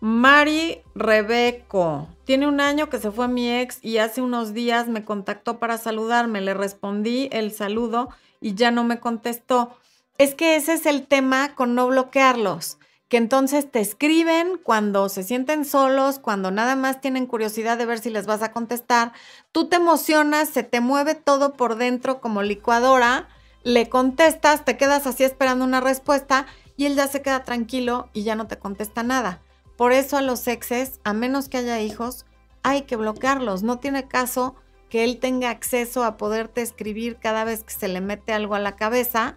Mari 0.00 0.80
Rebeco. 0.96 2.08
Tiene 2.24 2.48
un 2.48 2.60
año 2.60 2.88
que 2.88 2.98
se 2.98 3.12
fue 3.12 3.28
mi 3.28 3.52
ex 3.52 3.78
y 3.84 3.98
hace 3.98 4.20
unos 4.20 4.52
días 4.52 4.88
me 4.88 5.04
contactó 5.04 5.60
para 5.60 5.78
saludarme. 5.78 6.40
Le 6.40 6.54
respondí 6.54 7.28
el 7.30 7.52
saludo 7.52 8.08
y 8.40 8.54
ya 8.54 8.72
no 8.72 8.82
me 8.82 8.98
contestó. 8.98 9.76
Es 10.18 10.34
que 10.34 10.56
ese 10.56 10.72
es 10.72 10.86
el 10.86 11.06
tema 11.06 11.54
con 11.54 11.76
no 11.76 11.86
bloquearlos 11.86 12.78
que 13.12 13.18
entonces 13.18 13.70
te 13.70 13.80
escriben 13.80 14.58
cuando 14.62 15.10
se 15.10 15.22
sienten 15.22 15.66
solos, 15.66 16.18
cuando 16.18 16.50
nada 16.50 16.76
más 16.76 17.02
tienen 17.02 17.26
curiosidad 17.26 17.76
de 17.76 17.84
ver 17.84 17.98
si 17.98 18.08
les 18.08 18.24
vas 18.24 18.40
a 18.40 18.52
contestar, 18.52 19.12
tú 19.52 19.68
te 19.68 19.76
emocionas, 19.76 20.48
se 20.48 20.62
te 20.62 20.80
mueve 20.80 21.14
todo 21.14 21.52
por 21.52 21.76
dentro 21.76 22.22
como 22.22 22.40
licuadora, 22.40 23.28
le 23.64 23.90
contestas, 23.90 24.64
te 24.64 24.78
quedas 24.78 25.06
así 25.06 25.24
esperando 25.24 25.62
una 25.66 25.82
respuesta 25.82 26.46
y 26.78 26.86
él 26.86 26.94
ya 26.94 27.06
se 27.06 27.20
queda 27.20 27.44
tranquilo 27.44 28.08
y 28.14 28.22
ya 28.22 28.34
no 28.34 28.46
te 28.46 28.58
contesta 28.58 29.02
nada. 29.02 29.42
Por 29.76 29.92
eso 29.92 30.16
a 30.16 30.22
los 30.22 30.48
exes, 30.48 30.98
a 31.04 31.12
menos 31.12 31.50
que 31.50 31.58
haya 31.58 31.82
hijos, 31.82 32.24
hay 32.62 32.84
que 32.84 32.96
bloquearlos. 32.96 33.62
No 33.62 33.78
tiene 33.78 34.08
caso 34.08 34.54
que 34.88 35.04
él 35.04 35.18
tenga 35.20 35.50
acceso 35.50 36.02
a 36.04 36.16
poderte 36.16 36.62
escribir 36.62 37.18
cada 37.18 37.44
vez 37.44 37.62
que 37.62 37.74
se 37.74 37.88
le 37.88 38.00
mete 38.00 38.32
algo 38.32 38.54
a 38.54 38.58
la 38.58 38.74
cabeza 38.74 39.36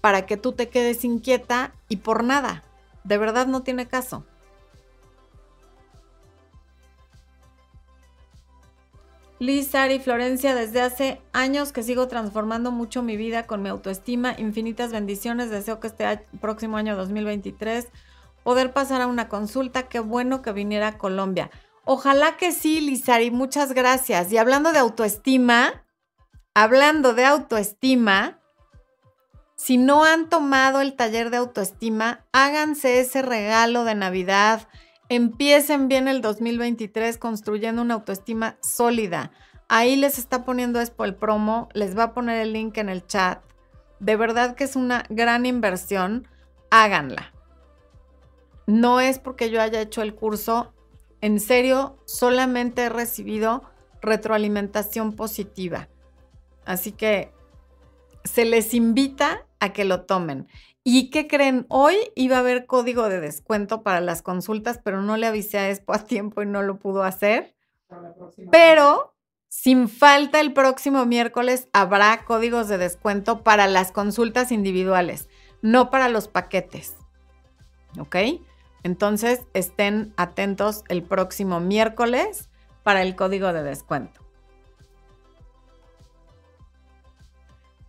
para 0.00 0.24
que 0.24 0.38
tú 0.38 0.52
te 0.52 0.70
quedes 0.70 1.04
inquieta 1.04 1.74
y 1.90 1.96
por 1.96 2.24
nada. 2.24 2.64
De 3.04 3.18
verdad 3.18 3.46
no 3.46 3.62
tiene 3.62 3.86
caso. 3.86 4.24
Liz, 9.40 9.74
Ari, 9.74 10.00
Florencia, 10.00 10.54
desde 10.54 10.82
hace 10.82 11.22
años 11.32 11.72
que 11.72 11.82
sigo 11.82 12.08
transformando 12.08 12.72
mucho 12.72 13.02
mi 13.02 13.16
vida 13.16 13.46
con 13.46 13.62
mi 13.62 13.70
autoestima. 13.70 14.34
Infinitas 14.36 14.92
bendiciones. 14.92 15.48
Deseo 15.48 15.80
que 15.80 15.86
este 15.86 16.26
próximo 16.42 16.76
año 16.76 16.94
2023 16.94 17.88
poder 18.42 18.74
pasar 18.74 19.00
a 19.00 19.06
una 19.06 19.30
consulta. 19.30 19.84
Qué 19.84 19.98
bueno 19.98 20.42
que 20.42 20.52
viniera 20.52 20.88
a 20.88 20.98
Colombia. 20.98 21.50
Ojalá 21.86 22.36
que 22.36 22.52
sí, 22.52 22.82
Lizari. 22.82 23.30
Muchas 23.30 23.72
gracias. 23.72 24.30
Y 24.30 24.36
hablando 24.36 24.72
de 24.72 24.78
autoestima, 24.78 25.86
hablando 26.52 27.14
de 27.14 27.24
autoestima, 27.24 28.39
si 29.62 29.76
no 29.76 30.04
han 30.04 30.30
tomado 30.30 30.80
el 30.80 30.94
taller 30.94 31.28
de 31.28 31.36
autoestima, 31.36 32.24
háganse 32.32 32.98
ese 32.98 33.20
regalo 33.20 33.84
de 33.84 33.94
Navidad. 33.94 34.66
Empiecen 35.10 35.86
bien 35.86 36.08
el 36.08 36.22
2023 36.22 37.18
construyendo 37.18 37.82
una 37.82 37.92
autoestima 37.92 38.56
sólida. 38.62 39.32
Ahí 39.68 39.96
les 39.96 40.16
está 40.16 40.46
poniendo 40.46 40.80
Expo 40.80 41.04
el 41.04 41.14
promo, 41.14 41.68
les 41.74 41.96
va 41.96 42.04
a 42.04 42.14
poner 42.14 42.40
el 42.40 42.54
link 42.54 42.78
en 42.78 42.88
el 42.88 43.06
chat. 43.06 43.42
De 43.98 44.16
verdad 44.16 44.54
que 44.54 44.64
es 44.64 44.76
una 44.76 45.04
gran 45.10 45.44
inversión. 45.44 46.26
Háganla. 46.70 47.34
No 48.66 48.98
es 48.98 49.18
porque 49.18 49.50
yo 49.50 49.60
haya 49.60 49.82
hecho 49.82 50.00
el 50.00 50.14
curso. 50.14 50.72
En 51.20 51.38
serio, 51.38 51.98
solamente 52.06 52.84
he 52.84 52.88
recibido 52.88 53.64
retroalimentación 54.00 55.12
positiva. 55.12 55.90
Así 56.64 56.92
que 56.92 57.34
se 58.24 58.44
les 58.44 58.74
invita 58.74 59.46
a 59.58 59.72
que 59.72 59.84
lo 59.84 60.02
tomen. 60.02 60.48
¿Y 60.82 61.10
qué 61.10 61.26
creen? 61.26 61.66
Hoy 61.68 61.96
iba 62.14 62.36
a 62.36 62.40
haber 62.40 62.66
código 62.66 63.08
de 63.08 63.20
descuento 63.20 63.82
para 63.82 64.00
las 64.00 64.22
consultas, 64.22 64.80
pero 64.82 65.02
no 65.02 65.16
le 65.16 65.26
avisé 65.26 65.58
a 65.58 65.70
Expo 65.70 65.92
a 65.92 66.04
tiempo 66.04 66.42
y 66.42 66.46
no 66.46 66.62
lo 66.62 66.78
pudo 66.78 67.02
hacer. 67.02 67.54
Pero 68.50 69.14
sin 69.48 69.88
falta 69.88 70.40
el 70.40 70.52
próximo 70.52 71.04
miércoles 71.06 71.68
habrá 71.72 72.24
códigos 72.24 72.68
de 72.68 72.78
descuento 72.78 73.42
para 73.42 73.66
las 73.66 73.92
consultas 73.92 74.52
individuales, 74.52 75.28
no 75.60 75.90
para 75.90 76.08
los 76.08 76.28
paquetes. 76.28 76.96
¿Ok? 77.98 78.16
Entonces 78.82 79.40
estén 79.52 80.14
atentos 80.16 80.84
el 80.88 81.02
próximo 81.02 81.60
miércoles 81.60 82.48
para 82.82 83.02
el 83.02 83.16
código 83.16 83.52
de 83.52 83.62
descuento. 83.62 84.19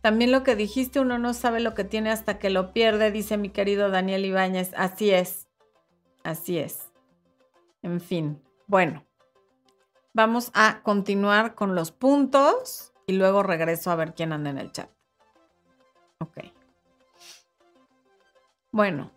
También 0.02 0.32
lo 0.32 0.44
que 0.44 0.56
dijiste, 0.56 1.00
uno 1.00 1.20
no 1.20 1.34
sabe 1.34 1.60
lo 1.60 1.76
que 1.76 1.84
tiene 1.84 2.10
hasta 2.10 2.40
que 2.40 2.50
lo 2.50 2.74
pierde, 2.74 3.12
dice 3.12 3.38
mi 3.38 3.50
querido 3.50 3.90
Daniel 3.90 4.26
Ibáñez. 4.26 4.74
Así 4.76 5.12
es, 5.12 5.48
así 6.24 6.58
es. 6.58 6.92
En 7.84 8.02
fin, 8.02 8.42
bueno, 8.68 9.06
vamos 10.14 10.52
a 10.54 10.82
continuar 10.84 11.54
con 11.54 11.76
los 11.76 11.92
puntos 11.92 12.94
y 13.06 13.14
luego 13.14 13.44
regreso 13.44 13.92
a 13.92 13.96
ver 13.96 14.14
quién 14.16 14.34
anda 14.34 14.50
en 14.50 14.58
el 14.58 14.72
chat. 14.72 14.90
Ok. 16.20 16.38
Bueno, 18.72 19.12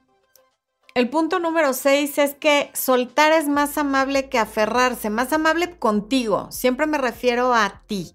el 0.94 1.08
punto 1.10 1.38
número 1.38 1.72
6 1.72 2.18
es 2.18 2.34
que 2.34 2.70
soltar 2.74 3.32
es 3.32 3.48
más 3.48 3.78
amable 3.78 4.28
que 4.28 4.38
aferrarse, 4.38 5.10
más 5.10 5.32
amable 5.32 5.78
contigo. 5.78 6.50
Siempre 6.50 6.86
me 6.86 6.98
refiero 6.98 7.54
a 7.54 7.82
ti. 7.86 8.14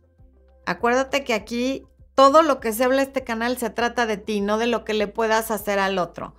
Acuérdate 0.66 1.24
que 1.24 1.34
aquí 1.34 1.89
todo 2.20 2.42
lo 2.42 2.60
que 2.60 2.74
se 2.74 2.84
habla 2.84 3.02
este 3.02 3.24
canal 3.24 3.58
se 3.58 3.70
trata 3.70 4.06
de 4.06 4.18
ti, 4.18 4.42
no 4.42 4.58
de 4.58 4.68
lo 4.68 4.84
que 4.84 4.94
le 4.94 5.08
puedas 5.08 5.52
hacer 5.52 5.80
al 5.80 5.98
otro. 5.98 6.36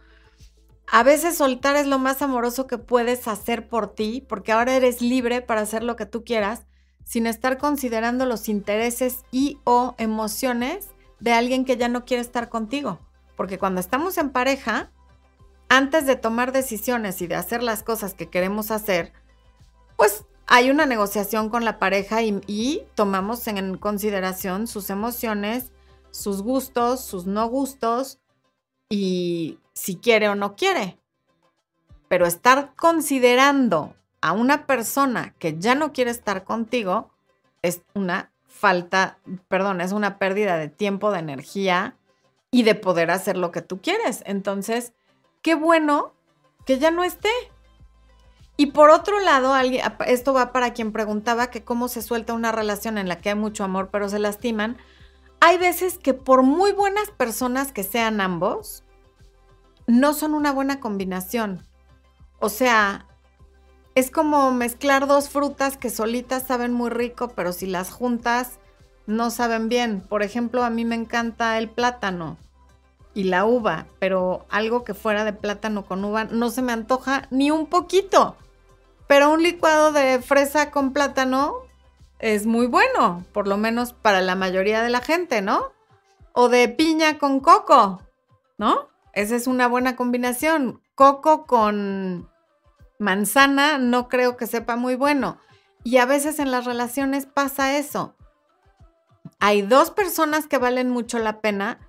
A 0.87 1.03
veces 1.03 1.39
soltar 1.39 1.75
es 1.75 1.87
lo 1.87 1.99
más 1.99 2.21
amoroso 2.21 2.67
que 2.67 2.77
puedes 2.77 3.27
hacer 3.27 3.67
por 3.67 3.95
ti, 3.95 4.23
porque 4.29 4.53
ahora 4.53 4.77
eres 4.77 5.01
libre 5.01 5.41
para 5.41 5.63
hacer 5.63 5.83
lo 5.83 5.97
que 5.97 6.05
tú 6.05 6.23
quieras, 6.23 6.67
sin 7.03 7.27
estar 7.27 7.57
considerando 7.57 8.27
los 8.27 8.51
intereses 8.51 9.25
y 9.31 9.59
o 9.65 9.95
emociones 9.97 10.89
de 11.19 11.33
alguien 11.33 11.65
que 11.65 11.79
ya 11.79 11.89
no 11.89 12.05
quiere 12.05 12.21
estar 12.21 12.51
contigo. 12.51 12.99
Porque 13.35 13.59
cuando 13.59 13.81
estamos 13.81 14.19
en 14.19 14.33
pareja, 14.33 14.91
antes 15.71 16.05
de 16.05 16.17
tomar 16.17 16.53
decisiones 16.53 17.23
y 17.23 17.27
de 17.27 17.37
hacer 17.37 17.63
las 17.63 17.83
cosas 17.83 18.13
que 18.13 18.29
queremos 18.29 18.71
hacer, 18.71 19.15
pues 19.97 20.27
hay 20.53 20.69
una 20.69 20.85
negociación 20.85 21.49
con 21.49 21.65
la 21.65 21.79
pareja 21.79 22.23
y, 22.23 22.83
tomamos 22.97 23.47
en 23.47 23.79
consideración 23.79 24.67
sus 24.67 24.91
emociones, 24.91 25.71
sus 26.11 26.43
gustos, 26.43 27.05
sus 27.05 27.25
no 27.27 27.47
gustos 27.47 28.19
y 28.89 29.61
si 29.75 29.95
quiere 29.95 30.29
o 30.29 30.35
no 30.35 30.57
quiere. 30.57 30.99
Pero 32.09 32.27
estar 32.27 32.75
considerando 32.75 33.95
a 34.21 34.33
una 34.33 34.67
persona 34.67 35.37
que 35.39 35.57
ya 35.57 35.77
no 35.77 35.93
quiere 35.93 36.11
estar 36.11 36.43
contigo 36.43 37.11
es 37.63 37.83
una 37.95 38.33
falta, 38.49 39.19
perdón, 39.47 39.81
es 39.81 39.93
una 39.93 40.19
pérdida 40.19 40.57
de 40.57 40.69
tiempo, 40.69 41.13
de 41.13 41.21
energía 41.21 41.97
y 42.51 42.65
de 42.65 42.75
poder 42.75 43.13
hacer 43.13 43.37
lo 43.37 43.53
que 43.53 43.63
tú 43.63 43.81
quieres. 43.81 44.25
Entonces, 44.27 44.95
qué 45.43 45.55
bueno 45.55 46.13
que 46.67 46.81
ya 46.81 46.91
no 46.91 47.05
esté. 47.05 47.31
Y 48.61 48.67
por 48.67 48.91
otro 48.91 49.21
lado, 49.21 49.55
esto 50.07 50.35
va 50.35 50.53
para 50.53 50.75
quien 50.75 50.93
preguntaba 50.93 51.47
que 51.47 51.65
cómo 51.65 51.89
se 51.89 52.03
suelta 52.03 52.35
una 52.35 52.53
relación 52.53 52.99
en 52.99 53.09
la 53.09 53.17
que 53.17 53.31
hay 53.31 53.35
mucho 53.35 53.65
amor 53.65 53.89
pero 53.91 54.11
se 54.11 54.19
lastiman. 54.19 54.77
Hay 55.41 55.57
veces 55.57 55.97
que 55.97 56.13
por 56.13 56.43
muy 56.43 56.73
buenas 56.73 57.11
personas 57.11 57.73
que 57.73 57.85
sean 57.85 58.21
ambos, 58.21 58.85
no 59.87 60.13
son 60.13 60.35
una 60.35 60.53
buena 60.53 60.79
combinación. 60.79 61.63
O 62.39 62.51
sea, 62.51 63.07
es 63.95 64.11
como 64.11 64.53
mezclar 64.53 65.07
dos 65.07 65.31
frutas 65.31 65.79
que 65.79 65.89
solitas 65.89 66.47
saben 66.47 66.75
muy 66.75 66.91
rico, 66.91 67.29
pero 67.29 67.55
si 67.55 67.65
las 67.65 67.91
juntas 67.91 68.59
no 69.07 69.31
saben 69.31 69.71
bien. 69.71 70.03
Por 70.03 70.23
ejemplo, 70.23 70.65
a 70.65 70.69
mí 70.69 70.85
me 70.85 70.97
encanta 70.97 71.57
el 71.57 71.71
plátano 71.71 72.37
y 73.15 73.25
la 73.25 73.47
uva, 73.47 73.87
pero 74.01 74.45
algo 74.51 74.85
que 74.85 74.93
fuera 74.93 75.25
de 75.25 75.33
plátano 75.33 75.87
con 75.87 76.05
uva 76.05 76.25
no 76.25 76.51
se 76.51 76.61
me 76.61 76.75
antoja 76.75 77.27
ni 77.31 77.51
un 77.51 77.65
poquito. 77.65 78.37
Pero 79.11 79.33
un 79.33 79.43
licuado 79.43 79.91
de 79.91 80.23
fresa 80.23 80.71
con 80.71 80.93
plátano 80.93 81.65
es 82.21 82.47
muy 82.47 82.69
bueno, 82.69 83.25
por 83.33 83.49
lo 83.49 83.57
menos 83.57 83.93
para 83.93 84.21
la 84.21 84.37
mayoría 84.37 84.85
de 84.85 84.89
la 84.89 85.01
gente, 85.01 85.43
¿no? 85.43 85.73
O 86.33 86.49
de 86.49 86.69
piña 86.69 87.19
con 87.19 87.41
coco, 87.41 88.03
¿no? 88.57 88.89
Esa 89.13 89.35
es 89.35 89.49
una 89.49 89.67
buena 89.67 89.97
combinación. 89.97 90.81
Coco 90.95 91.45
con 91.49 92.31
manzana 93.01 93.79
no 93.79 94.07
creo 94.07 94.37
que 94.37 94.47
sepa 94.47 94.77
muy 94.77 94.95
bueno. 94.95 95.39
Y 95.83 95.97
a 95.97 96.07
veces 96.07 96.39
en 96.39 96.53
las 96.53 96.65
relaciones 96.65 97.27
pasa 97.27 97.77
eso. 97.77 98.15
Hay 99.41 99.63
dos 99.63 99.91
personas 99.91 100.47
que 100.47 100.59
valen 100.59 100.89
mucho 100.89 101.19
la 101.19 101.41
pena, 101.41 101.81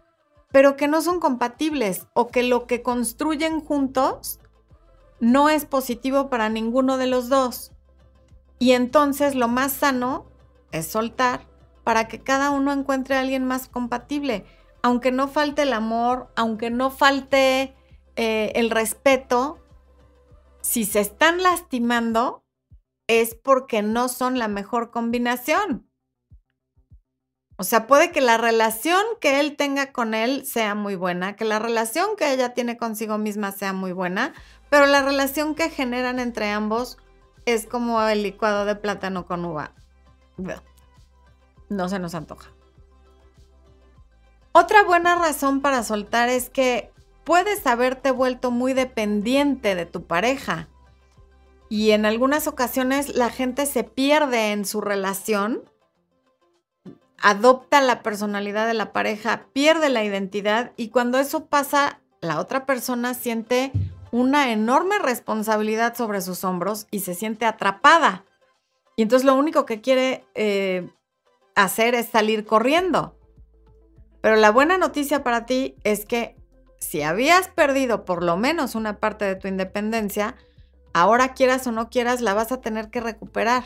pero 0.52 0.76
que 0.76 0.88
no 0.88 1.04
son 1.04 1.20
compatibles 1.20 2.08
o 2.16 2.30
que 2.30 2.42
lo 2.42 2.66
que 2.66 2.82
construyen 2.82 3.62
juntos 3.62 4.41
no 5.22 5.50
es 5.50 5.66
positivo 5.66 6.30
para 6.30 6.50
ninguno 6.50 6.98
de 6.98 7.08
los 7.08 7.30
dos. 7.30 7.72
Y 8.60 8.74
entonces 8.74 9.36
lo 9.36 9.48
más 9.48 9.72
sano 9.72 10.26
es 10.72 10.88
soltar 10.88 11.48
para 11.84 12.08
que 12.08 12.20
cada 12.20 12.50
uno 12.50 12.74
encuentre 12.74 13.16
a 13.16 13.22
alguien 13.22 13.46
más 13.46 13.70
compatible. 13.70 14.46
Aunque 14.82 15.12
no 15.12 15.28
falte 15.28 15.62
el 15.62 15.74
amor, 15.74 16.32
aunque 16.36 16.70
no 16.70 16.90
falte 16.90 17.76
eh, 18.16 18.52
el 18.56 18.72
respeto, 18.72 19.60
si 20.62 20.86
se 20.86 21.00
están 21.00 21.42
lastimando 21.42 22.44
es 23.08 23.36
porque 23.36 23.82
no 23.82 24.10
son 24.10 24.40
la 24.40 24.48
mejor 24.48 24.90
combinación. 24.90 25.88
O 27.58 27.64
sea, 27.64 27.86
puede 27.86 28.12
que 28.12 28.22
la 28.22 28.38
relación 28.38 29.04
que 29.20 29.40
él 29.40 29.56
tenga 29.56 29.92
con 29.92 30.16
él 30.16 30.48
sea 30.48 30.74
muy 30.74 30.96
buena, 30.96 31.36
que 31.36 31.46
la 31.46 31.60
relación 31.60 32.16
que 32.18 32.34
ella 32.34 32.56
tiene 32.56 32.76
consigo 32.76 33.20
misma 33.20 33.52
sea 33.52 33.72
muy 33.72 33.92
buena, 33.92 34.34
pero 34.72 34.88
la 34.88 35.04
relación 35.04 35.54
que 35.54 35.70
generan 35.70 36.18
entre 36.18 36.50
ambos 36.50 36.98
es 37.46 37.68
como 37.68 38.02
el 38.02 38.24
licuado 38.24 38.66
de 38.66 38.76
plátano 38.76 39.28
con 39.28 39.46
uva. 39.46 39.74
No 41.70 41.90
se 41.90 42.00
nos 42.00 42.16
antoja. 42.16 42.50
Otra 44.54 44.84
buena 44.84 45.16
razón 45.16 45.62
para 45.62 45.84
soltar 45.84 46.30
es 46.30 46.50
que 46.50 46.92
puedes 47.24 47.68
haberte 47.68 48.12
vuelto 48.12 48.50
muy 48.50 48.74
dependiente 48.74 49.76
de 49.76 49.86
tu 49.86 50.06
pareja. 50.06 50.70
Y 51.70 51.92
en 51.92 52.06
algunas 52.06 52.48
ocasiones 52.48 53.14
la 53.14 53.30
gente 53.30 53.66
se 53.66 53.84
pierde 53.84 54.54
en 54.54 54.66
su 54.66 54.82
relación 54.82 55.70
adopta 57.22 57.82
la 57.82 58.02
personalidad 58.02 58.68
de 58.68 58.74
la 58.74 58.92
pareja, 58.94 59.46
pierde 59.54 59.90
la 59.90 60.04
identidad 60.04 60.72
y 60.76 60.90
cuando 60.90 61.20
eso 61.20 61.46
pasa, 61.46 62.00
la 62.20 62.40
otra 62.40 62.66
persona 62.66 63.14
siente 63.14 63.72
una 64.12 64.52
enorme 64.52 65.00
responsabilidad 65.00 65.96
sobre 65.96 66.22
sus 66.22 66.44
hombros 66.44 66.88
y 66.92 67.00
se 67.00 67.16
siente 67.16 67.46
atrapada. 67.46 68.26
Y 68.96 69.04
entonces 69.04 69.26
lo 69.26 69.36
único 69.36 69.66
que 69.66 69.82
quiere 69.82 70.26
eh, 70.36 70.90
hacer 71.56 71.96
es 71.96 72.08
salir 72.08 72.46
corriendo. 72.46 73.18
Pero 74.22 74.36
la 74.36 74.52
buena 74.52 74.78
noticia 74.78 75.24
para 75.24 75.46
ti 75.46 75.76
es 75.84 76.06
que 76.06 76.36
si 76.80 77.02
habías 77.02 77.48
perdido 77.48 78.06
por 78.06 78.24
lo 78.24 78.38
menos 78.38 78.76
una 78.76 79.00
parte 79.00 79.26
de 79.26 79.36
tu 79.36 79.48
independencia, 79.48 80.36
ahora 80.94 81.34
quieras 81.34 81.66
o 81.68 81.72
no 81.72 81.90
quieras, 81.90 82.22
la 82.22 82.34
vas 82.34 82.52
a 82.52 82.62
tener 82.62 82.90
que 82.90 83.02
recuperar. 83.02 83.64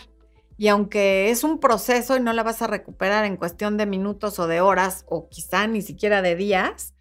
Y 0.57 0.69
aunque 0.69 1.31
es 1.31 1.43
un 1.43 1.59
proceso 1.59 2.15
y 2.15 2.21
no 2.21 2.31
la 2.31 2.43
vas 2.43 2.61
a 2.61 2.67
recuperar 2.67 3.25
en 3.25 3.35
cuestión 3.35 3.77
de 3.77 3.85
minutos 3.85 4.39
o 4.39 4.47
de 4.47 4.61
horas 4.61 5.05
o 5.09 5.27
quizá 5.27 5.67
ni 5.67 5.81
siquiera 5.81 6.21
de 6.21 6.35
días, 6.35 6.94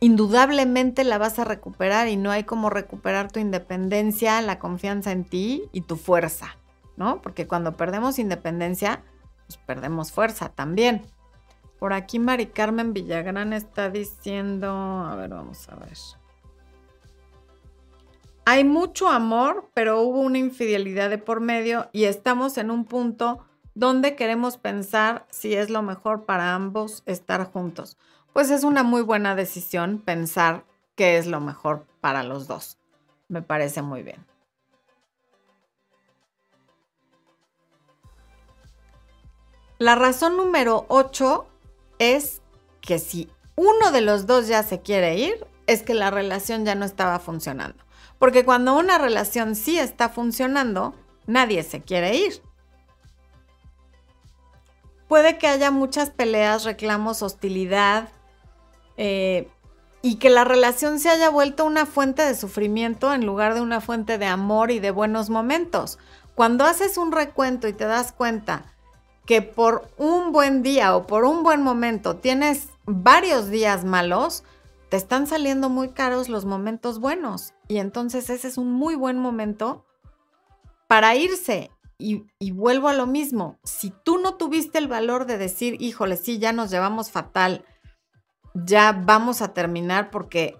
indudablemente 0.00 1.04
la 1.04 1.18
vas 1.18 1.38
a 1.38 1.44
recuperar 1.44 2.08
y 2.08 2.16
no 2.16 2.30
hay 2.30 2.44
como 2.44 2.70
recuperar 2.70 3.32
tu 3.32 3.40
independencia, 3.40 4.40
la 4.40 4.58
confianza 4.58 5.12
en 5.12 5.24
ti 5.24 5.64
y 5.72 5.82
tu 5.82 5.96
fuerza, 5.96 6.56
¿no? 6.96 7.20
Porque 7.20 7.46
cuando 7.46 7.76
perdemos 7.76 8.18
independencia, 8.18 9.02
pues 9.46 9.58
perdemos 9.58 10.12
fuerza 10.12 10.50
también. 10.50 11.02
Por 11.78 11.92
aquí 11.92 12.18
Mari 12.18 12.46
Carmen 12.46 12.92
Villagrán 12.92 13.52
está 13.52 13.90
diciendo, 13.90 14.70
a 14.70 15.14
ver, 15.16 15.30
vamos 15.30 15.68
a 15.68 15.76
ver. 15.76 15.96
Hay 18.44 18.64
mucho 18.64 19.08
amor, 19.08 19.70
pero 19.74 20.00
hubo 20.00 20.20
una 20.20 20.38
infidelidad 20.38 21.10
de 21.10 21.18
por 21.18 21.40
medio 21.40 21.88
y 21.92 22.04
estamos 22.04 22.56
en 22.56 22.70
un 22.70 22.84
punto 22.84 23.44
donde 23.74 24.16
queremos 24.16 24.56
pensar 24.56 25.26
si 25.30 25.54
es 25.54 25.70
lo 25.70 25.82
mejor 25.82 26.24
para 26.24 26.54
ambos 26.54 27.02
estar 27.06 27.44
juntos. 27.44 27.96
Pues 28.38 28.52
es 28.52 28.62
una 28.62 28.84
muy 28.84 29.02
buena 29.02 29.34
decisión 29.34 29.98
pensar 29.98 30.64
qué 30.94 31.18
es 31.18 31.26
lo 31.26 31.40
mejor 31.40 31.86
para 32.00 32.22
los 32.22 32.46
dos. 32.46 32.78
Me 33.26 33.42
parece 33.42 33.82
muy 33.82 34.04
bien. 34.04 34.24
La 39.78 39.96
razón 39.96 40.36
número 40.36 40.86
8 40.86 41.48
es 41.98 42.40
que 42.80 43.00
si 43.00 43.28
uno 43.56 43.90
de 43.90 44.02
los 44.02 44.28
dos 44.28 44.46
ya 44.46 44.62
se 44.62 44.82
quiere 44.82 45.16
ir, 45.16 45.44
es 45.66 45.82
que 45.82 45.94
la 45.94 46.12
relación 46.12 46.64
ya 46.64 46.76
no 46.76 46.84
estaba 46.84 47.18
funcionando. 47.18 47.82
Porque 48.20 48.44
cuando 48.44 48.76
una 48.76 48.98
relación 48.98 49.56
sí 49.56 49.80
está 49.80 50.10
funcionando, 50.10 50.94
nadie 51.26 51.64
se 51.64 51.80
quiere 51.80 52.14
ir. 52.14 52.40
Puede 55.08 55.38
que 55.38 55.48
haya 55.48 55.72
muchas 55.72 56.10
peleas, 56.10 56.62
reclamos, 56.62 57.22
hostilidad 57.22 58.10
eh, 58.98 59.48
y 60.02 60.16
que 60.16 60.28
la 60.28 60.44
relación 60.44 61.00
se 61.00 61.08
haya 61.08 61.30
vuelto 61.30 61.64
una 61.64 61.86
fuente 61.86 62.22
de 62.22 62.34
sufrimiento 62.34 63.14
en 63.14 63.24
lugar 63.24 63.54
de 63.54 63.62
una 63.62 63.80
fuente 63.80 64.18
de 64.18 64.26
amor 64.26 64.70
y 64.70 64.78
de 64.78 64.90
buenos 64.90 65.30
momentos. 65.30 65.98
Cuando 66.34 66.64
haces 66.64 66.98
un 66.98 67.10
recuento 67.10 67.66
y 67.66 67.72
te 67.72 67.86
das 67.86 68.12
cuenta 68.12 68.74
que 69.24 69.42
por 69.42 69.88
un 69.96 70.32
buen 70.32 70.62
día 70.62 70.94
o 70.94 71.06
por 71.06 71.24
un 71.24 71.42
buen 71.42 71.62
momento 71.62 72.16
tienes 72.16 72.68
varios 72.84 73.48
días 73.48 73.84
malos, 73.84 74.44
te 74.88 74.96
están 74.96 75.26
saliendo 75.26 75.68
muy 75.68 75.90
caros 75.90 76.28
los 76.28 76.44
momentos 76.44 76.98
buenos. 76.98 77.54
Y 77.66 77.78
entonces 77.78 78.30
ese 78.30 78.48
es 78.48 78.58
un 78.58 78.72
muy 78.72 78.94
buen 78.94 79.18
momento 79.18 79.84
para 80.86 81.14
irse. 81.14 81.70
Y, 82.00 82.24
vuelvo 82.52 82.86
a 82.86 82.92
lo 82.92 83.08
mismo, 83.08 83.58
si 83.64 83.90
tú 83.90 84.18
no 84.18 84.36
tuviste 84.36 84.78
el 84.78 84.86
valor 84.86 85.26
de 85.26 85.36
decir, 85.36 85.76
híjole, 85.80 86.16
sí, 86.16 86.38
ya 86.38 86.52
nos 86.52 86.70
llevamos 86.70 87.10
fatal, 87.10 87.64
ya 88.54 88.92
vamos 88.92 89.42
a 89.42 89.54
terminar 89.54 90.10
porque 90.10 90.56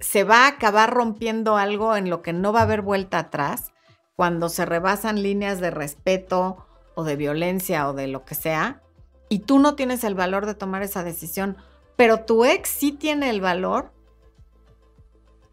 se 0.00 0.24
va 0.24 0.44
a 0.44 0.48
acabar 0.48 0.92
rompiendo 0.92 1.56
algo 1.56 1.96
en 1.96 2.10
lo 2.10 2.22
que 2.22 2.32
no 2.32 2.52
va 2.52 2.60
a 2.60 2.64
haber 2.64 2.82
vuelta 2.82 3.18
atrás, 3.18 3.72
cuando 4.14 4.48
se 4.48 4.66
rebasan 4.66 5.22
líneas 5.22 5.60
de 5.60 5.70
respeto 5.70 6.66
o 6.94 7.04
de 7.04 7.16
violencia 7.16 7.88
o 7.88 7.94
de 7.94 8.06
lo 8.06 8.24
que 8.24 8.34
sea, 8.34 8.82
y 9.28 9.40
tú 9.40 9.58
no 9.58 9.74
tienes 9.74 10.04
el 10.04 10.14
valor 10.14 10.44
de 10.44 10.54
tomar 10.54 10.82
esa 10.82 11.02
decisión, 11.02 11.56
pero 11.96 12.24
tu 12.24 12.44
ex 12.44 12.68
sí 12.68 12.92
tiene 12.92 13.30
el 13.30 13.40
valor, 13.40 13.92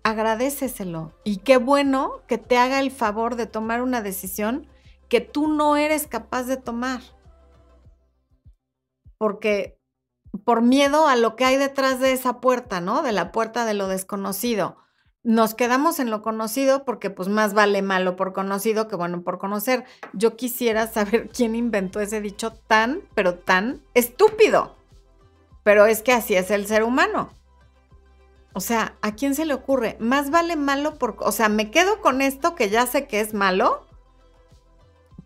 agradeceselo. 0.03 1.13
Y 1.23 1.37
qué 1.37 1.55
bueno 1.55 2.21
que 2.27 2.37
te 2.37 2.57
haga 2.57 2.79
el 2.81 2.91
favor 2.91 3.35
de 3.35 3.45
tomar 3.45 3.81
una 3.81 4.01
decisión 4.01 4.67
que 5.07 5.21
tú 5.21 5.47
no 5.47 5.77
eres 5.77 6.07
capaz 6.07 6.43
de 6.43 6.57
tomar. 6.57 7.01
Porque 9.17 9.78
por 10.43 10.61
miedo 10.61 11.07
a 11.07 11.15
lo 11.15 11.35
que 11.35 11.45
hay 11.45 11.57
detrás 11.57 11.99
de 11.99 12.11
esa 12.11 12.39
puerta, 12.39 12.81
¿no? 12.81 13.01
De 13.01 13.11
la 13.11 13.31
puerta 13.31 13.65
de 13.65 13.73
lo 13.73 13.87
desconocido. 13.87 14.77
Nos 15.23 15.53
quedamos 15.53 15.99
en 15.99 16.09
lo 16.09 16.21
conocido 16.21 16.85
porque 16.85 17.09
pues 17.09 17.27
más 17.27 17.53
vale 17.53 17.81
malo 17.81 18.15
por 18.15 18.31
conocido 18.33 18.87
que 18.87 18.95
bueno 18.95 19.21
por 19.21 19.37
conocer. 19.37 19.85
Yo 20.13 20.35
quisiera 20.37 20.87
saber 20.87 21.29
quién 21.33 21.55
inventó 21.55 21.99
ese 21.99 22.21
dicho 22.21 22.53
tan, 22.67 23.01
pero 23.15 23.35
tan 23.35 23.81
estúpido. 23.93 24.75
Pero 25.63 25.85
es 25.85 26.01
que 26.01 26.13
así 26.13 26.35
es 26.35 26.51
el 26.51 26.65
ser 26.65 26.83
humano. 26.83 27.29
O 28.53 28.61
sea, 28.61 28.95
¿a 29.01 29.13
quién 29.13 29.35
se 29.35 29.45
le 29.45 29.53
ocurre? 29.53 29.97
Más 29.99 30.31
vale 30.31 30.55
malo 30.55 30.95
por... 30.95 31.17
O 31.19 31.31
sea, 31.31 31.49
me 31.49 31.69
quedo 31.69 32.01
con 32.01 32.21
esto 32.21 32.55
que 32.55 32.69
ya 32.69 32.87
sé 32.87 33.05
que 33.07 33.19
es 33.19 33.33
malo, 33.33 33.85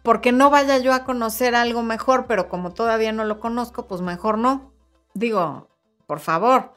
porque 0.04 0.34
no 0.34 0.50
vaya 0.50 0.78
yo 0.80 0.94
a 0.94 1.06
conocer 1.06 1.56
algo 1.56 1.82
mejor, 1.82 2.26
pero 2.28 2.50
como 2.50 2.74
todavía 2.74 3.14
no 3.14 3.24
lo 3.24 3.40
conozco, 3.40 3.88
pues 3.88 4.02
mejor 4.02 4.38
no. 4.38 4.73
Digo, 5.14 5.70
por 6.08 6.20
favor, 6.20 6.74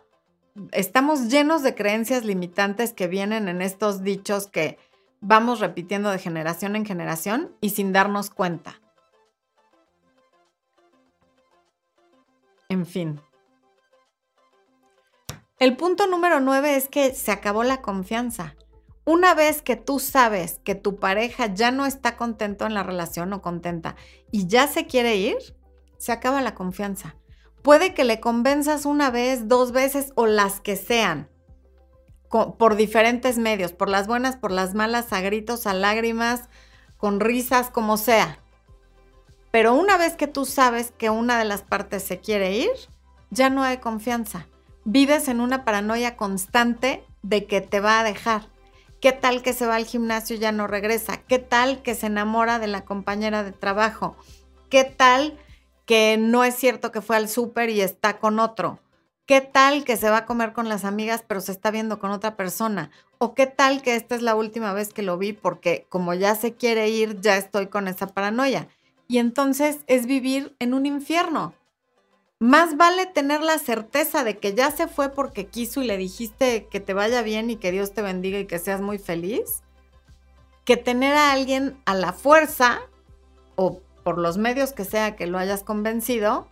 estamos 0.72 1.28
llenos 1.28 1.62
de 1.62 1.74
creencias 1.74 2.24
limitantes 2.24 2.92
que 2.92 3.08
vienen 3.08 3.48
en 3.48 3.62
estos 3.62 4.02
dichos 4.02 4.46
que 4.46 4.78
vamos 5.20 5.60
repitiendo 5.60 6.10
de 6.10 6.18
generación 6.18 6.76
en 6.76 6.84
generación 6.84 7.56
y 7.60 7.70
sin 7.70 7.92
darnos 7.92 8.30
cuenta. 8.30 8.80
En 12.68 12.84
fin, 12.84 13.20
el 15.58 15.76
punto 15.76 16.06
número 16.06 16.40
nueve 16.40 16.76
es 16.76 16.88
que 16.88 17.14
se 17.14 17.32
acabó 17.32 17.62
la 17.62 17.80
confianza. 17.80 18.56
Una 19.06 19.34
vez 19.34 19.62
que 19.62 19.76
tú 19.76 20.00
sabes 20.00 20.60
que 20.64 20.74
tu 20.74 20.96
pareja 20.96 21.46
ya 21.46 21.70
no 21.70 21.86
está 21.86 22.16
contento 22.16 22.66
en 22.66 22.74
la 22.74 22.82
relación 22.82 23.32
o 23.32 23.40
contenta 23.40 23.94
y 24.30 24.48
ya 24.48 24.66
se 24.66 24.86
quiere 24.86 25.16
ir, 25.16 25.36
se 25.96 26.12
acaba 26.12 26.42
la 26.42 26.54
confianza. 26.54 27.14
Puede 27.66 27.94
que 27.94 28.04
le 28.04 28.20
convenzas 28.20 28.86
una 28.86 29.10
vez, 29.10 29.48
dos 29.48 29.72
veces 29.72 30.12
o 30.14 30.26
las 30.26 30.60
que 30.60 30.76
sean, 30.76 31.28
por 32.30 32.76
diferentes 32.76 33.38
medios, 33.38 33.72
por 33.72 33.88
las 33.88 34.06
buenas, 34.06 34.36
por 34.36 34.52
las 34.52 34.74
malas, 34.74 35.12
a 35.12 35.20
gritos, 35.20 35.66
a 35.66 35.74
lágrimas, 35.74 36.42
con 36.96 37.18
risas, 37.18 37.68
como 37.70 37.96
sea. 37.96 38.38
Pero 39.50 39.74
una 39.74 39.96
vez 39.96 40.14
que 40.14 40.28
tú 40.28 40.44
sabes 40.44 40.92
que 40.96 41.10
una 41.10 41.40
de 41.40 41.44
las 41.44 41.62
partes 41.62 42.04
se 42.04 42.20
quiere 42.20 42.52
ir, 42.52 42.70
ya 43.30 43.50
no 43.50 43.64
hay 43.64 43.78
confianza. 43.78 44.46
Vives 44.84 45.26
en 45.26 45.40
una 45.40 45.64
paranoia 45.64 46.16
constante 46.16 47.02
de 47.22 47.46
que 47.46 47.62
te 47.62 47.80
va 47.80 47.98
a 47.98 48.04
dejar. 48.04 48.42
¿Qué 49.00 49.10
tal 49.10 49.42
que 49.42 49.52
se 49.52 49.66
va 49.66 49.74
al 49.74 49.86
gimnasio 49.86 50.36
y 50.36 50.38
ya 50.38 50.52
no 50.52 50.68
regresa? 50.68 51.16
¿Qué 51.16 51.40
tal 51.40 51.82
que 51.82 51.96
se 51.96 52.06
enamora 52.06 52.60
de 52.60 52.68
la 52.68 52.84
compañera 52.84 53.42
de 53.42 53.50
trabajo? 53.50 54.16
¿Qué 54.70 54.84
tal 54.84 55.36
que 55.86 56.18
no 56.18 56.44
es 56.44 56.54
cierto 56.56 56.92
que 56.92 57.00
fue 57.00 57.16
al 57.16 57.28
súper 57.28 57.70
y 57.70 57.80
está 57.80 58.18
con 58.18 58.38
otro? 58.38 58.80
¿Qué 59.24 59.40
tal 59.40 59.82
que 59.84 59.96
se 59.96 60.10
va 60.10 60.18
a 60.18 60.26
comer 60.26 60.52
con 60.52 60.68
las 60.68 60.84
amigas 60.84 61.24
pero 61.26 61.40
se 61.40 61.50
está 61.50 61.70
viendo 61.70 61.98
con 61.98 62.10
otra 62.10 62.36
persona? 62.36 62.90
¿O 63.18 63.34
qué 63.34 63.46
tal 63.46 63.82
que 63.82 63.96
esta 63.96 64.14
es 64.14 64.22
la 64.22 64.34
última 64.34 64.72
vez 64.72 64.92
que 64.92 65.02
lo 65.02 65.18
vi 65.18 65.32
porque 65.32 65.86
como 65.88 66.14
ya 66.14 66.34
se 66.34 66.54
quiere 66.54 66.88
ir, 66.90 67.20
ya 67.20 67.36
estoy 67.36 67.68
con 67.68 67.88
esa 67.88 68.06
paranoia? 68.08 68.68
Y 69.08 69.18
entonces 69.18 69.78
es 69.86 70.06
vivir 70.06 70.54
en 70.58 70.74
un 70.74 70.86
infierno. 70.86 71.54
Más 72.38 72.76
vale 72.76 73.06
tener 73.06 73.40
la 73.40 73.58
certeza 73.58 74.22
de 74.22 74.38
que 74.38 74.54
ya 74.54 74.70
se 74.70 74.88
fue 74.88 75.08
porque 75.08 75.46
quiso 75.46 75.82
y 75.82 75.86
le 75.86 75.96
dijiste 75.96 76.66
que 76.70 76.80
te 76.80 76.92
vaya 76.92 77.22
bien 77.22 77.50
y 77.50 77.56
que 77.56 77.72
Dios 77.72 77.94
te 77.94 78.02
bendiga 78.02 78.38
y 78.38 78.46
que 78.46 78.58
seas 78.58 78.80
muy 78.80 78.98
feliz, 78.98 79.62
que 80.64 80.76
tener 80.76 81.14
a 81.14 81.32
alguien 81.32 81.80
a 81.86 81.94
la 81.94 82.12
fuerza 82.12 82.80
o 83.54 83.80
por 84.06 84.18
los 84.18 84.38
medios 84.38 84.72
que 84.72 84.84
sea 84.84 85.16
que 85.16 85.26
lo 85.26 85.36
hayas 85.36 85.64
convencido, 85.64 86.46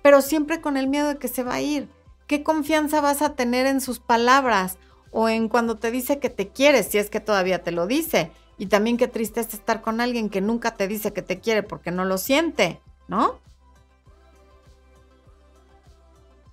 pero 0.00 0.22
siempre 0.22 0.62
con 0.62 0.78
el 0.78 0.88
miedo 0.88 1.08
de 1.08 1.18
que 1.18 1.28
se 1.28 1.42
va 1.42 1.56
a 1.56 1.60
ir. 1.60 1.86
¿Qué 2.26 2.42
confianza 2.42 3.02
vas 3.02 3.20
a 3.20 3.34
tener 3.34 3.66
en 3.66 3.82
sus 3.82 3.98
palabras 3.98 4.78
o 5.10 5.28
en 5.28 5.50
cuando 5.50 5.76
te 5.76 5.90
dice 5.90 6.18
que 6.18 6.30
te 6.30 6.48
quiere, 6.48 6.82
si 6.82 6.96
es 6.96 7.10
que 7.10 7.20
todavía 7.20 7.62
te 7.62 7.72
lo 7.72 7.86
dice? 7.86 8.30
Y 8.56 8.68
también 8.68 8.96
qué 8.96 9.06
triste 9.06 9.40
es 9.40 9.52
estar 9.52 9.82
con 9.82 10.00
alguien 10.00 10.30
que 10.30 10.40
nunca 10.40 10.76
te 10.76 10.88
dice 10.88 11.12
que 11.12 11.20
te 11.20 11.40
quiere 11.40 11.62
porque 11.62 11.90
no 11.90 12.06
lo 12.06 12.16
siente, 12.16 12.80
¿no? 13.06 13.38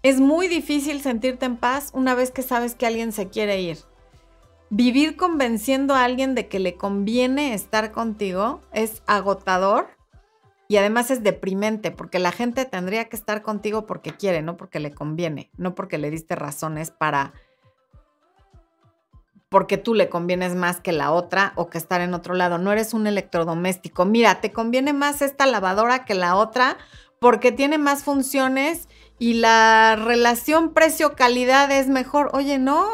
Es 0.04 0.20
muy 0.20 0.50
difícil 0.50 1.02
sentirte 1.02 1.46
en 1.46 1.56
paz 1.56 1.92
una 1.94 2.14
vez 2.14 2.30
que 2.30 2.42
sabes 2.42 2.76
que 2.76 2.88
alguien 2.88 3.14
se 3.14 3.30
quiere 3.30 3.62
ir. 3.62 3.78
Vivir 4.70 5.16
convenciendo 5.16 5.96
a 5.96 6.04
alguien 6.04 6.36
de 6.36 6.50
que 6.50 6.60
le 6.60 6.76
conviene 6.76 7.54
estar 7.54 7.94
contigo 7.94 8.60
es 8.74 9.02
agotador 9.08 10.01
y 10.72 10.78
además 10.78 11.12
es 11.12 11.22
deprimente 11.22 11.92
porque 11.92 12.18
la 12.18 12.32
gente 12.32 12.64
tendría 12.64 13.10
que 13.10 13.18
estar 13.18 13.42
contigo 13.42 13.86
porque 13.86 14.16
quiere, 14.16 14.42
no 14.42 14.56
porque 14.56 14.80
le 14.80 14.94
conviene, 14.94 15.52
no 15.58 15.76
porque 15.76 15.98
le 15.98 16.10
diste 16.10 16.34
razones 16.34 16.92
para 16.92 17.34
porque 19.50 19.78
tú 19.78 19.94
le 19.94 20.08
convienes 20.08 20.56
más 20.56 20.80
que 20.80 20.94
la 20.94 21.12
otra 21.12 21.52
o 21.58 21.70
que 21.70 21.78
estar 21.78 22.00
en 22.00 22.14
otro 22.14 22.36
lado. 22.36 22.58
No 22.58 22.72
eres 22.72 22.94
un 22.94 23.06
electrodoméstico. 23.06 24.06
Mira, 24.06 24.40
te 24.40 24.54
conviene 24.54 24.94
más 24.94 25.22
esta 25.22 25.46
lavadora 25.46 26.06
que 26.06 26.14
la 26.14 26.38
otra 26.38 26.78
porque 27.20 27.52
tiene 27.52 27.78
más 27.78 28.06
funciones 28.06 28.88
y 29.20 29.34
la 29.34 29.98
relación 29.98 30.74
precio-calidad 30.74 31.70
es 31.70 31.90
mejor. 31.90 32.30
Oye, 32.32 32.60
no. 32.60 32.88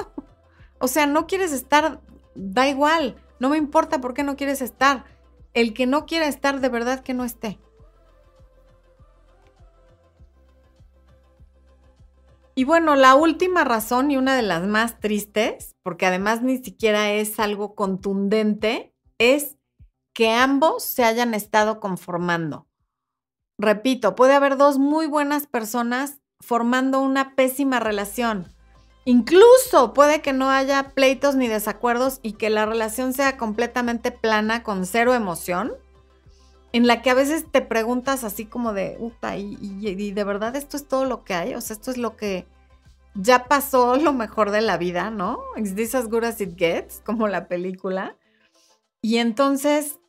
O 0.80 0.88
sea, 0.88 1.06
no 1.06 1.28
quieres 1.28 1.52
estar, 1.52 2.02
da 2.34 2.68
igual. 2.68 3.18
No 3.40 3.50
me 3.50 3.58
importa 3.58 4.02
por 4.02 4.16
qué 4.16 4.24
no 4.24 4.36
quieres 4.36 4.64
estar. 4.64 5.06
El 5.54 5.76
que 5.76 5.86
no 5.86 6.08
quiera 6.08 6.26
estar, 6.26 6.60
de 6.60 6.70
verdad 6.70 7.02
que 7.02 7.14
no 7.14 7.24
esté. 7.24 7.60
Y 12.58 12.64
bueno, 12.64 12.96
la 12.96 13.14
última 13.14 13.64
razón 13.64 14.10
y 14.10 14.18
una 14.18 14.36
de 14.36 14.42
las 14.42 14.66
más 14.66 15.00
tristes, 15.00 15.76
porque 15.84 16.08
además 16.08 16.42
ni 16.42 16.58
siquiera 16.58 17.12
es 17.12 17.40
algo 17.40 17.76
contundente, 17.76 18.96
es 19.20 19.58
que 20.12 20.32
ambos 20.32 20.82
se 20.82 21.04
hayan 21.04 21.36
estado 21.36 21.80
conformando. 21.80 22.68
Repito, 23.60 24.16
puede 24.16 24.34
haber 24.34 24.58
dos 24.58 24.80
muy 24.80 25.06
buenas 25.06 25.46
personas 25.46 26.20
formando 26.40 27.00
una 27.00 27.36
pésima 27.36 27.80
relación. 27.80 28.48
Incluso 29.06 29.94
puede 29.94 30.24
que 30.24 30.34
no 30.34 30.50
haya 30.50 30.96
pleitos 30.96 31.36
ni 31.36 31.48
desacuerdos 31.48 32.20
y 32.24 32.34
que 32.34 32.50
la 32.50 32.66
relación 32.66 33.14
sea 33.14 33.38
completamente 33.38 34.10
plana, 34.10 34.64
con 34.64 34.88
cero 34.88 35.14
emoción, 35.14 35.74
en 36.74 36.88
la 36.88 37.02
que 37.02 37.10
a 37.10 37.14
veces 37.14 37.46
te 37.52 37.62
preguntas 37.62 38.24
así 38.24 38.46
como 38.46 38.74
de, 38.74 38.98
Uta, 39.00 39.38
y, 39.38 39.58
y, 39.62 40.12
de 40.12 40.24
verdad 40.24 40.56
esto 40.56 40.78
es 40.78 40.88
todo 40.88 41.06
lo 41.06 41.24
que 41.24 41.34
hay, 41.34 41.56
o 41.56 41.62
sea, 41.62 41.76
esto 41.76 41.92
es 41.92 41.98
lo 41.98 42.16
que 42.16 42.48
ya 43.16 43.46
pasó 43.46 43.96
lo 43.98 44.14
mejor 44.14 44.52
de 44.52 44.62
la 44.62 44.78
vida, 44.78 45.10
¿no? 45.10 45.40
Is 45.56 45.76
this 45.76 45.96
as 45.96 46.08
good 46.10 46.24
as 46.24 46.42
it 46.42 46.58
gets, 46.58 47.02
como 47.06 47.28
la 47.28 47.48
película. 47.48 48.16
Y 49.02 49.18
entonces, 49.18 50.00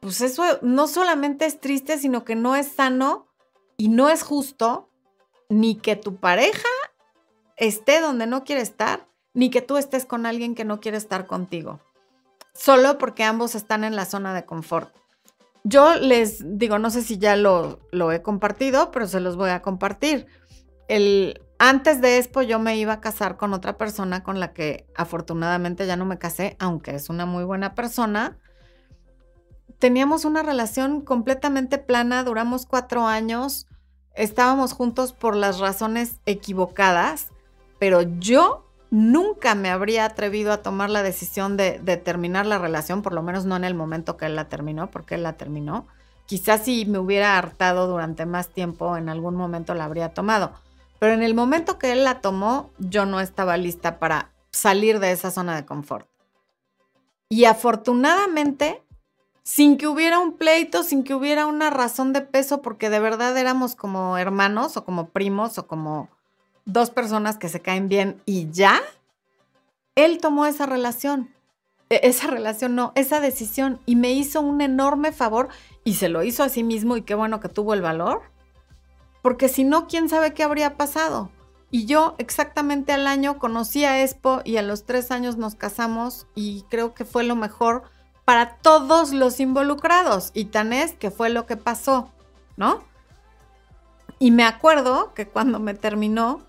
pues 0.00 0.20
eso 0.20 0.44
no 0.62 0.86
solamente 0.86 1.46
es 1.46 1.60
triste, 1.60 1.98
sino 1.98 2.24
que 2.24 2.34
no 2.34 2.56
es 2.56 2.68
sano 2.68 3.26
y 3.76 3.88
no 3.88 4.10
es 4.10 4.22
justo 4.22 4.88
ni 5.48 5.76
que 5.76 5.96
tu 5.96 6.16
pareja 6.16 6.68
esté 7.56 8.00
donde 8.00 8.26
no 8.26 8.44
quiere 8.44 8.62
estar, 8.62 9.06
ni 9.34 9.50
que 9.50 9.62
tú 9.62 9.76
estés 9.76 10.04
con 10.04 10.26
alguien 10.26 10.54
que 10.54 10.64
no 10.64 10.80
quiere 10.80 10.98
estar 10.98 11.26
contigo, 11.26 11.80
solo 12.54 12.98
porque 12.98 13.24
ambos 13.24 13.54
están 13.54 13.84
en 13.84 13.96
la 13.96 14.04
zona 14.04 14.34
de 14.34 14.44
confort. 14.44 14.94
Yo 15.64 15.94
les 15.94 16.58
digo, 16.58 16.78
no 16.78 16.90
sé 16.90 17.02
si 17.02 17.18
ya 17.18 17.36
lo, 17.36 17.80
lo 17.92 18.10
he 18.10 18.22
compartido, 18.22 18.90
pero 18.90 19.06
se 19.06 19.20
los 19.20 19.36
voy 19.36 19.50
a 19.50 19.62
compartir. 19.62 20.26
El, 20.88 21.40
antes 21.58 22.00
de 22.00 22.18
esto 22.18 22.42
yo 22.42 22.58
me 22.58 22.76
iba 22.76 22.94
a 22.94 23.00
casar 23.00 23.36
con 23.36 23.52
otra 23.54 23.78
persona 23.78 24.24
con 24.24 24.40
la 24.40 24.52
que 24.52 24.86
afortunadamente 24.96 25.86
ya 25.86 25.96
no 25.96 26.04
me 26.04 26.18
casé, 26.18 26.56
aunque 26.58 26.96
es 26.96 27.08
una 27.08 27.24
muy 27.24 27.44
buena 27.44 27.76
persona. 27.76 28.38
Teníamos 29.78 30.24
una 30.24 30.42
relación 30.42 31.02
completamente 31.02 31.78
plana, 31.78 32.24
duramos 32.24 32.66
cuatro 32.66 33.06
años, 33.06 33.68
estábamos 34.14 34.72
juntos 34.72 35.12
por 35.12 35.36
las 35.36 35.60
razones 35.60 36.20
equivocadas, 36.26 37.28
pero 37.78 38.02
yo 38.02 38.71
nunca 38.92 39.54
me 39.54 39.70
habría 39.70 40.04
atrevido 40.04 40.52
a 40.52 40.62
tomar 40.62 40.90
la 40.90 41.02
decisión 41.02 41.56
de, 41.56 41.78
terminar 42.04 42.44
la 42.44 42.58
relación, 42.58 43.00
por 43.00 43.14
lo 43.14 43.22
menos 43.22 43.46
no 43.46 43.56
en 43.56 43.64
el 43.64 43.74
momento 43.74 44.18
que 44.18 44.26
él 44.26 44.36
la 44.36 44.50
terminó, 44.50 44.90
porque 44.90 45.14
él 45.14 45.22
la 45.22 45.32
terminó. 45.32 45.86
Quizás 46.26 46.66
si 46.66 46.84
me 46.84 46.98
hubiera 46.98 47.38
hartado 47.38 47.88
durante 47.88 48.26
más 48.26 48.50
tiempo, 48.50 48.98
en 48.98 49.08
algún 49.08 49.34
momento 49.34 49.72
la 49.72 49.86
habría 49.86 50.12
tomado. 50.12 50.52
Pero 50.98 51.14
en 51.14 51.22
el 51.22 51.34
momento 51.34 51.78
que 51.78 51.90
él 51.92 52.04
la 52.04 52.20
tomó, 52.20 52.70
yo 52.78 53.06
no 53.06 53.20
estaba 53.20 53.56
lista 53.56 53.98
para 53.98 54.30
salir 54.50 55.00
de 55.00 55.12
esa 55.12 55.30
zona 55.30 55.56
de 55.56 55.64
confort. 55.64 56.06
Y 57.30 57.46
afortunadamente, 57.46 58.82
sin 59.42 59.78
que 59.78 59.86
hubiera 59.86 60.18
un 60.18 60.36
pleito, 60.36 60.82
sin 60.82 61.02
que 61.02 61.14
hubiera 61.14 61.46
una 61.46 61.70
razón 61.70 62.12
de 62.12 62.20
peso, 62.20 62.60
porque 62.60 62.90
de 62.90 63.00
verdad 63.00 63.38
éramos 63.38 63.74
como 63.74 64.18
hermanos 64.18 64.76
o 64.76 64.84
como 64.84 65.08
primos 65.08 65.56
o 65.56 65.66
como 65.66 66.10
dos 66.64 66.90
personas 66.90 67.38
que 67.38 67.48
se 67.48 67.60
caen 67.60 67.88
bien 67.88 68.20
y 68.24 68.50
ya, 68.50 68.80
él 69.94 70.18
tomó 70.18 70.46
esa 70.46 70.66
relación. 70.66 71.30
E, 71.90 72.00
esa 72.04 72.28
relación 72.28 72.74
no, 72.74 72.92
esa 72.94 73.20
decisión 73.20 73.80
y 73.86 73.96
me 73.96 74.12
hizo 74.12 74.40
un 74.40 74.60
enorme 74.60 75.12
favor 75.12 75.48
y 75.84 75.94
se 75.94 76.08
lo 76.08 76.22
hizo 76.22 76.42
a 76.42 76.48
sí 76.48 76.62
mismo 76.62 76.96
y 76.96 77.02
qué 77.02 77.14
bueno 77.14 77.40
que 77.40 77.48
tuvo 77.48 77.74
el 77.74 77.82
valor. 77.82 78.22
Porque 79.22 79.48
si 79.48 79.64
no, 79.64 79.86
quién 79.86 80.08
sabe 80.08 80.34
qué 80.34 80.42
habría 80.42 80.76
pasado. 80.76 81.30
Y 81.70 81.86
yo 81.86 82.14
exactamente 82.18 82.92
al 82.92 83.06
año 83.06 83.38
conocí 83.38 83.84
a 83.84 84.02
Expo 84.02 84.42
y 84.44 84.58
a 84.58 84.62
los 84.62 84.84
tres 84.84 85.10
años 85.10 85.36
nos 85.36 85.54
casamos 85.54 86.26
y 86.34 86.64
creo 86.68 86.92
que 86.92 87.06
fue 87.06 87.24
lo 87.24 87.34
mejor 87.34 87.84
para 88.24 88.56
todos 88.56 89.12
los 89.12 89.40
involucrados. 89.40 90.32
Y 90.34 90.46
tan 90.46 90.72
es 90.72 90.92
que 90.92 91.10
fue 91.10 91.30
lo 91.30 91.46
que 91.46 91.56
pasó, 91.56 92.10
¿no? 92.56 92.84
Y 94.18 94.30
me 94.30 94.44
acuerdo 94.44 95.14
que 95.14 95.26
cuando 95.26 95.60
me 95.60 95.74
terminó, 95.74 96.42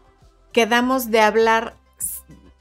quedamos 0.54 1.12
de 1.12 1.20
hablar, 1.20 1.76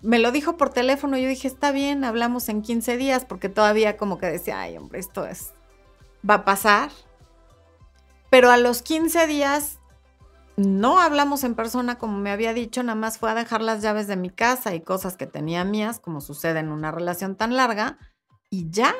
me 0.00 0.18
lo 0.18 0.32
dijo 0.32 0.56
por 0.56 0.70
teléfono, 0.70 1.16
yo 1.16 1.28
dije, 1.28 1.46
está 1.46 1.70
bien, 1.70 2.02
hablamos 2.02 2.48
en 2.48 2.62
15 2.62 2.96
días, 2.96 3.24
porque 3.24 3.48
todavía 3.48 3.96
como 3.96 4.18
que 4.18 4.26
decía, 4.26 4.60
ay, 4.60 4.76
hombre, 4.76 4.98
esto 4.98 5.24
es, 5.24 5.52
va 6.28 6.34
a 6.34 6.44
pasar. 6.44 6.90
Pero 8.30 8.50
a 8.50 8.56
los 8.56 8.82
15 8.82 9.26
días 9.26 9.78
no 10.56 10.98
hablamos 10.98 11.44
en 11.44 11.54
persona 11.54 11.98
como 11.98 12.18
me 12.18 12.30
había 12.30 12.54
dicho, 12.54 12.82
nada 12.82 12.96
más 12.96 13.18
fue 13.18 13.30
a 13.30 13.34
dejar 13.34 13.62
las 13.62 13.82
llaves 13.82 14.06
de 14.06 14.16
mi 14.16 14.30
casa 14.30 14.74
y 14.74 14.80
cosas 14.80 15.16
que 15.16 15.26
tenía 15.26 15.64
mías, 15.64 16.00
como 16.00 16.20
sucede 16.20 16.60
en 16.60 16.70
una 16.70 16.90
relación 16.90 17.36
tan 17.36 17.56
larga, 17.56 17.98
y 18.50 18.70
ya. 18.70 18.94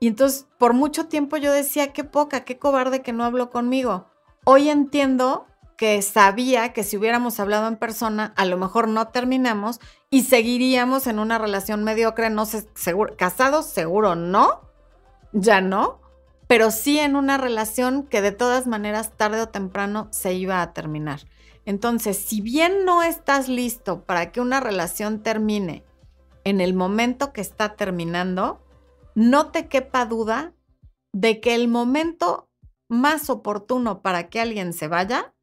Y 0.00 0.08
entonces, 0.08 0.46
por 0.58 0.74
mucho 0.74 1.06
tiempo 1.06 1.36
yo 1.36 1.52
decía, 1.52 1.92
qué 1.92 2.04
poca, 2.04 2.44
qué 2.44 2.58
cobarde 2.58 3.02
que 3.02 3.12
no 3.12 3.24
habló 3.24 3.50
conmigo. 3.50 4.10
Hoy 4.44 4.68
entiendo 4.68 5.46
que 5.76 6.00
sabía 6.02 6.72
que 6.72 6.84
si 6.84 6.96
hubiéramos 6.96 7.40
hablado 7.40 7.68
en 7.68 7.76
persona, 7.76 8.32
a 8.36 8.44
lo 8.44 8.56
mejor 8.56 8.88
no 8.88 9.08
terminamos 9.08 9.80
y 10.10 10.22
seguiríamos 10.22 11.06
en 11.06 11.18
una 11.18 11.38
relación 11.38 11.84
mediocre, 11.84 12.30
no 12.30 12.46
sé, 12.46 12.66
casados, 13.16 13.66
seguro 13.66 14.14
no, 14.14 14.60
ya 15.32 15.60
no, 15.60 16.00
pero 16.46 16.70
sí 16.70 16.98
en 16.98 17.16
una 17.16 17.38
relación 17.38 18.04
que 18.04 18.22
de 18.22 18.32
todas 18.32 18.66
maneras 18.66 19.12
tarde 19.16 19.40
o 19.40 19.48
temprano 19.48 20.08
se 20.10 20.34
iba 20.34 20.62
a 20.62 20.72
terminar. 20.72 21.20
Entonces, 21.66 22.18
si 22.18 22.40
bien 22.40 22.84
no 22.84 23.02
estás 23.02 23.48
listo 23.48 24.04
para 24.04 24.30
que 24.30 24.40
una 24.40 24.60
relación 24.60 25.22
termine 25.22 25.84
en 26.44 26.60
el 26.60 26.74
momento 26.74 27.32
que 27.32 27.40
está 27.40 27.74
terminando, 27.74 28.60
no 29.14 29.50
te 29.50 29.68
quepa 29.68 30.04
duda 30.04 30.52
de 31.12 31.40
que 31.40 31.54
el 31.54 31.68
momento 31.68 32.48
más 32.88 33.30
oportuno 33.30 34.02
para 34.02 34.28
que 34.28 34.40
alguien 34.40 34.72
se 34.72 34.88
vaya 34.88 35.33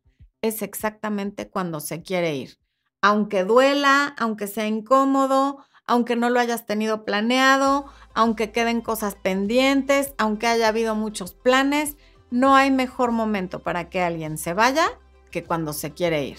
es 0.42 0.62
exactamente 0.62 1.50
cuando 1.50 1.80
se 1.80 2.02
quiere 2.02 2.36
ir. 2.36 2.58
Aunque 3.02 3.44
duela, 3.44 4.16
aunque 4.18 4.48
sea 4.48 4.68
incómodo, 4.68 5.64
aunque 5.88 6.16
no 6.16 6.30
lo 6.30 6.40
hayas 6.40 6.66
tenido 6.66 7.04
planeado, 7.04 7.86
aunque 8.14 8.52
queden 8.52 8.82
cosas 8.82 9.16
pendientes, 9.16 10.14
aunque 10.18 10.48
haya 10.48 10.68
habido 10.68 10.96
muchos 10.96 11.34
planes, 11.34 11.98
no 12.30 12.56
hay 12.56 12.72
mejor 12.72 13.12
momento 13.12 13.62
para 13.62 13.90
que 13.90 14.02
alguien 14.02 14.38
se 14.38 14.54
vaya 14.54 14.88
que 15.32 15.44
cuando 15.44 15.74
se 15.74 15.92
quiere 15.92 16.26
ir. 16.26 16.38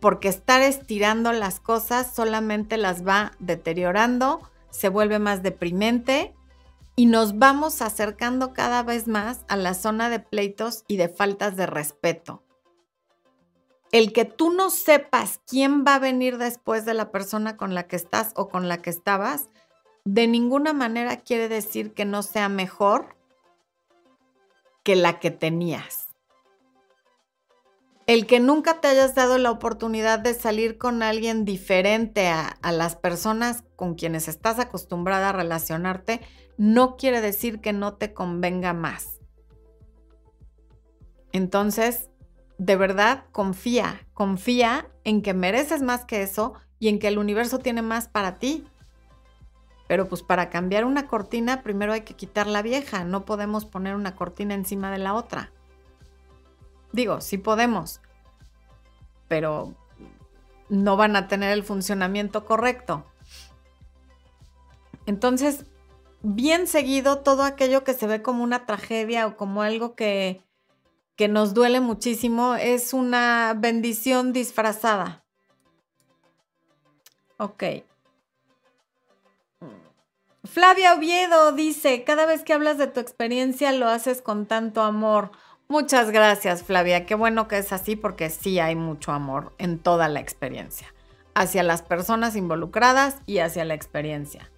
Porque 0.00 0.28
estar 0.28 0.60
estirando 0.62 1.32
las 1.32 1.58
cosas 1.58 2.14
solamente 2.14 2.76
las 2.76 3.06
va 3.06 3.32
deteriorando, 3.38 4.40
se 4.70 4.88
vuelve 4.88 5.18
más 5.18 5.42
deprimente 5.42 6.34
y 6.94 7.06
nos 7.06 7.38
vamos 7.38 7.82
acercando 7.82 8.52
cada 8.52 8.82
vez 8.82 9.08
más 9.08 9.44
a 9.48 9.56
la 9.56 9.74
zona 9.74 10.10
de 10.10 10.20
pleitos 10.20 10.84
y 10.86 10.96
de 10.96 11.08
faltas 11.08 11.56
de 11.56 11.66
respeto. 11.66 12.45
El 13.92 14.12
que 14.12 14.24
tú 14.24 14.52
no 14.52 14.70
sepas 14.70 15.40
quién 15.46 15.84
va 15.84 15.94
a 15.94 16.00
venir 16.00 16.38
después 16.38 16.84
de 16.84 16.94
la 16.94 17.10
persona 17.10 17.56
con 17.56 17.74
la 17.74 17.86
que 17.86 17.96
estás 17.96 18.32
o 18.36 18.48
con 18.48 18.68
la 18.68 18.82
que 18.82 18.90
estabas, 18.90 19.48
de 20.04 20.26
ninguna 20.26 20.72
manera 20.72 21.16
quiere 21.16 21.48
decir 21.48 21.94
que 21.94 22.04
no 22.04 22.22
sea 22.22 22.48
mejor 22.48 23.16
que 24.82 24.96
la 24.96 25.18
que 25.18 25.30
tenías 25.30 26.06
el 28.06 28.26
que 28.26 28.38
nunca 28.38 28.80
te 28.80 28.88
hayas 28.88 29.14
dado 29.14 29.36
la 29.36 29.50
oportunidad 29.50 30.20
de 30.20 30.34
salir 30.34 30.78
con 30.78 31.02
alguien 31.02 31.44
diferente 31.44 32.28
a, 32.28 32.56
las 32.62 32.94
personas 32.94 33.64
con 33.74 33.94
quienes 33.96 34.28
estás 34.28 34.60
acostumbrada 34.60 35.30
a 35.30 35.32
relacionarte, 35.32 36.20
no 36.56 36.96
quiere 36.96 37.20
decir 37.20 37.60
que 37.60 37.72
no 37.72 37.94
te 37.94 38.14
convenga 38.14 38.72
más. 38.72 39.20
Entonces, 41.32 42.08
de 42.58 42.76
verdad, 42.76 43.24
confía, 43.32 44.06
confía 44.14 44.88
en 45.04 45.22
que 45.22 45.34
mereces 45.34 45.82
más 45.82 46.04
que 46.04 46.22
eso 46.22 46.54
y 46.78 46.88
en 46.88 46.98
que 46.98 47.08
el 47.08 47.18
universo 47.18 47.58
tiene 47.58 47.82
más 47.82 48.08
para 48.08 48.38
ti. 48.38 48.66
Pero 49.88 50.08
pues 50.08 50.22
para 50.22 50.50
cambiar 50.50 50.84
una 50.84 51.06
cortina, 51.06 51.62
primero 51.62 51.92
hay 51.92 52.00
que 52.00 52.14
quitar 52.14 52.46
la 52.46 52.62
vieja, 52.62 53.04
no 53.04 53.24
podemos 53.24 53.64
poner 53.64 53.94
una 53.94 54.16
cortina 54.16 54.54
encima 54.54 54.90
de 54.90 54.98
la 54.98 55.14
otra. 55.14 55.52
Digo, 56.92 57.20
sí 57.20 57.38
podemos, 57.38 58.00
pero 59.28 59.74
no 60.68 60.96
van 60.96 61.14
a 61.14 61.28
tener 61.28 61.52
el 61.52 61.62
funcionamiento 61.62 62.44
correcto. 62.44 63.04
Entonces, 65.04 65.66
bien 66.22 66.66
seguido, 66.66 67.18
todo 67.18 67.44
aquello 67.44 67.84
que 67.84 67.94
se 67.94 68.06
ve 68.06 68.22
como 68.22 68.42
una 68.42 68.66
tragedia 68.66 69.26
o 69.26 69.36
como 69.36 69.62
algo 69.62 69.94
que, 69.94 70.45
que 71.16 71.28
nos 71.28 71.54
duele 71.54 71.80
muchísimo 71.80 72.54
es 72.54 72.92
una 72.92 73.54
bendición 73.56 74.32
disfrazada. 74.32 75.24
Ok. 77.38 77.64
Flavia 80.44 80.94
Oviedo 80.94 81.52
dice, 81.52 82.04
cada 82.04 82.24
vez 82.24 82.44
que 82.44 82.52
hablas 82.52 82.78
de 82.78 82.86
tu 82.86 83.00
experiencia 83.00 83.72
lo 83.72 83.88
haces 83.88 84.22
con 84.22 84.46
tanto 84.46 84.82
amor. 84.82 85.32
Muchas 85.68 86.10
gracias, 86.10 86.62
Flavia. 86.62 87.06
Qué 87.06 87.14
bueno 87.14 87.48
que 87.48 87.58
es 87.58 87.72
así 87.72 87.96
porque 87.96 88.30
sí 88.30 88.60
hay 88.60 88.76
mucho 88.76 89.10
amor 89.10 89.52
en 89.58 89.78
toda 89.78 90.08
la 90.08 90.20
experiencia, 90.20 90.94
hacia 91.34 91.62
las 91.62 91.82
personas 91.82 92.36
involucradas 92.36 93.16
y 93.26 93.38
hacia 93.38 93.64
la 93.64 93.74
experiencia. 93.74 94.50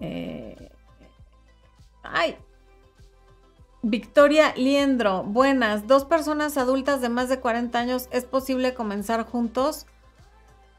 Eh, 0.00 0.70
ay. 2.02 2.36
Victoria 3.86 4.54
Liendro, 4.56 5.24
buenas. 5.24 5.86
Dos 5.86 6.06
personas 6.06 6.56
adultas 6.56 7.02
de 7.02 7.10
más 7.10 7.28
de 7.28 7.38
40 7.38 7.78
años, 7.78 8.08
¿es 8.12 8.24
posible 8.24 8.72
comenzar 8.72 9.26
juntos? 9.26 9.84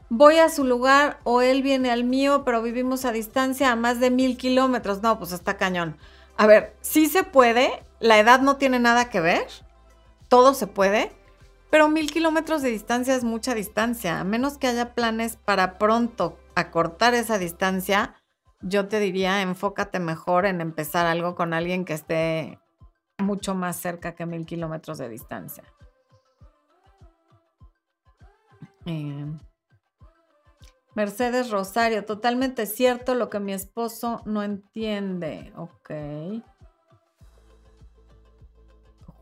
Voy 0.08 0.38
a 0.38 0.48
su 0.48 0.64
lugar 0.64 1.20
o 1.22 1.40
él 1.40 1.62
viene 1.62 1.92
al 1.92 2.02
mío, 2.02 2.42
pero 2.44 2.62
vivimos 2.62 3.04
a 3.04 3.12
distancia 3.12 3.70
a 3.70 3.76
más 3.76 4.00
de 4.00 4.10
mil 4.10 4.36
kilómetros. 4.36 5.02
No, 5.04 5.20
pues 5.20 5.30
está 5.30 5.56
cañón. 5.56 5.96
A 6.36 6.48
ver, 6.48 6.74
sí 6.80 7.06
se 7.06 7.22
puede, 7.22 7.80
la 8.00 8.18
edad 8.18 8.40
no 8.40 8.56
tiene 8.56 8.80
nada 8.80 9.08
que 9.08 9.20
ver, 9.20 9.46
todo 10.26 10.52
se 10.52 10.66
puede, 10.66 11.12
pero 11.70 11.88
mil 11.88 12.10
kilómetros 12.10 12.60
de 12.60 12.70
distancia 12.70 13.14
es 13.14 13.22
mucha 13.22 13.54
distancia. 13.54 14.18
A 14.18 14.24
menos 14.24 14.58
que 14.58 14.66
haya 14.66 14.94
planes 14.94 15.36
para 15.36 15.78
pronto 15.78 16.40
acortar 16.56 17.14
esa 17.14 17.38
distancia, 17.38 18.16
yo 18.62 18.88
te 18.88 18.98
diría, 18.98 19.42
enfócate 19.42 20.00
mejor 20.00 20.44
en 20.44 20.60
empezar 20.60 21.06
algo 21.06 21.36
con 21.36 21.54
alguien 21.54 21.84
que 21.84 21.94
esté 21.94 22.58
mucho 23.18 23.54
más 23.54 23.76
cerca 23.76 24.14
que 24.14 24.26
mil 24.26 24.46
kilómetros 24.46 24.98
de 24.98 25.08
distancia. 25.08 25.64
Eh, 28.84 29.26
Mercedes 30.94 31.50
Rosario, 31.50 32.04
totalmente 32.04 32.64
cierto 32.64 33.14
lo 33.14 33.28
que 33.28 33.40
mi 33.40 33.52
esposo 33.52 34.22
no 34.24 34.42
entiende. 34.42 35.52
Ok. 35.56 35.90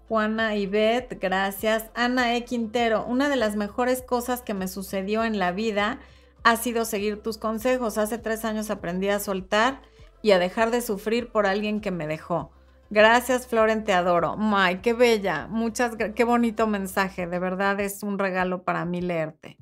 Juana 0.09 0.55
Ivette, 0.55 1.19
gracias. 1.19 1.91
Ana 1.95 2.37
E. 2.37 2.45
Quintero, 2.45 3.05
una 3.07 3.29
de 3.29 3.37
las 3.37 3.57
mejores 3.57 4.03
cosas 4.03 4.43
que 4.43 4.55
me 4.55 4.69
sucedió 4.69 5.25
en 5.25 5.39
la 5.39 5.51
vida 5.51 5.99
ha 6.45 6.57
sido 6.57 6.85
seguir 6.85 7.23
tus 7.23 7.39
consejos. 7.39 7.99
Hace 7.99 8.19
tres 8.19 8.45
años 8.45 8.71
aprendí 8.71 9.09
a 9.09 9.19
soltar 9.19 9.81
y 10.23 10.33
a 10.33 10.39
dejar 10.39 10.71
de 10.71 10.83
sufrir 10.83 11.33
por 11.33 11.47
alguien 11.47 11.81
que 11.81 11.91
me 11.91 12.07
dejó. 12.07 12.53
Gracias, 12.95 13.49
Floren, 13.49 13.83
te 13.83 13.93
adoro. 13.93 14.37
May, 14.37 14.81
qué 14.81 14.93
bella. 14.93 15.49
Muchas, 15.49 15.97
qué 16.15 16.23
bonito 16.23 16.69
mensaje. 16.69 17.27
De 17.27 17.41
verdad 17.41 17.81
es 17.81 18.05
un 18.05 18.21
regalo 18.21 18.63
para 18.63 18.85
mí 18.85 19.01
leerte. 19.03 19.59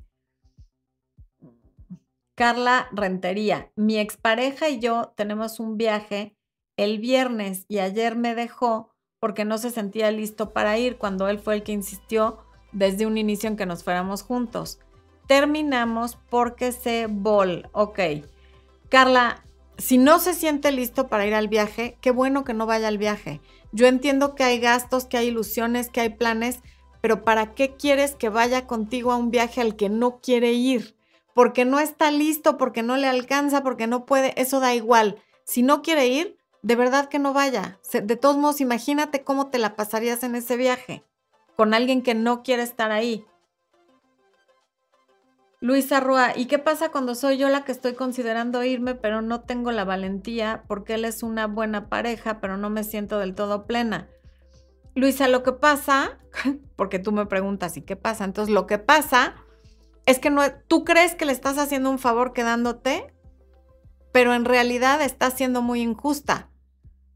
Carla 2.35 2.89
Rentería, 2.91 3.71
mi 3.75 3.97
expareja 3.97 4.69
y 4.69 4.77
yo 4.77 5.13
tenemos 5.15 5.59
un 5.59 5.77
viaje 5.77 6.37
el 6.77 6.99
viernes 6.99 7.65
y 7.67 7.79
ayer 7.79 8.15
me 8.15 8.35
dejó 8.35 8.93
porque 9.19 9.45
no 9.45 9.57
se 9.57 9.71
sentía 9.71 10.11
listo 10.11 10.53
para 10.53 10.77
ir 10.77 10.99
cuando 10.99 11.27
él 11.27 11.39
fue 11.39 11.55
el 11.55 11.63
que 11.63 11.71
insistió 11.71 12.37
desde 12.71 13.07
un 13.07 13.17
inicio 13.17 13.49
en 13.49 13.57
que 13.57 13.65
nos 13.65 13.83
fuéramos 13.83 14.21
juntos. 14.21 14.79
Terminamos 15.27 16.19
porque 16.29 16.71
se 16.71 17.07
vol. 17.09 17.67
Ok. 17.71 17.99
Carla, 18.89 19.43
si 19.77 19.97
no 19.97 20.19
se 20.19 20.33
siente 20.33 20.71
listo 20.71 21.07
para 21.07 21.25
ir 21.25 21.33
al 21.33 21.47
viaje, 21.47 21.97
qué 22.01 22.11
bueno 22.11 22.43
que 22.43 22.53
no 22.53 22.65
vaya 22.65 22.87
al 22.87 22.97
viaje. 22.97 23.41
Yo 23.71 23.87
entiendo 23.87 24.35
que 24.35 24.43
hay 24.43 24.59
gastos, 24.59 25.05
que 25.05 25.17
hay 25.17 25.27
ilusiones, 25.27 25.89
que 25.89 26.01
hay 26.01 26.09
planes, 26.09 26.59
pero 27.01 27.23
¿para 27.23 27.53
qué 27.53 27.75
quieres 27.75 28.15
que 28.15 28.29
vaya 28.29 28.67
contigo 28.67 29.11
a 29.11 29.17
un 29.17 29.31
viaje 29.31 29.61
al 29.61 29.75
que 29.75 29.89
no 29.89 30.19
quiere 30.21 30.53
ir? 30.53 30.95
Porque 31.33 31.65
no 31.65 31.79
está 31.79 32.11
listo, 32.11 32.57
porque 32.57 32.83
no 32.83 32.97
le 32.97 33.07
alcanza, 33.07 33.63
porque 33.63 33.87
no 33.87 34.05
puede, 34.05 34.39
eso 34.39 34.59
da 34.59 34.75
igual. 34.75 35.17
Si 35.43 35.63
no 35.63 35.81
quiere 35.81 36.07
ir, 36.07 36.37
de 36.61 36.75
verdad 36.75 37.09
que 37.09 37.19
no 37.19 37.33
vaya. 37.33 37.79
De 37.91 38.15
todos 38.15 38.37
modos, 38.37 38.61
imagínate 38.61 39.23
cómo 39.23 39.47
te 39.47 39.57
la 39.57 39.75
pasarías 39.75 40.23
en 40.23 40.35
ese 40.35 40.55
viaje 40.55 41.03
con 41.55 41.73
alguien 41.73 42.01
que 42.01 42.15
no 42.15 42.43
quiere 42.43 42.63
estar 42.63 42.91
ahí. 42.91 43.25
Luisa 45.63 46.01
Rua, 46.01 46.33
¿y 46.35 46.47
qué 46.47 46.59
pasa 46.59 46.89
cuando 46.89 47.15
soy 47.15 47.37
yo 47.37 47.47
la 47.47 47.63
que 47.63 47.71
estoy 47.71 47.93
considerando 47.93 48.65
irme, 48.65 48.95
pero 48.95 49.21
no 49.21 49.43
tengo 49.43 49.71
la 49.71 49.85
valentía 49.85 50.65
porque 50.67 50.95
él 50.95 51.05
es 51.05 51.23
una 51.23 51.47
buena 51.47 51.87
pareja, 51.87 52.41
pero 52.41 52.57
no 52.57 52.69
me 52.69 52.83
siento 52.83 53.17
del 53.17 53.33
todo 53.33 53.65
plena? 53.65 54.09
Luisa, 54.93 55.29
lo 55.29 55.41
que 55.41 55.53
pasa, 55.53 56.19
porque 56.75 56.99
tú 56.99 57.13
me 57.13 57.27
preguntas, 57.27 57.77
¿y 57.77 57.81
qué 57.81 57.95
pasa? 57.95 58.25
Entonces, 58.25 58.53
lo 58.53 58.67
que 58.67 58.77
pasa 58.77 59.35
es 60.05 60.19
que 60.19 60.29
no, 60.29 60.41
tú 60.67 60.83
crees 60.83 61.15
que 61.15 61.23
le 61.23 61.31
estás 61.31 61.57
haciendo 61.57 61.89
un 61.89 61.97
favor 61.97 62.33
quedándote, 62.33 63.13
pero 64.11 64.33
en 64.33 64.43
realidad 64.43 65.01
estás 65.01 65.35
siendo 65.35 65.61
muy 65.61 65.79
injusta 65.79 66.49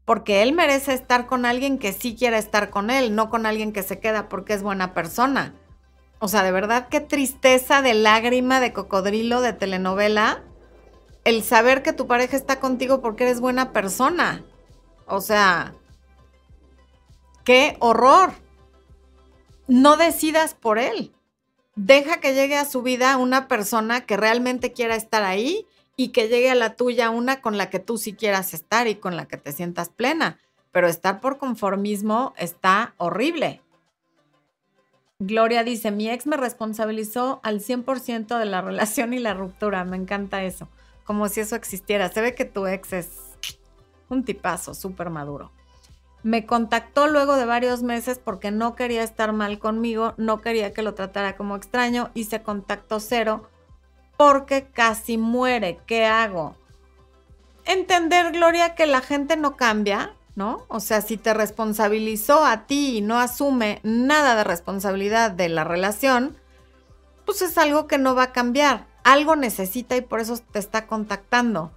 porque 0.06 0.40
él 0.40 0.54
merece 0.54 0.94
estar 0.94 1.26
con 1.26 1.44
alguien 1.44 1.76
que 1.76 1.92
sí 1.92 2.16
quiera 2.16 2.38
estar 2.38 2.70
con 2.70 2.88
él, 2.88 3.14
no 3.14 3.28
con 3.28 3.44
alguien 3.44 3.74
que 3.74 3.82
se 3.82 4.00
queda 4.00 4.30
porque 4.30 4.54
es 4.54 4.62
buena 4.62 4.94
persona. 4.94 5.54
O 6.20 6.28
sea, 6.28 6.42
de 6.42 6.52
verdad, 6.52 6.88
qué 6.88 7.00
tristeza 7.00 7.82
de 7.82 7.94
lágrima 7.94 8.60
de 8.60 8.72
cocodrilo 8.72 9.40
de 9.40 9.52
telenovela 9.52 10.42
el 11.24 11.42
saber 11.42 11.82
que 11.82 11.92
tu 11.92 12.06
pareja 12.06 12.36
está 12.36 12.58
contigo 12.58 13.00
porque 13.00 13.24
eres 13.24 13.40
buena 13.40 13.72
persona. 13.72 14.44
O 15.06 15.20
sea, 15.20 15.74
qué 17.44 17.76
horror. 17.80 18.32
No 19.66 19.96
decidas 19.96 20.54
por 20.54 20.78
él. 20.78 21.12
Deja 21.76 22.20
que 22.20 22.34
llegue 22.34 22.56
a 22.56 22.64
su 22.64 22.82
vida 22.82 23.16
una 23.18 23.46
persona 23.46 24.06
que 24.06 24.16
realmente 24.16 24.72
quiera 24.72 24.96
estar 24.96 25.22
ahí 25.22 25.66
y 25.96 26.08
que 26.08 26.28
llegue 26.28 26.50
a 26.50 26.54
la 26.54 26.74
tuya 26.74 27.10
una 27.10 27.40
con 27.42 27.58
la 27.58 27.70
que 27.70 27.78
tú 27.78 27.98
sí 27.98 28.14
quieras 28.14 28.54
estar 28.54 28.88
y 28.88 28.94
con 28.94 29.14
la 29.14 29.28
que 29.28 29.36
te 29.36 29.52
sientas 29.52 29.90
plena. 29.90 30.38
pero 30.70 30.86
estar 30.86 31.20
por 31.20 31.38
conformismo 31.38 32.34
está 32.36 32.94
horrible. 32.98 33.62
Gloria 35.20 35.64
dice, 35.64 35.90
mi 35.90 36.08
ex 36.08 36.28
me 36.28 36.36
responsabilizó 36.36 37.40
al 37.42 37.60
100% 37.60 38.38
de 38.38 38.44
la 38.44 38.60
relación 38.60 39.12
y 39.12 39.18
la 39.18 39.34
ruptura. 39.34 39.84
Me 39.84 39.96
encanta 39.96 40.44
eso. 40.44 40.68
Como 41.02 41.28
si 41.28 41.40
eso 41.40 41.56
existiera. 41.56 42.08
Se 42.08 42.20
ve 42.20 42.36
que 42.36 42.44
tu 42.44 42.68
ex 42.68 42.92
es 42.92 43.10
un 44.08 44.24
tipazo, 44.24 44.74
súper 44.74 45.10
maduro. 45.10 45.50
Me 46.22 46.46
contactó 46.46 47.08
luego 47.08 47.36
de 47.36 47.46
varios 47.46 47.82
meses 47.82 48.20
porque 48.22 48.52
no 48.52 48.76
quería 48.76 49.02
estar 49.02 49.32
mal 49.32 49.58
conmigo, 49.58 50.14
no 50.18 50.40
quería 50.40 50.72
que 50.72 50.82
lo 50.82 50.94
tratara 50.94 51.36
como 51.36 51.56
extraño 51.56 52.10
y 52.14 52.24
se 52.24 52.42
contactó 52.42 53.00
cero 53.00 53.48
porque 54.16 54.66
casi 54.66 55.18
muere. 55.18 55.80
¿Qué 55.86 56.06
hago? 56.06 56.56
Entender, 57.64 58.32
Gloria, 58.32 58.76
que 58.76 58.86
la 58.86 59.00
gente 59.00 59.36
no 59.36 59.56
cambia, 59.56 60.14
¿no? 60.38 60.64
O 60.68 60.78
sea, 60.78 61.02
si 61.02 61.16
te 61.16 61.34
responsabilizó 61.34 62.44
a 62.44 62.66
ti 62.66 62.98
y 62.98 63.00
no 63.00 63.18
asume 63.18 63.80
nada 63.82 64.36
de 64.36 64.44
responsabilidad 64.44 65.32
de 65.32 65.48
la 65.48 65.64
relación, 65.64 66.36
pues 67.26 67.42
es 67.42 67.58
algo 67.58 67.88
que 67.88 67.98
no 67.98 68.14
va 68.14 68.22
a 68.22 68.32
cambiar. 68.32 68.86
Algo 69.02 69.34
necesita 69.34 69.96
y 69.96 70.00
por 70.00 70.20
eso 70.20 70.38
te 70.52 70.60
está 70.60 70.86
contactando. 70.86 71.72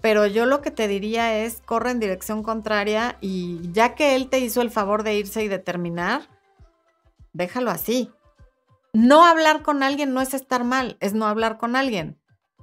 Pero 0.00 0.26
yo 0.26 0.46
lo 0.46 0.62
que 0.62 0.70
te 0.70 0.88
diría 0.88 1.38
es, 1.38 1.60
corre 1.66 1.90
en 1.90 2.00
dirección 2.00 2.42
contraria 2.42 3.18
y 3.20 3.70
ya 3.72 3.94
que 3.94 4.16
él 4.16 4.30
te 4.30 4.38
hizo 4.38 4.62
el 4.62 4.70
favor 4.70 5.02
de 5.02 5.14
irse 5.14 5.44
y 5.44 5.48
de 5.48 5.58
terminar, 5.58 6.30
déjalo 7.34 7.70
así. 7.70 8.10
No 8.94 9.26
hablar 9.26 9.62
con 9.62 9.82
alguien 9.82 10.14
no 10.14 10.22
es 10.22 10.32
estar 10.32 10.64
mal, 10.64 10.96
es 11.00 11.12
no 11.12 11.26
hablar 11.26 11.58
con 11.58 11.76
alguien. 11.76 12.18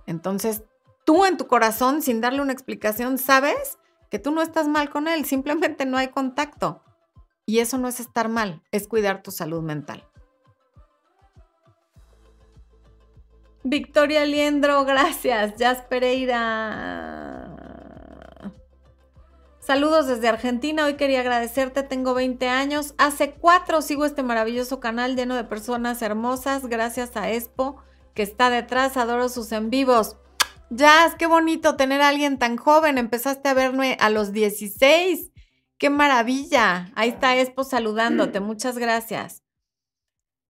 Entonces, 0.07 0.63
tú 1.05 1.23
en 1.23 1.37
tu 1.37 1.45
corazón, 1.45 2.01
sin 2.01 2.19
darle 2.19 2.41
una 2.41 2.53
explicación, 2.53 3.19
sabes 3.19 3.77
que 4.09 4.19
tú 4.19 4.31
no 4.31 4.41
estás 4.41 4.67
mal 4.67 4.89
con 4.89 5.07
él, 5.07 5.25
simplemente 5.25 5.85
no 5.85 5.97
hay 5.97 6.09
contacto. 6.09 6.81
Y 7.45 7.59
eso 7.59 7.77
no 7.77 7.87
es 7.87 7.99
estar 7.99 8.29
mal, 8.29 8.63
es 8.71 8.87
cuidar 8.87 9.21
tu 9.21 9.31
salud 9.31 9.61
mental. 9.61 10.03
Victoria 13.67 14.25
Liendro, 14.25 14.85
gracias. 14.85 15.55
Jazz 15.57 15.81
Pereira. 15.89 17.55
Saludos 19.59 20.05
desde 20.05 20.27
Argentina. 20.27 20.85
Hoy 20.85 20.93
quería 20.93 21.21
agradecerte. 21.21 21.81
Tengo 21.81 22.13
20 22.13 22.47
años. 22.47 22.93
Hace 22.99 23.31
cuatro 23.31 23.81
sigo 23.81 24.05
este 24.05 24.21
maravilloso 24.21 24.79
canal 24.79 25.15
lleno 25.15 25.33
de 25.33 25.43
personas 25.43 26.03
hermosas. 26.03 26.67
Gracias 26.67 27.17
a 27.17 27.31
Expo 27.31 27.77
que 28.13 28.21
está 28.21 28.51
detrás. 28.51 28.97
Adoro 28.97 29.29
sus 29.29 29.51
en 29.51 29.71
vivos. 29.71 30.17
Jazz, 30.69 31.15
qué 31.15 31.27
bonito 31.27 31.75
tener 31.75 32.01
a 32.01 32.09
alguien 32.09 32.39
tan 32.39 32.57
joven. 32.57 32.97
Empezaste 32.97 33.49
a 33.49 33.53
verme 33.53 33.97
a 33.99 34.09
los 34.09 34.31
16. 34.31 35.31
Qué 35.77 35.89
maravilla. 35.89 36.91
Ahí 36.95 37.09
está 37.09 37.37
Expo 37.37 37.63
saludándote. 37.63 38.39
Muchas 38.41 38.77
gracias. 38.77 39.43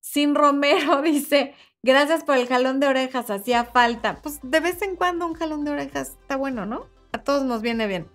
Sin 0.02 0.36
Romero 0.36 1.02
dice, 1.04 1.56
Gracias 1.86 2.24
por 2.24 2.36
el 2.38 2.48
jalón 2.48 2.80
de 2.80 2.88
orejas, 2.88 3.30
hacía 3.30 3.64
falta. 3.66 4.20
Pues 4.24 4.40
de 4.42 4.60
vez 4.60 4.82
en 4.82 4.96
cuando 4.96 5.28
un 5.28 5.36
jalón 5.36 5.64
de 5.66 5.70
orejas 5.70 6.18
está 6.20 6.36
bueno, 6.36 6.66
¿no? 6.66 6.88
A 7.12 7.20
todos 7.20 7.44
nos 7.44 7.62
viene 7.62 7.86
bien. 7.86 8.08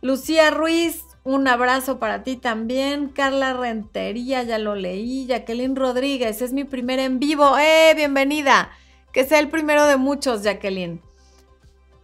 Lucía 0.00 0.50
Ruiz, 0.50 1.04
un 1.22 1.48
abrazo 1.48 1.98
para 1.98 2.22
ti 2.22 2.36
también. 2.36 3.10
Carla 3.10 3.52
Rentería, 3.52 4.42
ya 4.42 4.56
lo 4.56 4.74
leí. 4.74 5.26
Jacqueline 5.26 5.76
Rodríguez, 5.76 6.40
es 6.40 6.54
mi 6.54 6.64
primer 6.64 6.98
en 6.98 7.18
vivo. 7.18 7.58
¡Eh! 7.58 7.92
Bienvenida. 7.94 8.70
Que 9.16 9.24
sea 9.24 9.40
el 9.40 9.48
primero 9.48 9.86
de 9.86 9.96
muchos, 9.96 10.42
Jacqueline. 10.42 11.00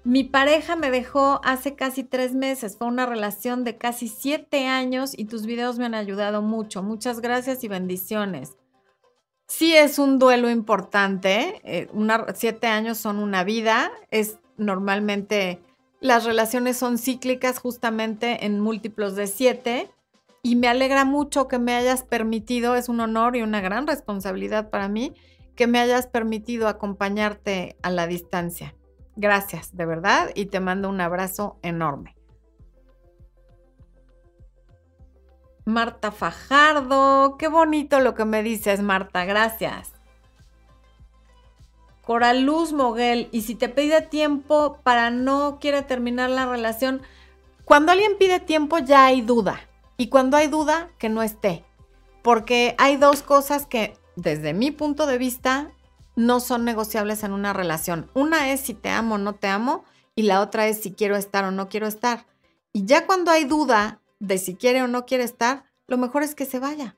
Mi 0.03 0.25
pareja 0.25 0.77
me 0.77 0.91
dejó 0.91 1.43
hace 1.45 1.75
casi 1.75 2.05
tres 2.05 2.35
meses. 2.35 2.79
Fue 2.79 2.89
una 2.89 3.05
relación 3.05 3.65
de 3.65 3.77
casi 3.77 4.09
siete 4.09 4.67
años 4.67 5.13
y 5.15 5.27
tus 5.27 5.45
videos 5.45 5.79
me 5.79 5.85
han 5.85 5.95
ayudado 5.95 6.41
mucho. 6.41 6.83
Muchas 6.83 7.21
gracias 7.21 7.65
y 7.65 7.69
bendiciones 7.69 8.57
sí 9.53 9.77
es 9.77 9.99
un 9.99 10.19
duelo 10.19 10.49
importante. 10.49 11.61
Eh, 11.65 11.89
siete 12.35 12.69
años 12.69 12.97
son 12.97 13.19
una 13.19 13.45
vida. 13.45 13.93
Es 14.11 14.39
normalmente 14.57 15.61
las 16.01 16.25
relaciones 16.25 16.79
son 16.79 16.97
cíclicas 16.97 17.59
justamente 17.59 18.47
en 18.47 18.61
múltiplos 18.61 19.15
de 19.15 19.27
siete. 19.27 19.91
Y 20.43 20.57
me 20.57 20.69
alegra 20.69 21.05
mucho 21.05 21.49
que 21.49 21.59
me 21.59 21.75
hayas 21.75 22.03
permitido, 22.03 22.75
es 22.75 22.89
un 22.89 22.99
honor 22.99 23.37
y 23.37 23.43
una 23.43 23.61
gran 23.61 23.87
responsabilidad 23.87 24.71
para 24.71 24.89
mí, 24.89 25.15
que 25.55 25.67
me 25.67 25.79
hayas 25.79 26.07
permitido 26.07 26.69
acompañarte 26.69 27.77
a 27.83 27.91
la 27.91 28.07
distancia. 28.07 28.75
Gracias, 29.17 29.77
de 29.77 29.87
verdad, 29.87 30.31
y 30.35 30.47
te 30.47 30.61
mando 30.61 30.89
un 30.89 31.01
abrazo 31.01 31.59
enorme. 31.63 32.17
Marta 35.65 36.11
Fajardo, 36.11 37.37
qué 37.39 37.49
bonito 37.49 38.01
lo 38.01 38.15
que 38.15 38.25
me 38.25 38.43
dices, 38.43 38.83
Marta, 38.83 39.25
gracias. 39.25 39.93
Coraluz 42.03 42.73
Moguel, 42.73 43.29
y 43.31 43.43
si 43.43 43.55
te 43.55 43.69
pide 43.69 44.03
tiempo 44.03 44.79
para 44.83 45.11
no 45.11 45.59
quiere 45.61 45.83
terminar 45.83 46.31
la 46.31 46.47
relación, 46.47 47.03
cuando 47.65 47.93
alguien 47.93 48.19
pide 48.19 48.41
tiempo 48.41 48.79
ya 48.79 49.07
hay 49.07 49.21
duda. 49.21 49.61
Y 49.97 50.09
cuando 50.09 50.37
hay 50.37 50.49
duda, 50.49 50.91
que 50.99 51.09
no 51.09 51.23
esté. 51.23 51.65
Porque 52.23 52.75
hay 52.79 52.97
dos 52.97 53.23
cosas 53.23 53.67
que, 53.67 53.95
desde 54.17 54.53
mi 54.55 54.71
punto 54.71 55.07
de 55.07 55.19
vista, 55.19 55.71
no 56.17 56.41
son 56.41 56.65
negociables 56.65 57.23
en 57.25 57.33
una 57.33 57.53
relación. 57.53 58.11
Una 58.15 58.53
es 58.53 58.61
si 58.61 58.75
te 58.75 58.91
amo 58.91 59.15
o 59.15 59.19
no 59.19 59.35
te 59.35 59.49
amo, 59.49 59.85
y 60.15 60.23
la 60.23 60.41
otra 60.41 60.67
es 60.67 60.83
si 60.83 60.93
quiero 60.93 61.17
estar 61.17 61.45
o 61.45 61.51
no 61.51 61.69
quiero 61.69 61.87
estar. 61.87 62.27
Y 62.73 62.85
ya 62.85 63.07
cuando 63.07 63.31
hay 63.31 63.45
duda 63.45 64.01
de 64.21 64.39
si 64.39 64.55
quiere 64.55 64.83
o 64.83 64.89
no 64.89 65.07
quiere 65.07 65.25
estar, 65.25 65.65
lo 65.87 65.99
mejor 65.99 66.23
es 66.23 66.35
que 66.35 66.47
se 66.47 66.59
vaya. 66.59 66.97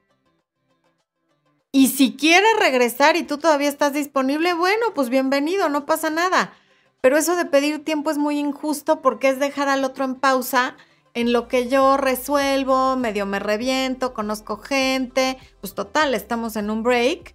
Y 1.73 1.89
si 1.89 2.15
quiere 2.17 2.47
regresar 2.61 3.17
y 3.17 3.25
tú 3.25 3.39
todavía 3.39 3.69
estás 3.69 3.93
disponible, 3.93 4.55
bueno, 4.55 4.95
pues 4.95 5.09
bienvenido, 5.09 5.69
no 5.69 5.87
pasa 5.87 6.11
nada. 6.11 6.53
Pero 7.01 7.17
eso 7.17 7.37
de 7.37 7.45
pedir 7.45 7.85
tiempo 7.85 8.11
es 8.11 8.19
muy 8.19 8.39
injusto 8.39 9.03
porque 9.03 9.29
es 9.29 9.39
dejar 9.39 9.69
al 9.69 9.85
otro 9.85 10.05
en 10.05 10.15
pausa 10.15 10.77
en 11.15 11.33
lo 11.33 11.47
que 11.47 11.69
yo 11.69 11.97
resuelvo, 11.97 12.97
medio 12.97 13.25
me 13.25 13.39
reviento, 13.39 14.13
conozco 14.13 14.59
gente, 14.59 15.39
pues 15.61 15.75
total, 15.75 16.15
estamos 16.15 16.57
en 16.57 16.71
un 16.71 16.83
break. 16.83 17.35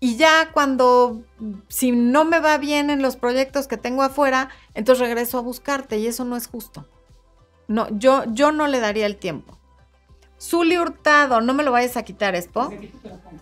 Y 0.00 0.16
ya 0.16 0.50
cuando, 0.52 1.22
si 1.68 1.92
no 1.92 2.24
me 2.24 2.40
va 2.40 2.58
bien 2.58 2.90
en 2.90 3.00
los 3.00 3.14
proyectos 3.14 3.68
que 3.68 3.76
tengo 3.76 4.02
afuera, 4.02 4.48
entonces 4.74 5.06
regreso 5.06 5.38
a 5.38 5.42
buscarte 5.42 5.98
y 5.98 6.08
eso 6.08 6.24
no 6.24 6.36
es 6.36 6.48
justo. 6.48 6.88
No, 7.68 7.86
yo, 7.96 8.24
yo 8.26 8.50
no 8.50 8.66
le 8.66 8.80
daría 8.80 9.06
el 9.06 9.16
tiempo. 9.16 9.56
Zuli 10.40 10.76
Hurtado, 10.76 11.40
no 11.40 11.54
me 11.54 11.62
lo 11.62 11.70
vayas 11.70 11.96
a 11.96 12.02
quitar, 12.02 12.34
Expo. 12.34 12.74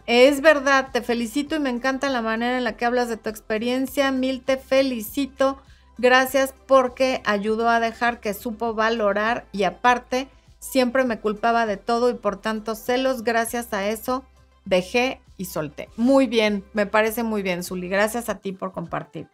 Es 0.04 0.42
verdad, 0.42 0.90
te 0.92 1.00
felicito 1.00 1.56
y 1.56 1.58
me 1.58 1.70
encanta 1.70 2.10
la 2.10 2.20
manera 2.20 2.58
en 2.58 2.64
la 2.64 2.76
que 2.76 2.84
hablas 2.84 3.08
de 3.08 3.16
tu 3.16 3.30
experiencia. 3.30 4.12
Mil 4.12 4.42
te 4.42 4.58
felicito. 4.58 5.62
Gracias 6.00 6.54
porque 6.66 7.20
ayudó 7.26 7.68
a 7.68 7.78
dejar 7.78 8.20
que 8.20 8.32
supo 8.32 8.72
valorar 8.72 9.46
y 9.52 9.64
aparte 9.64 10.28
siempre 10.58 11.04
me 11.04 11.20
culpaba 11.20 11.66
de 11.66 11.76
todo 11.76 12.08
y 12.08 12.14
por 12.14 12.38
tanto 12.40 12.74
celos. 12.74 13.22
Gracias 13.22 13.74
a 13.74 13.86
eso 13.86 14.24
dejé 14.64 15.20
y 15.36 15.44
solté. 15.44 15.90
Muy 15.98 16.26
bien, 16.26 16.64
me 16.72 16.86
parece 16.86 17.22
muy 17.22 17.42
bien, 17.42 17.62
Zuli. 17.62 17.90
Gracias 17.90 18.30
a 18.30 18.38
ti 18.38 18.52
por 18.52 18.72
compartir. 18.72 19.28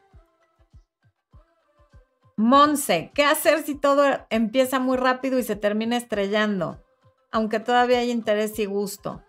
Monse, 2.36 3.12
¿qué 3.14 3.24
hacer 3.24 3.62
si 3.62 3.76
todo 3.76 4.04
empieza 4.28 4.80
muy 4.80 4.96
rápido 4.96 5.38
y 5.38 5.44
se 5.44 5.54
termina 5.54 5.96
estrellando? 5.96 6.82
Aunque 7.30 7.60
todavía 7.60 7.98
hay 7.98 8.10
interés 8.10 8.58
y 8.58 8.64
gusto. 8.64 9.22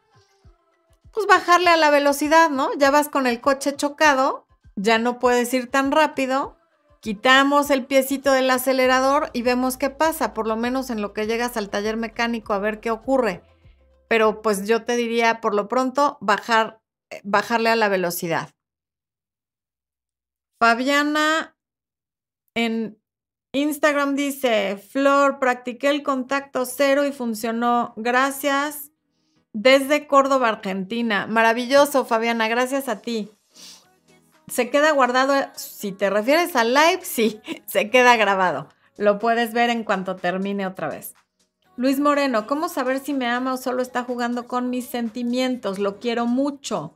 Pues 1.14 1.28
bajarle 1.28 1.70
a 1.70 1.78
la 1.78 1.92
velocidad, 1.92 2.50
¿no? 2.50 2.70
Ya 2.78 2.90
vas 2.90 3.10
con 3.10 3.28
el 3.28 3.42
coche 3.42 3.76
chocado, 3.76 4.48
ya 4.76 4.98
no 4.98 5.20
puedes 5.20 5.54
ir 5.54 5.70
tan 5.70 5.92
rápido. 5.92 6.57
Quitamos 7.08 7.70
el 7.70 7.86
piecito 7.86 8.34
del 8.34 8.50
acelerador 8.50 9.30
y 9.32 9.42
vemos 9.42 9.78
qué 9.78 9.90
pasa, 9.90 10.34
por 10.34 10.46
lo 10.46 10.58
menos 10.58 10.90
en 10.90 11.02
lo 11.02 11.14
que 11.14 11.26
llegas 11.26 11.56
al 11.56 11.70
taller 11.70 11.96
mecánico 11.96 12.52
a 12.52 12.60
ver 12.60 12.82
qué 12.82 12.92
ocurre. 12.92 13.44
Pero 14.10 14.42
pues 14.42 14.68
yo 14.68 14.84
te 14.84 14.98
diría, 14.98 15.40
por 15.40 15.56
lo 15.56 15.70
pronto, 15.70 16.18
bajar, 16.20 16.82
eh, 17.10 17.22
bajarle 17.24 17.70
a 17.70 17.78
la 17.78 17.88
velocidad. 17.88 18.50
Fabiana 20.60 21.56
en 22.56 23.02
Instagram 23.54 24.16
dice, 24.16 24.76
Flor, 24.76 25.40
practiqué 25.40 25.90
el 25.90 26.04
contacto 26.04 26.66
cero 26.66 27.06
y 27.06 27.14
funcionó. 27.14 27.94
Gracias. 27.96 28.92
Desde 29.54 30.08
Córdoba, 30.08 30.50
Argentina. 30.50 31.26
Maravilloso, 31.26 32.04
Fabiana. 32.04 32.50
Gracias 32.50 32.90
a 32.90 33.02
ti. 33.02 33.32
Se 34.50 34.70
queda 34.70 34.92
guardado, 34.92 35.34
si 35.56 35.92
te 35.92 36.10
refieres 36.10 36.56
al 36.56 36.74
live, 36.74 37.02
sí, 37.04 37.42
se 37.66 37.90
queda 37.90 38.16
grabado. 38.16 38.70
Lo 38.96 39.20
puedes 39.20 39.54
ver 39.54 39.70
en 39.70 39.84
cuanto 39.84 40.16
termine 40.16 40.66
otra 40.66 40.88
vez. 40.88 41.14
Luis 41.76 42.00
Moreno, 42.00 42.48
¿cómo 42.48 42.70
saber 42.70 43.00
si 43.00 43.14
me 43.14 43.28
ama 43.28 43.54
o 43.54 43.58
solo 43.58 43.84
está 43.84 44.04
jugando 44.04 44.48
con 44.48 44.72
mis 44.72 44.88
sentimientos? 44.88 45.78
Lo 45.78 46.00
quiero 46.00 46.26
mucho. 46.26 46.96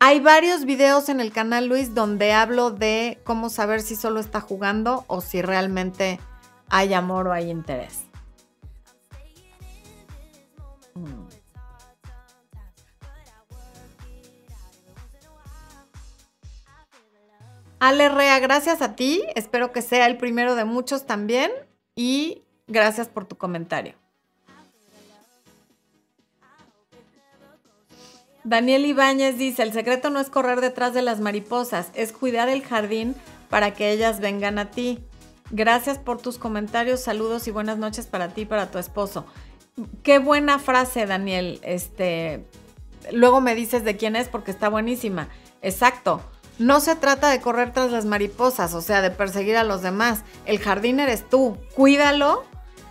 Hay 0.00 0.20
varios 0.20 0.64
videos 0.64 1.08
en 1.08 1.20
el 1.20 1.32
canal 1.32 1.66
Luis 1.66 1.94
donde 1.94 2.32
hablo 2.32 2.70
de 2.70 3.20
cómo 3.24 3.48
saber 3.48 3.80
si 3.80 3.96
solo 3.96 4.20
está 4.20 4.40
jugando 4.40 5.04
o 5.06 5.20
si 5.20 5.40
realmente 5.40 6.18
hay 6.68 6.92
amor 6.92 7.28
o 7.28 7.32
hay 7.32 7.50
interés. 7.50 8.11
Ale 17.82 18.08
Rea, 18.08 18.38
gracias 18.38 18.80
a 18.80 18.94
ti. 18.94 19.24
Espero 19.34 19.72
que 19.72 19.82
sea 19.82 20.06
el 20.06 20.16
primero 20.16 20.54
de 20.54 20.64
muchos 20.64 21.04
también. 21.04 21.50
Y 21.96 22.42
gracias 22.68 23.08
por 23.08 23.24
tu 23.24 23.36
comentario. 23.36 23.94
Daniel 28.44 28.86
Ibáñez 28.86 29.36
dice, 29.36 29.64
el 29.64 29.72
secreto 29.72 30.10
no 30.10 30.20
es 30.20 30.30
correr 30.30 30.60
detrás 30.60 30.94
de 30.94 31.02
las 31.02 31.18
mariposas, 31.18 31.90
es 31.94 32.12
cuidar 32.12 32.48
el 32.48 32.62
jardín 32.62 33.16
para 33.50 33.74
que 33.74 33.90
ellas 33.90 34.20
vengan 34.20 34.60
a 34.60 34.70
ti. 34.70 35.00
Gracias 35.50 35.98
por 35.98 36.22
tus 36.22 36.38
comentarios, 36.38 37.00
saludos 37.00 37.48
y 37.48 37.50
buenas 37.50 37.78
noches 37.78 38.06
para 38.06 38.28
ti 38.28 38.42
y 38.42 38.46
para 38.46 38.70
tu 38.70 38.78
esposo. 38.78 39.26
Qué 40.04 40.20
buena 40.20 40.60
frase, 40.60 41.04
Daniel. 41.06 41.58
Este, 41.64 42.46
luego 43.10 43.40
me 43.40 43.56
dices 43.56 43.82
de 43.82 43.96
quién 43.96 44.14
es 44.14 44.28
porque 44.28 44.52
está 44.52 44.68
buenísima. 44.68 45.26
Exacto. 45.62 46.22
No 46.58 46.80
se 46.80 46.96
trata 46.96 47.30
de 47.30 47.40
correr 47.40 47.72
tras 47.72 47.90
las 47.90 48.04
mariposas, 48.04 48.74
o 48.74 48.82
sea, 48.82 49.02
de 49.02 49.10
perseguir 49.10 49.56
a 49.56 49.64
los 49.64 49.82
demás. 49.82 50.20
El 50.44 50.58
jardín 50.58 51.00
eres 51.00 51.28
tú. 51.28 51.58
Cuídalo 51.74 52.44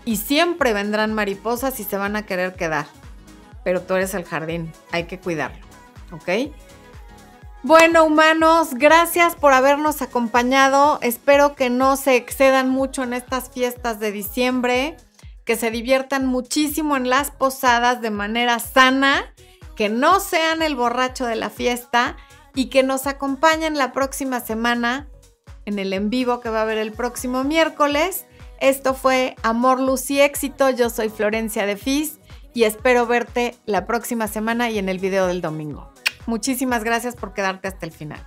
y 0.03 0.17
siempre 0.17 0.73
vendrán 0.73 1.13
mariposas 1.13 1.79
y 1.79 1.83
se 1.83 1.97
van 1.97 2.15
a 2.15 2.25
querer 2.25 2.55
quedar 2.55 2.87
pero 3.63 3.81
tú 3.81 3.95
eres 3.95 4.13
el 4.13 4.25
jardín, 4.25 4.71
hay 4.91 5.05
que 5.05 5.19
cuidarlo, 5.19 5.65
¿ok? 6.11 6.53
Bueno, 7.63 8.05
humanos, 8.05 8.69
gracias 8.73 9.35
por 9.35 9.53
habernos 9.53 10.01
acompañado. 10.01 10.97
Espero 11.03 11.55
que 11.55 11.69
no 11.69 11.95
se 11.95 12.15
excedan 12.15 12.69
mucho 12.69 13.03
en 13.03 13.13
estas 13.13 13.51
fiestas 13.51 13.99
de 13.99 14.11
diciembre, 14.11 14.97
que 15.45 15.55
se 15.55 15.69
diviertan 15.69 16.25
muchísimo 16.25 16.97
en 16.97 17.09
las 17.09 17.29
posadas 17.29 18.01
de 18.01 18.09
manera 18.09 18.57
sana, 18.57 19.31
que 19.75 19.89
no 19.89 20.19
sean 20.19 20.63
el 20.63 20.75
borracho 20.75 21.27
de 21.27 21.35
la 21.35 21.51
fiesta 21.51 22.17
y 22.55 22.65
que 22.65 22.83
nos 22.83 23.07
acompañen 23.07 23.77
la 23.77 23.91
próxima 23.93 24.39
semana 24.39 25.07
en 25.65 25.79
el 25.79 25.93
en 25.93 26.09
vivo 26.09 26.41
que 26.41 26.49
va 26.49 26.59
a 26.59 26.63
haber 26.63 26.77
el 26.77 26.91
próximo 26.91 27.43
miércoles. 27.43 28.25
Esto 28.59 28.93
fue 28.93 29.35
Amor, 29.43 29.79
Luz 29.79 30.09
y 30.11 30.21
Éxito. 30.21 30.69
Yo 30.69 30.89
soy 30.89 31.09
Florencia 31.09 31.65
de 31.65 31.77
Fis 31.77 32.19
y 32.53 32.63
espero 32.63 33.05
verte 33.05 33.55
la 33.65 33.85
próxima 33.85 34.27
semana 34.27 34.69
y 34.69 34.77
en 34.77 34.89
el 34.89 34.99
video 34.99 35.27
del 35.27 35.41
domingo. 35.41 35.91
Muchísimas 36.25 36.83
gracias 36.83 37.15
por 37.15 37.33
quedarte 37.33 37.67
hasta 37.67 37.85
el 37.85 37.91
final. 37.91 38.25